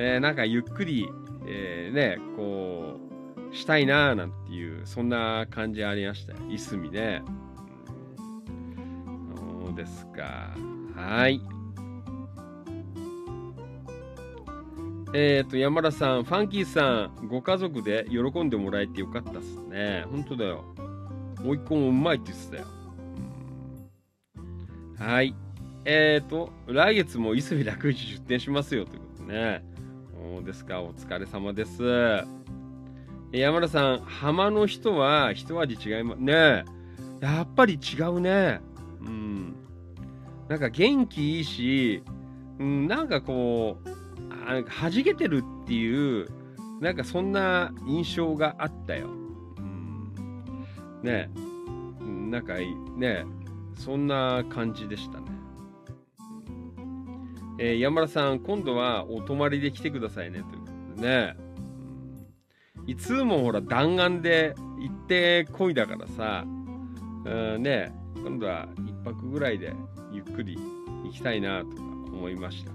[0.00, 1.08] えーなんかゆっくり、
[1.46, 3.00] えーねこ
[3.50, 7.22] うしたいなーなんていうそんな感じありましたよいすみね
[8.16, 9.34] う
[9.64, 10.54] んそうですか
[10.94, 11.40] はい
[15.14, 20.04] えっ、と、山田さん、ファンキーさん、ご家族で喜んでもらえてよかったっすね。
[20.10, 20.64] 本当だよ。
[21.42, 22.66] もう一個もうまいって言ってたよ。
[24.98, 25.34] はい。
[25.86, 29.64] えっ、と、来月もいすみ楽市出店しますよということね。
[30.18, 31.80] そうですか、お疲れ様です。
[33.30, 36.64] 山田さん、浜の人は一味違いますね。
[37.20, 38.60] やっぱり違うね。
[39.00, 39.54] うん。
[40.48, 42.02] なんか元気いいし、
[42.58, 43.88] うん、なんかこう、
[44.48, 46.26] あなんか弾けてるっていう、
[46.80, 49.08] なんかそんな印象があったよ。
[49.08, 50.12] うん、
[51.04, 51.30] ね
[52.28, 53.24] なんかいい、ね
[53.76, 55.37] そんな感じでしたね。
[57.58, 60.66] えー山田さん、今度はお泊まりで来てくださいね、というこ
[60.96, 61.36] とでね。
[62.86, 69.74] いつもほら弾丸で行ってこいだからさ、うんね今度は一泊ぐらいで
[70.10, 70.56] ゆっくり
[71.04, 72.72] 行きたいなとか思いました。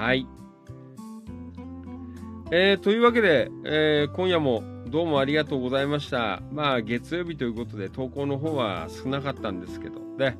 [0.00, 0.26] はい。
[2.50, 6.40] えーというわけで、えー今夜もどうもありがとうございました。
[6.50, 10.38] まあ、月曜日ということで投稿の方は少なかったんですけど、ね、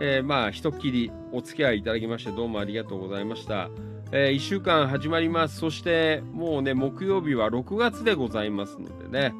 [0.00, 3.68] えーまあ、ひとっきりお付き合いいただきましてどうもありがとうございました。
[4.10, 5.58] え1週間始まります。
[5.58, 9.34] そして、もうね、木曜日は6月でございますのでね、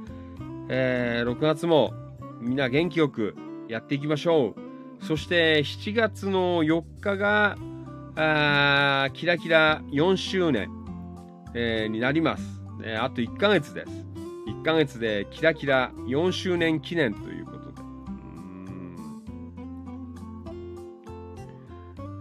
[0.68, 1.94] えー6月も
[2.40, 3.34] みんな元気よく
[3.68, 4.54] やっていきましょ
[5.00, 5.04] う。
[5.04, 7.56] そして、7月の4日が、
[8.16, 10.70] あキラキラ4周年、
[11.54, 12.96] えーになります、ね。
[12.96, 14.08] あと1ヶ月です。
[14.48, 17.57] 1ヶ月でキラキラ4周年記念ということ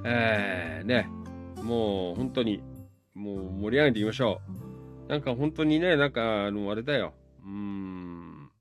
[0.09, 1.09] えー、ね、
[1.61, 2.63] もう本当に、
[3.13, 4.39] もう盛り上げていきましょ
[5.07, 5.09] う。
[5.09, 7.13] なんか本当にね、なんか、あの、あれだよ。
[7.43, 8.51] うーん。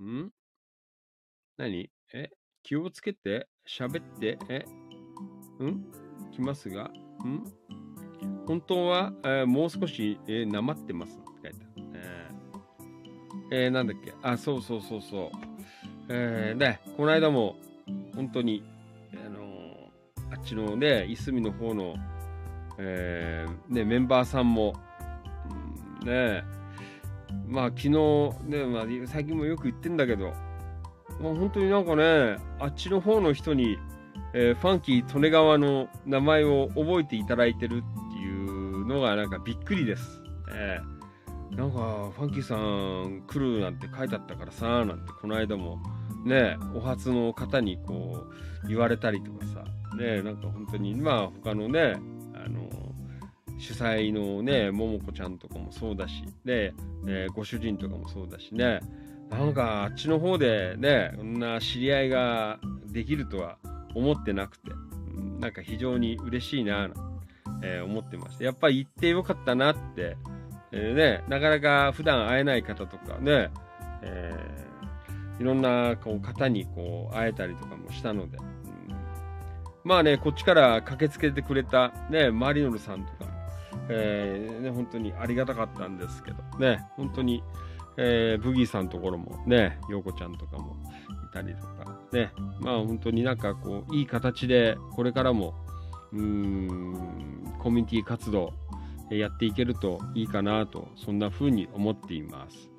[0.00, 0.32] ん？
[1.58, 1.90] 何？
[2.14, 2.30] え？
[2.62, 3.48] 気をつけて？
[3.68, 4.64] 喋って、え？
[5.58, 5.84] うん？
[6.32, 6.90] 来ますが？
[7.22, 7.44] う、ん？
[8.46, 11.86] 本当は、えーもう少し、えーなまってますって書いてある。
[11.94, 13.64] えー。
[13.64, 14.14] えーなんだっけ？
[14.22, 15.30] あ、そうそうそうそう。
[16.08, 17.56] えー、ね、この間も、
[18.14, 18.62] 本当に、
[20.30, 21.94] あっちのね、いすみの方の、
[22.78, 24.74] えーね、メンバーさんも、
[26.02, 26.44] うんね、
[27.46, 27.90] まあ昨日、
[28.44, 30.32] ね、まあ、最近もよく言ってんだけど、
[31.20, 33.78] まあ、本当になんかね、あっちの方の人に、
[34.34, 40.20] えーファンキー利根川の名前を覚えていただいてるっていうのがなんかびっくりです。
[40.52, 40.98] えー
[41.50, 45.78] なんかファンキーさん来るなんて書いてあったからさなんてこの間も
[46.24, 48.26] ねお初の方にこ
[48.64, 49.64] う言われたりとかさ
[49.98, 51.96] ねなんか本当にまあ他のね
[52.34, 52.68] あの
[53.58, 56.72] 主催のねももこちゃんとかもそうだしで、
[57.06, 58.80] えーご主人とかもそうだしね。
[59.30, 63.58] なんかあっちの方でねこんな知り合いができるとは
[63.94, 66.88] 思ってなくてうんなんか非常に嬉しいな、
[67.62, 70.16] えー思ってましたやっぱり行ってよかったなって、
[70.72, 73.50] えーね、なかなか普段会えない方とかね、
[74.02, 74.68] えー
[75.40, 78.57] いろんなこう方にこう会えたりとかもしたので、うん
[79.84, 83.30] まあねこっちから駆けつけてくれた、ね、マリノルさんとか、
[83.88, 87.42] えーね、本当にありがたかったんですけどね本当に、
[87.96, 90.76] えーブギーさんのところもね陽子ちゃんとかも
[91.30, 95.54] いたりとかねまあ本当になんかこういい形でこれからも
[96.12, 98.52] うーんコミュニティ活動
[99.10, 102.70] やっていけるといいかなとそんな風に思っています。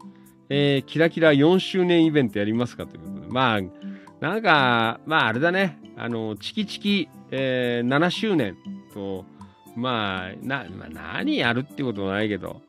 [0.52, 3.60] えーキラキラ4周年イベントやりますかということでまあ
[4.20, 5.80] なんかまああれだね。
[5.98, 8.56] あのチキチキ、えー7周年
[8.94, 9.26] と
[9.76, 12.62] まあな、まあ、何やるってことはないけど。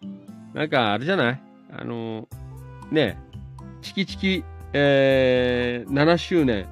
[0.54, 1.42] なんかあれじゃない？
[1.72, 2.28] あの
[2.90, 3.16] ね
[3.82, 6.66] チキチキ、えー7周年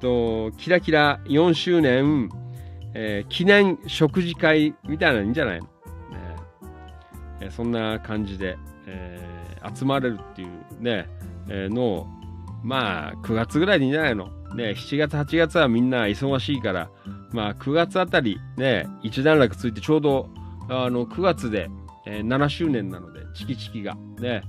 [0.00, 2.30] とキラキラ4周年、
[2.94, 5.60] えー記念食事会みたいなのいいんじゃない？
[5.60, 5.70] の、ね。
[7.40, 8.56] えそんな感じで、
[8.86, 10.48] えー集まれるっていう
[10.82, 11.06] ね、
[11.48, 12.06] えーのを
[12.62, 14.26] まあ9月ぐらいでいいんじゃないの？
[14.54, 16.90] ね7月8月はみんな忙しいから。
[17.32, 20.28] まあ9月あたりね一段落ついてちょうど
[20.68, 21.70] あの9月で、
[22.06, 23.94] えー7周年なのでチキチキが。
[24.20, 24.42] ね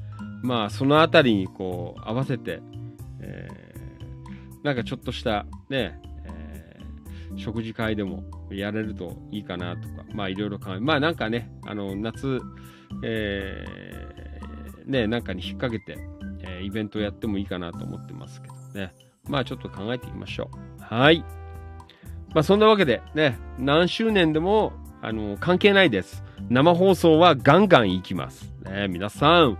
[0.44, 2.61] まあそのあたりにこう合わせて、
[3.22, 12.40] えーなんかちょっとしたね、えー食事会でもやれるといいかなとか、まあいろいろ考え、まあなんかね、あの、夏、
[13.03, 15.98] えーね、なんかに引っ掛けて、
[16.64, 18.94] イベントやってもいいかなと思ってますけどね。
[19.27, 20.49] まあちょっと考えていきましょ
[20.80, 20.84] う。
[20.84, 21.23] はい。
[22.34, 26.23] まあそんなわけでね、何周年でも、あの、関係ないです。
[26.49, 28.53] 生放送はガンガン行きます。
[28.64, 29.57] ね、皆さん、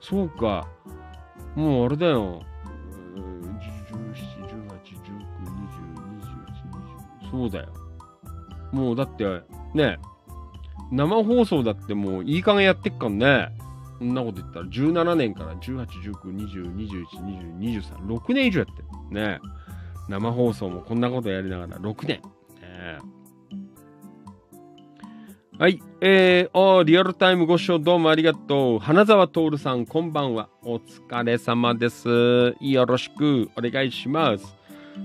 [0.00, 0.68] そうか。
[1.54, 2.42] もうあれだよ。
[7.30, 7.66] そうだよ。
[8.72, 9.24] もうだって、
[9.74, 9.98] ね、
[10.90, 13.50] 生放送だってもういい加減やってっかんね。
[13.98, 17.04] そんなこと言ったら17年から18、19、20、21、
[17.58, 18.88] 22、23、6年以上やってる。
[19.10, 19.40] ね。
[20.08, 22.20] 生放送もこんなことやりながら6年。
[22.60, 22.98] ね
[25.58, 25.82] はい。
[26.02, 28.78] えー、おリアルタイムご視聴どうもありがとう。
[28.78, 30.50] 花沢徹さん、こんばんは。
[30.62, 32.54] お疲れ様です。
[32.60, 34.54] よろしくお願いします。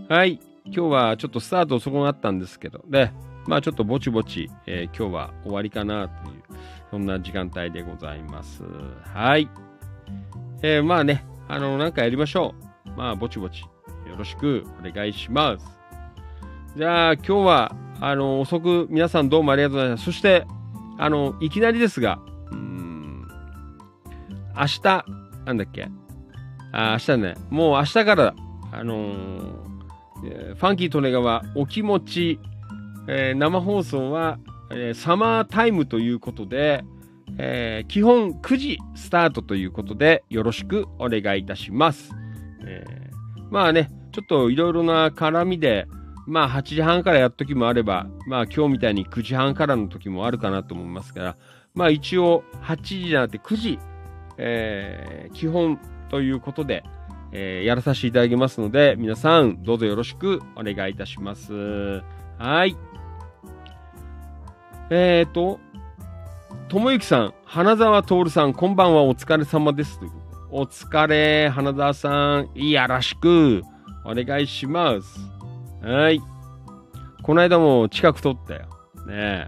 [0.09, 0.41] はい。
[0.65, 3.13] 今日はちょっとスタート遅くなったんですけど、ね。
[3.47, 6.43] まあちょっとぼちぼち、えー今日は終わりかなという、
[6.91, 8.63] そんな時間帯でございます。
[9.13, 9.49] はい。
[10.61, 12.53] えーまあね、あの、なんかやりましょ
[12.85, 12.89] う。
[12.97, 13.68] まあぼちぼち、よ
[14.18, 15.65] ろしくお願いします。
[16.76, 20.03] じゃあ今日は、あの、遅く皆さんどうもありがとうございます。
[20.03, 20.45] そして、
[20.97, 22.19] あの、いきなりですが、
[22.51, 23.26] うん、
[24.55, 25.05] 明日、
[25.45, 25.88] なんだっけ、
[26.73, 28.35] あ、明日ね、もう明日から、
[28.73, 29.13] あの
[30.22, 32.39] ファンキー利根川お気持ち、
[33.07, 34.39] えー生放送は、
[34.73, 36.84] えーサマータイムということで、
[37.38, 42.11] えー基本9時スタートということで、よろしくお願いいたします。
[42.65, 43.11] えー
[43.52, 45.88] まあね、ちょっといろいろな絡みで、
[46.26, 51.38] まあ8時半からやっときもあれば、まあ今日みたいに9時半からの時もあるかなと思いますから、
[51.73, 53.80] まあ一応8時じゃなくて9時、
[54.38, 55.80] えー基本
[56.10, 56.84] ということで、
[57.34, 62.02] えーやらさせていただきますので、皆さんどうぞよろしくお願いいたします。
[62.38, 62.76] はい。
[64.93, 65.57] えーと、
[66.68, 70.01] ともゆきさん、花沢徹さん、こんばんは、お疲れ様です。
[70.49, 73.61] お疲れ、花沢さん、よろしく
[74.03, 75.18] お願いします。
[75.81, 76.19] はい。
[77.23, 78.68] この間も近く撮ったよ。
[79.07, 79.45] ね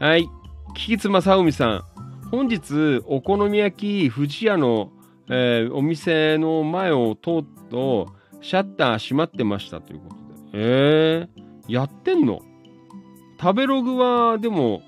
[0.00, 0.04] え。
[0.04, 0.28] はい。
[0.74, 1.84] 菊津正海さん。
[2.32, 4.90] 本日、お好み焼き富士屋の、
[5.28, 8.08] えーお店の前を通っと、
[8.40, 10.20] シャッター閉まってましたということで。
[10.54, 12.40] えー、やってんの？
[13.40, 14.82] 食べログは、でも、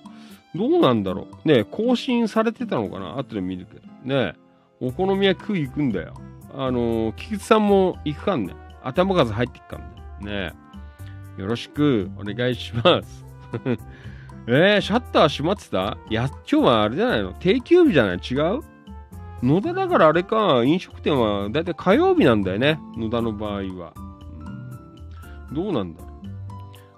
[0.54, 1.48] どうなんだろう。
[1.48, 3.18] ね更新されてたのかな？
[3.18, 3.82] 後で見るけど。
[4.04, 4.34] ね
[4.80, 6.14] お好み焼き食い行くんだよ。
[6.54, 8.54] あのー、菊池さんも行くかんね。
[8.82, 9.80] 頭数入ってっかん
[10.24, 10.30] ね。
[10.30, 10.52] ね
[11.38, 13.24] よろしくお願いします。
[14.46, 15.96] えー、シャッター閉まってた？
[16.10, 17.32] いや、今日はあれじゃないの？
[17.32, 18.16] 定休日じゃない？
[18.18, 18.60] 違う？
[19.42, 22.78] 野田だからあれか、飲食店はだいたい火曜日なんだよね。
[22.98, 23.94] 野田の場合は。
[23.96, 26.11] うんどうなんだろう。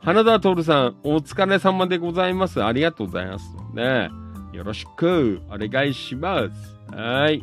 [0.04, 2.62] 花田徹さん、お疲れ様でございます。
[2.62, 3.56] ありがとうございます。
[3.72, 4.10] ね
[4.52, 6.94] よろしくお願いします。
[6.94, 7.42] はい。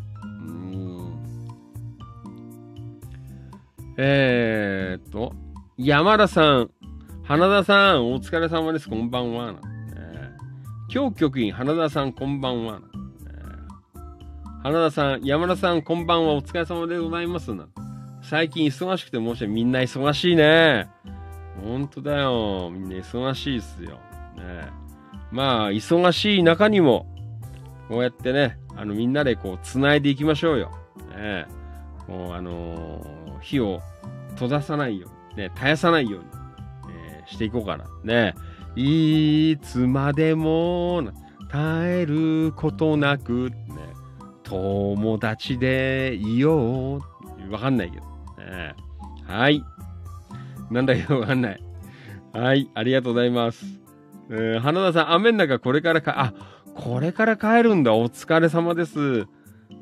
[3.97, 5.33] えーっと、
[5.75, 6.69] 山田さん、
[7.23, 8.87] 花田さん、お疲れ様です。
[8.87, 9.53] こんばんは。
[9.53, 9.59] ね
[10.93, 12.79] 今日局員、花田さん、こんばんは。
[14.61, 16.33] 花田さん、山田さん、こんばんは。
[16.35, 17.51] お疲れ様でございます。
[18.21, 19.47] 最近忙しくて申し訳。
[19.47, 20.89] みんな忙しいね。
[21.59, 22.69] ほんとだよ。
[22.71, 23.91] みんな忙しいっすよ。
[24.35, 24.69] ね
[25.31, 27.07] まあ、忙しい中にも、
[27.87, 30.71] こうやってね、あの、みんなでこう、繋いでいきましょうよ。
[31.15, 31.45] ね
[32.07, 33.81] もう、あのー火を
[34.33, 36.27] 閉ざさないように、ね、絶やさないように、
[36.93, 37.85] えしていこうかな。
[38.03, 38.35] ね
[38.75, 41.01] いつまでも、
[41.49, 43.55] 耐えることなく、ね、
[44.43, 47.51] 友達でいよう。
[47.51, 48.05] わかんないけど。
[48.37, 48.75] ね
[49.27, 49.63] はい。
[50.71, 51.63] なんだけどわかんない。
[52.33, 53.65] はい、ありがとうございます。
[54.29, 56.33] えー花田さん、雨の中これからか、あ、
[56.73, 57.93] これから帰るんだ。
[57.93, 58.93] お疲れ様です。
[58.93, 59.27] フ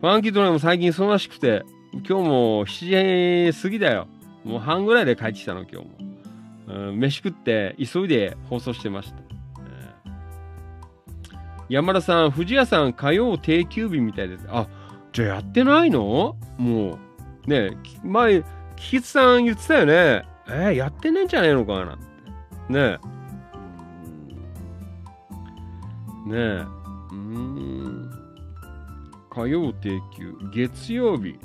[0.01, 1.63] ァンキードライも最近忙しくて、
[1.93, 4.07] 今日も7時過ぎだよ。
[4.43, 5.93] もう半ぐらいで帰ってきたの、今日も。
[6.67, 9.19] うん、飯食って急いで放送してました。
[11.69, 14.47] 山田さん、藤谷さん、火曜定休日みたいです。
[14.49, 14.67] あ、
[15.13, 16.35] じゃあやってないの？
[16.57, 16.97] も
[17.45, 17.49] う。
[17.49, 18.43] ねえ、前、
[18.75, 20.25] 菊池さん言ってたよね。
[20.51, 22.03] えーやってねえんじゃねえのかなって。
[22.73, 22.99] ねえ。
[26.27, 26.65] ねえ。
[27.11, 28.11] うん。
[29.29, 30.35] 火曜定休。
[30.53, 31.39] 月曜日。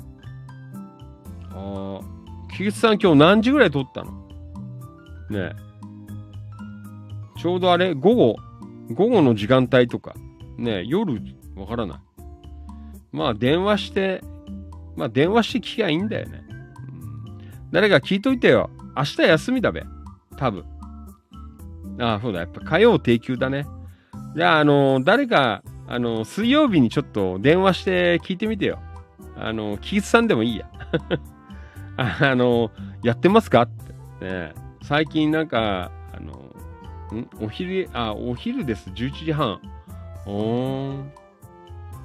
[1.51, 2.05] ああ。
[2.51, 4.11] 菊池さん今日何時ぐらい撮ったの？
[5.29, 5.51] ねえ。
[7.37, 8.35] ちょうどあれ午後
[8.93, 10.15] 午後の時間帯とか。
[10.57, 11.21] ねえ、夜
[11.55, 11.99] わからない。
[13.11, 14.23] まあ電話して、
[14.95, 16.43] まあ電話して聞きゃいいんだよね。
[16.49, 16.55] うん
[17.71, 18.69] 誰か聞いといてよ。
[18.95, 19.83] 明日休みだべ。
[20.37, 20.63] 多分。
[21.99, 22.39] ああ、そうだ。
[22.39, 23.65] やっぱ火曜定休だね。
[24.35, 28.79] じゃあ、あの誰か、あの水曜日にちょっと電話して聞いてみてよ。
[29.37, 30.69] あのキースさんでもいいや。
[31.97, 32.71] あの
[33.03, 34.25] やってますかって。
[34.25, 36.33] ね、最近なんか、あの、
[37.17, 37.29] ん？
[37.41, 38.89] お昼、あ、お昼です。
[38.89, 39.59] 11時半。
[40.25, 41.03] おー。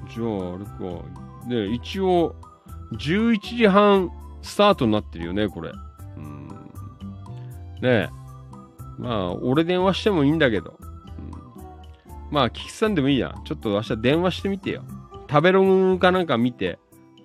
[0.09, 1.47] じゃあ、あれか。
[1.47, 2.35] で、一応、
[2.93, 4.11] 11時半
[4.41, 5.71] スタートになってるよね、これ。
[7.81, 8.09] ねえ。
[8.97, 10.79] まあ、俺電話してもいいんだけど。
[10.79, 13.35] うん、まあ、キキさんでもいいや。
[13.45, 14.83] ちょっと明日電話してみてよ。
[15.29, 16.77] 食べログかなんか見て、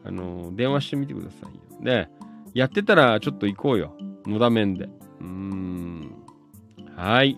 [0.05, 1.81] あの電話してみてくださいよ。
[1.81, 2.09] ね
[2.55, 3.95] やってたらちょっと行こうよ。
[4.25, 4.85] のだめんで。
[4.85, 6.13] うーん。
[6.97, 7.37] はい。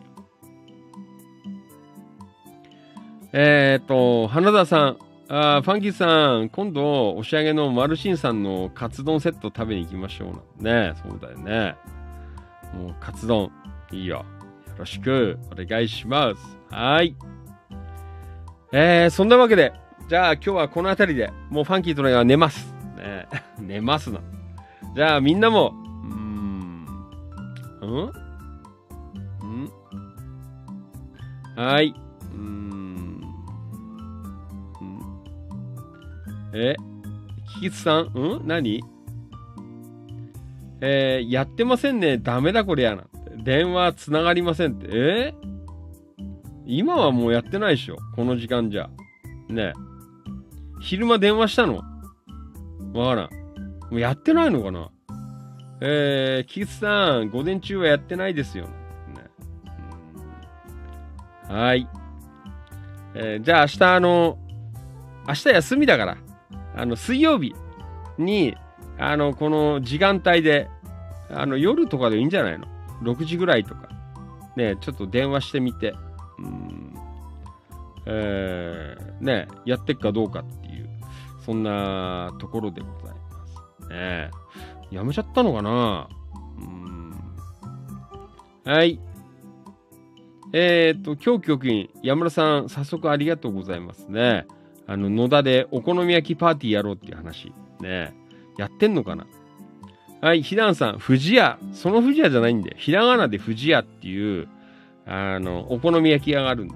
[3.33, 4.99] えっ、ー、と、花田さん。
[5.31, 10.95] あファンキーさん、今度、押上げのマルシンさんのカツ丼セット食べに行きましょうね。
[11.07, 11.75] そうだよね。
[12.79, 13.51] もう、カツ丼、
[13.91, 14.17] いいよ。
[14.19, 14.25] よ
[14.79, 16.59] ろしく、お願いします。
[16.71, 17.17] はい。
[18.73, 19.73] えー、そんなわけで、
[20.09, 22.73] じゃあ今日はこの辺りで、もうファンキーとのが寝ます。
[22.97, 23.27] ね、
[23.59, 24.21] 寝ますな。
[24.95, 26.85] じゃあみんなも、うーん、
[27.81, 28.13] んん？
[31.57, 31.89] はい。
[31.89, 33.23] うーん？
[36.55, 36.77] え？
[37.55, 38.11] キキツさん？
[38.15, 38.47] うん？
[38.47, 38.83] 何？
[40.81, 42.19] えー、やってませんね。
[42.19, 43.05] ダメだこりゃな。
[43.43, 44.89] 電話つながりませんって。
[44.91, 45.49] えー、
[46.67, 47.97] 今はもうやってないでしょ。
[48.15, 48.89] この時間じゃ。
[49.49, 49.73] ね
[50.81, 51.83] 昼間電話したの？
[52.95, 53.31] わからん。
[53.91, 54.91] もうやってないのかな？
[55.81, 58.67] えー、キキツさん、午前中はやってないですよ。
[58.67, 58.71] ね、
[61.49, 61.89] はい。
[63.15, 64.39] えー、じゃあ明日あの、
[65.27, 66.19] 明日休みだから、
[66.77, 67.55] あの、水曜日
[68.19, 68.57] に、
[68.99, 70.69] あの、この時間帯で、
[71.31, 72.67] あの、夜とかでいいんじゃないの
[73.03, 73.89] ?6 時ぐらいとか。
[74.57, 75.95] ね、ちょっと電話してみて。
[76.39, 76.95] うん。
[78.07, 80.89] えー、ね、やってっかどうかっていう、
[81.45, 83.47] そんなところでございま
[83.81, 83.89] す。
[83.91, 84.31] ね
[84.91, 86.09] やめちゃったのかな？
[86.59, 87.15] うん。
[88.65, 88.99] はい。
[90.53, 94.47] えっ、ー、と、今日局員、山田さん、早速ありがとうございますね。
[94.87, 97.53] あの、野田でお好み焼きパーティーやろうっていう話。
[97.81, 98.15] ね
[98.59, 99.27] やってんのかな？
[100.21, 101.59] はい、ひだんさん、富士屋。
[101.73, 104.49] その富士屋じゃないんで、ひらがなで富士屋っていう、
[105.07, 106.75] あの、お好み焼き屋があるんだ。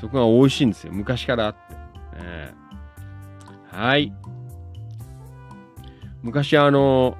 [0.00, 0.92] そこが美味しいんですよ。
[0.92, 1.74] 昔からあって。
[2.22, 2.52] ね、
[3.70, 4.12] はい。
[6.22, 7.16] 昔あの、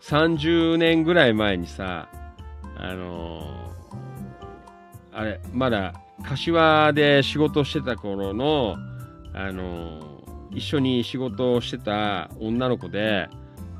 [0.00, 2.08] 30年ぐらい前にさ、
[2.76, 3.70] あの
[5.12, 5.94] あれ、まだ
[6.24, 8.76] 柏で仕事してた頃の、
[9.34, 10.11] あの
[10.54, 13.28] 一緒に仕事をしてた女の子で、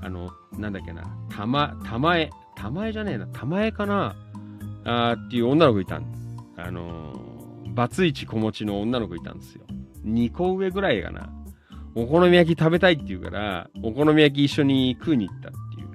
[0.00, 4.16] あの、なんだっけな、たま、たまえ、たまえじゃねえな、たまえかな
[4.84, 6.04] あっていう女の子いたん
[6.56, 7.32] あのー
[7.74, 9.62] バツイチ子持ちの女の子いたんですよ。
[10.04, 11.30] 2個上ぐらいかな。
[11.94, 15.88] お好み焼き食べたいって言うから、お好み焼き一緒に食いに行ったっていう、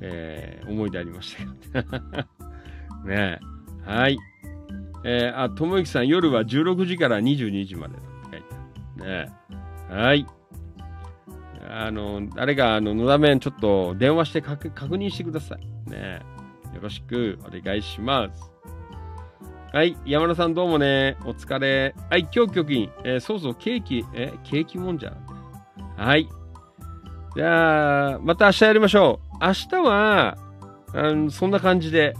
[0.00, 1.36] えー、思い出ありまし
[1.72, 1.98] たけど。
[3.08, 3.38] ね
[3.86, 3.90] え。
[3.90, 4.18] はい。
[5.04, 8.54] えー、あ、ともゆきさん、夜は16時から22時までだって書いて
[9.00, 9.26] ある。
[9.26, 9.57] ねえ。
[9.88, 10.26] はい。
[11.70, 15.90] あの、誰か、あの、のだめん、ちょっと電話して確認してください。
[15.90, 16.20] ね
[16.74, 18.50] よろしくお願いします。
[19.72, 19.96] はい。
[20.06, 21.16] 山田さんどうもね。
[21.24, 21.94] お疲れ。
[22.10, 22.26] はい。
[22.34, 22.90] 今日局員。
[23.04, 25.14] えー、そうそう、ケーキ、え、ケーキもんじゃ。
[25.96, 26.28] はい。
[27.34, 29.44] じゃあ、また明日やりましょう。
[29.44, 30.38] 明日は、
[30.94, 32.14] あのそんな感じで、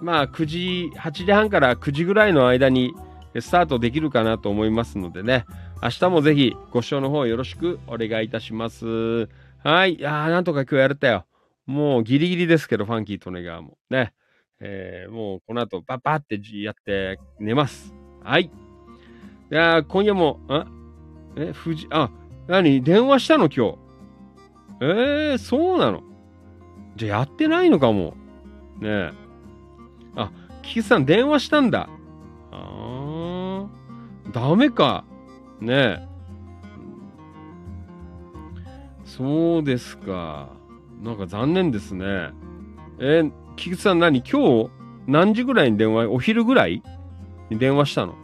[0.00, 2.94] まあ、9時、8時半から9時ぐらいの間に
[3.40, 5.46] スタートできるかなと思いますのでね。
[5.82, 9.28] 明日もぜひご視聴の方よろしくお願いいたします。
[9.62, 9.94] はい。
[9.94, 11.26] いやーなんとか今日やれたよ。
[11.66, 13.76] もうギリギリですけど、ファンキーとネガーも。
[13.90, 14.12] ね。
[14.60, 17.94] えー、もうこの後バッバってやって寝ます。
[18.22, 18.50] はい。
[19.50, 20.66] じゃあ今夜も、あ？
[21.36, 22.10] え、富士、あ、
[22.46, 22.82] 何？
[22.82, 23.78] 電話したの今日？
[24.80, 26.02] えー、そうなの？
[26.96, 28.14] じゃあやってないのかも。
[28.80, 29.12] ねえ。
[30.16, 30.30] あ、
[30.62, 31.88] キキさん電話したんだ。
[32.52, 35.04] あー、ダメか。
[35.60, 36.08] ねえ。
[39.04, 40.48] そうですか。
[41.02, 42.30] なんか残念ですね。
[42.98, 44.22] えー、キキさん何？
[44.22, 44.70] 今日
[45.06, 46.82] 何時ぐらいに電話、お昼ぐらい？
[47.50, 48.14] に電話したの？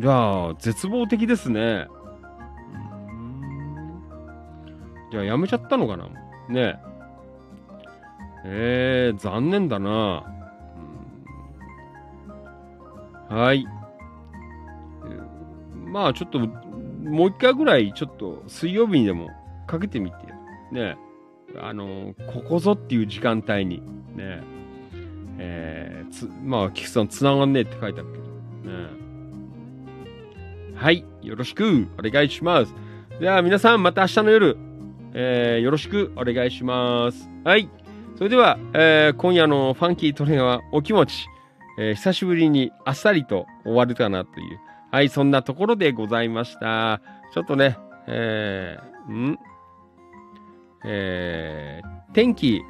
[0.00, 1.88] じゃあ、絶望的ですね。
[5.10, 6.06] じゃあ、やめちゃったのかな？
[6.06, 6.14] ね
[6.54, 6.76] え。
[8.44, 10.24] えー、残念だな。
[13.28, 13.66] はい。
[15.92, 19.28] まあ、ちょっと、もう一回ぐらい、ちょっと、水曜日にでも
[19.66, 20.16] かけてみて。
[20.72, 20.96] ね
[21.60, 23.82] あの、ここぞっていう時間帯に、
[24.16, 24.42] ね、
[25.38, 28.88] えー、つ、まあ、菊さん繋がんねえって書いてあるけど、ね。
[30.74, 32.74] はい、よろしくお願いします。
[33.20, 34.56] では皆さんまた明日の夜、
[35.12, 37.28] えー、よろしくお願いします。
[37.44, 37.68] はい。
[38.16, 41.26] それでは、えー今夜のファンキートレガーはお気持ち、
[41.78, 44.58] えー久しぶりにあっさりと終わるかなという、
[44.92, 47.00] はい、そんなところでございました。
[47.32, 49.38] ちょっとね、えー、ん？
[50.84, 52.62] えー、天気、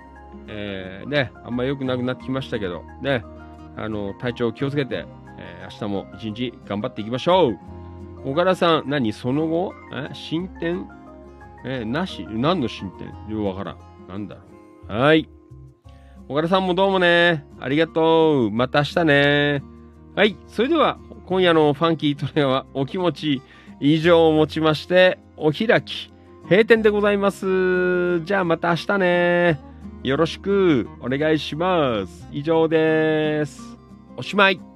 [0.47, 3.25] えー、ね、あんま良くなくなってきましたけど、ね、
[3.77, 5.05] あの、体調気をつけて、
[5.37, 7.59] えー明日も一日頑張っていきましょう
[8.25, 9.75] 小柄さん、何その後？
[9.93, 10.15] え？
[10.15, 10.89] 進展？
[11.65, 12.25] えなし？
[12.31, 13.09] 何の進展？
[13.29, 13.79] よくわからん。
[14.09, 14.43] なんだろ
[14.89, 14.93] う。
[14.93, 15.29] はい。
[16.29, 17.45] 小柄さんもどうもね。
[17.59, 18.51] ありがとう。
[18.53, 19.63] また明日ね。
[20.15, 20.37] はい。
[20.47, 20.99] それでは、
[21.33, 23.41] 今夜のファンキートレアはお気持ち
[23.81, 26.13] 以上をもちまして、お開き、
[26.45, 28.23] 閉店でございます。
[28.27, 29.61] じゃあまた明日ね。
[30.03, 32.29] よろしくお願いします。
[32.33, 33.63] 以上です。
[34.19, 34.72] おしまい。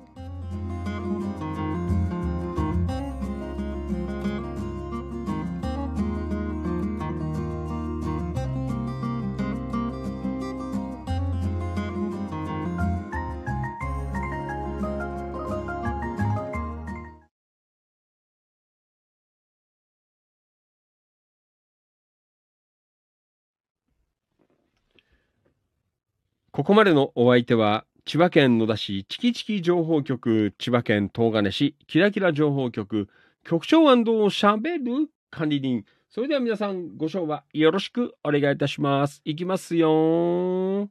[26.56, 33.10] ここまでのお相手は、千葉県野田市チキチキ情報局、千葉県東金市キラキラ情報局、
[33.44, 35.84] 局長しゃべる管理人。
[36.08, 39.20] それでは皆さんご賞はよろしくお願いいたします。
[39.26, 40.88] いきますよ。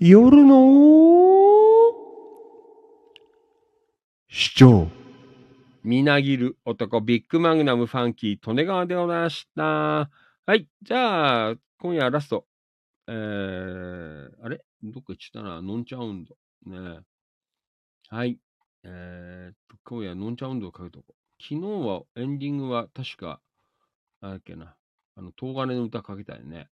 [0.00, 0.58] 夜の
[4.28, 4.86] 市長。
[5.82, 9.62] みなぎる男ビッグマグナムファンキー利根川でございました。
[9.62, 10.10] は
[10.56, 10.68] い。
[10.82, 12.44] じゃあ、今夜ラスト。
[13.08, 14.60] えー、あれ？
[14.82, 15.62] どっか行っちゃったな。
[15.62, 16.36] ノンチャウンド。
[16.66, 17.00] ね
[18.08, 18.38] はい。
[18.82, 21.14] えーっと、今夜ノンチャウンドをかけとこう。
[21.42, 23.40] 昨日はエンディングは確か、
[24.20, 24.74] あれっけな。
[25.16, 26.68] あの、東金の歌かけたよね。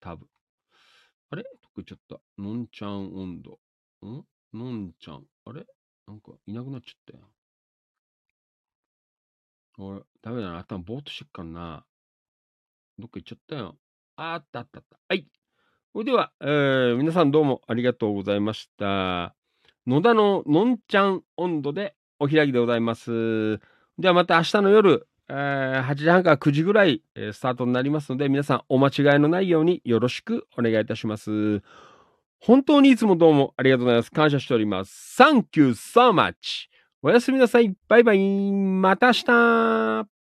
[0.00, 0.28] 多分。
[1.30, 1.44] あれ？
[1.44, 2.20] どっか行っちゃった。
[2.38, 3.60] ノンチャン温度。
[4.06, 4.24] ん？
[4.52, 5.24] ノンちゃん。
[5.44, 5.64] あれ？
[6.06, 7.30] なんかいなくなっちゃったよ。
[9.78, 10.58] 俺、ダメだな。
[10.58, 11.86] 頭ぼーっとしてっからな。
[12.98, 13.78] どっか行っちゃったよ。
[14.16, 14.98] あったあったあった。
[15.08, 15.26] はい。
[15.94, 19.34] それでは、えー皆さんどうもありがとうございました。
[19.86, 23.58] 野田ののんちゃん温度でお開きでございます。
[23.98, 31.60] ではまた明日の夜、えー8時半から9時ぐらい、えースタートになりますので、皆さんお間違いのないようによろしくお願いいたします。
[32.40, 34.10] 本当にいつもどうもありがとうございます。
[34.10, 35.22] 感謝しております。
[35.22, 36.68] Thank you so much!
[37.02, 37.74] おやすみなさい。
[37.86, 38.50] バイバイ。
[38.50, 40.21] また明日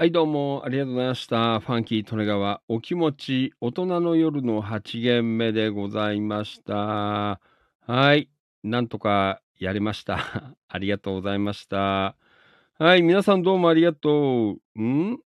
[0.00, 1.58] はい、どうもありがとうございました。
[1.58, 7.40] ファンキー利根川、お気持ち、大人の夜の8限目でございました。
[7.84, 8.30] はい、
[8.62, 10.54] なんとかやりました。
[10.68, 12.14] ありがとうございました。
[12.78, 14.80] はい、皆さんどうもありがとう。
[14.80, 15.18] ん？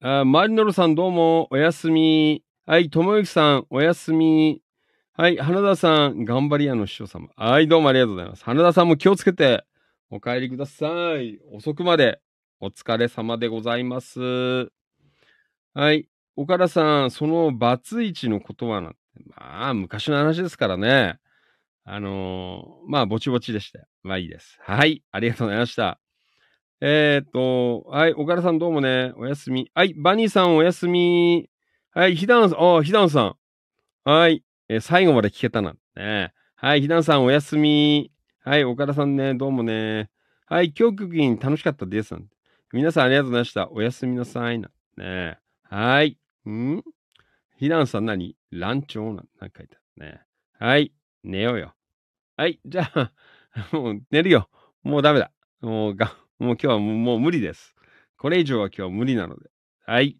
[0.00, 2.42] あ、マリノルさんどうもおやすみ。
[2.66, 4.60] はい、ともゆきさんおやすみ。
[5.12, 7.28] はい、花田さん、頑張り屋の師匠様。
[7.36, 8.44] はい、どうもありがとうございます。
[8.44, 9.62] 花田さんも気をつけて
[10.10, 11.38] お帰りください。
[11.52, 12.20] 遅くまで
[12.60, 14.72] お疲れ様でございます。
[15.74, 18.98] はい、岡田さん、そのバツイチのことはなんて、
[19.36, 21.20] まあ、昔の話ですからね。
[21.84, 23.86] あのーまあ、ぼちぼちでした。
[24.02, 24.58] まあいいです。
[24.60, 26.00] はい、ありがとうございました。
[26.80, 29.70] えー、っと、はい、岡田さんどうもね、おやすみ。
[29.72, 31.48] はい、バニーさんおやすみ。
[31.92, 33.36] はい、ひだんさん、ああ、ひだんさん。
[34.02, 36.32] はい、えー最後まで聞けたなんね。
[36.56, 38.10] はい、ひだんさんおやすみ。
[38.40, 40.10] はい、岡田さんね、どうもね。
[40.46, 42.37] はい、今日局員楽しかったですなんて。
[42.70, 43.70] 皆さんありがとうございました。
[43.70, 44.68] おやすみなさいな
[44.98, 45.38] ね。
[45.62, 46.18] はい。
[46.46, 46.82] ん？
[47.56, 48.36] ひだんさん何？
[48.50, 50.20] ランチョンなんなんか書いてあるね。
[50.58, 50.92] はい、
[51.24, 51.72] 寝ようよ。
[52.36, 53.12] はい、じゃあ、
[53.72, 54.50] もう寝るよ。
[54.82, 55.32] もうダメだ。
[55.62, 57.74] もうが、もう今日はもう無理です。
[58.18, 59.48] これ以上は今日は無理なので。
[59.86, 60.18] はい。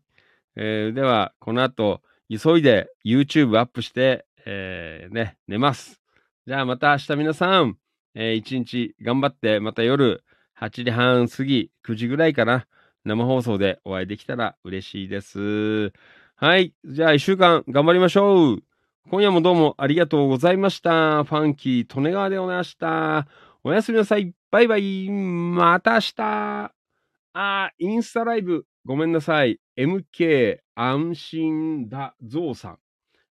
[0.56, 6.00] えーでは、この後、急いで YouTube アップして、えーね、寝ます。
[6.46, 7.76] じゃあまた明日皆さん、
[8.14, 10.24] えー一日頑張って、また夜
[10.60, 12.66] 8時半過ぎ、9時ぐらいかな、
[13.04, 15.92] 生放送でお会いできたら嬉しいです。
[16.34, 16.74] はい。
[16.84, 18.62] じゃあ一週間頑張りましょう。
[19.10, 21.24] 今夜もどうもありがとうございました。
[21.24, 23.28] ファンキー、利根川でございした。
[23.62, 24.34] おやすみなさい。
[24.50, 25.08] バイバイ。
[25.10, 26.72] また明日。
[27.34, 28.66] あー、インスタライブ。
[28.84, 29.60] ごめんなさい。
[29.76, 32.78] MK 安心だゾウさん。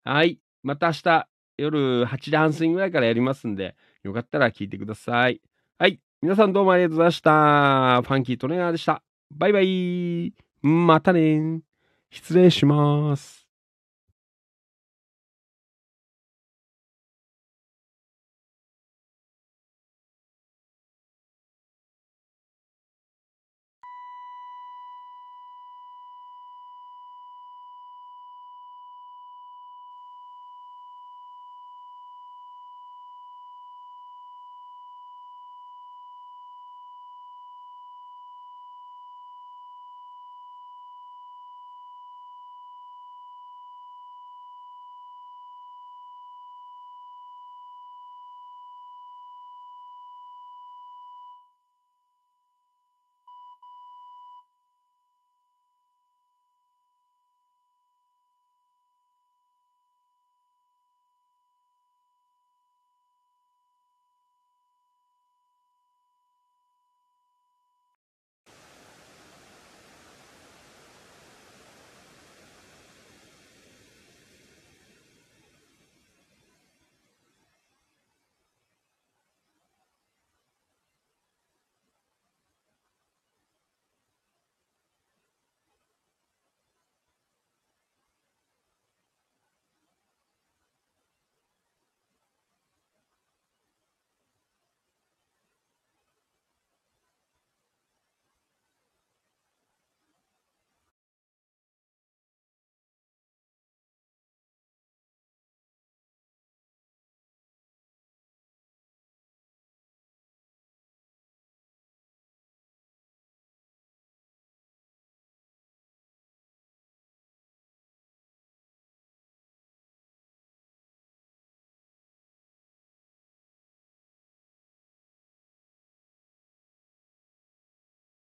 [0.03, 0.39] はい。
[0.63, 1.27] また明日
[1.57, 5.41] 夜8時半過ぎぐらいからやりますんで、よかったら聞いてください。
[5.77, 5.99] はい。
[6.21, 8.01] 皆さんどうもありがとうございました。
[8.01, 9.01] ファンキー・トレーナーでした。
[9.31, 10.33] バイバイ。
[10.61, 11.61] またね。
[12.11, 13.48] 失礼します。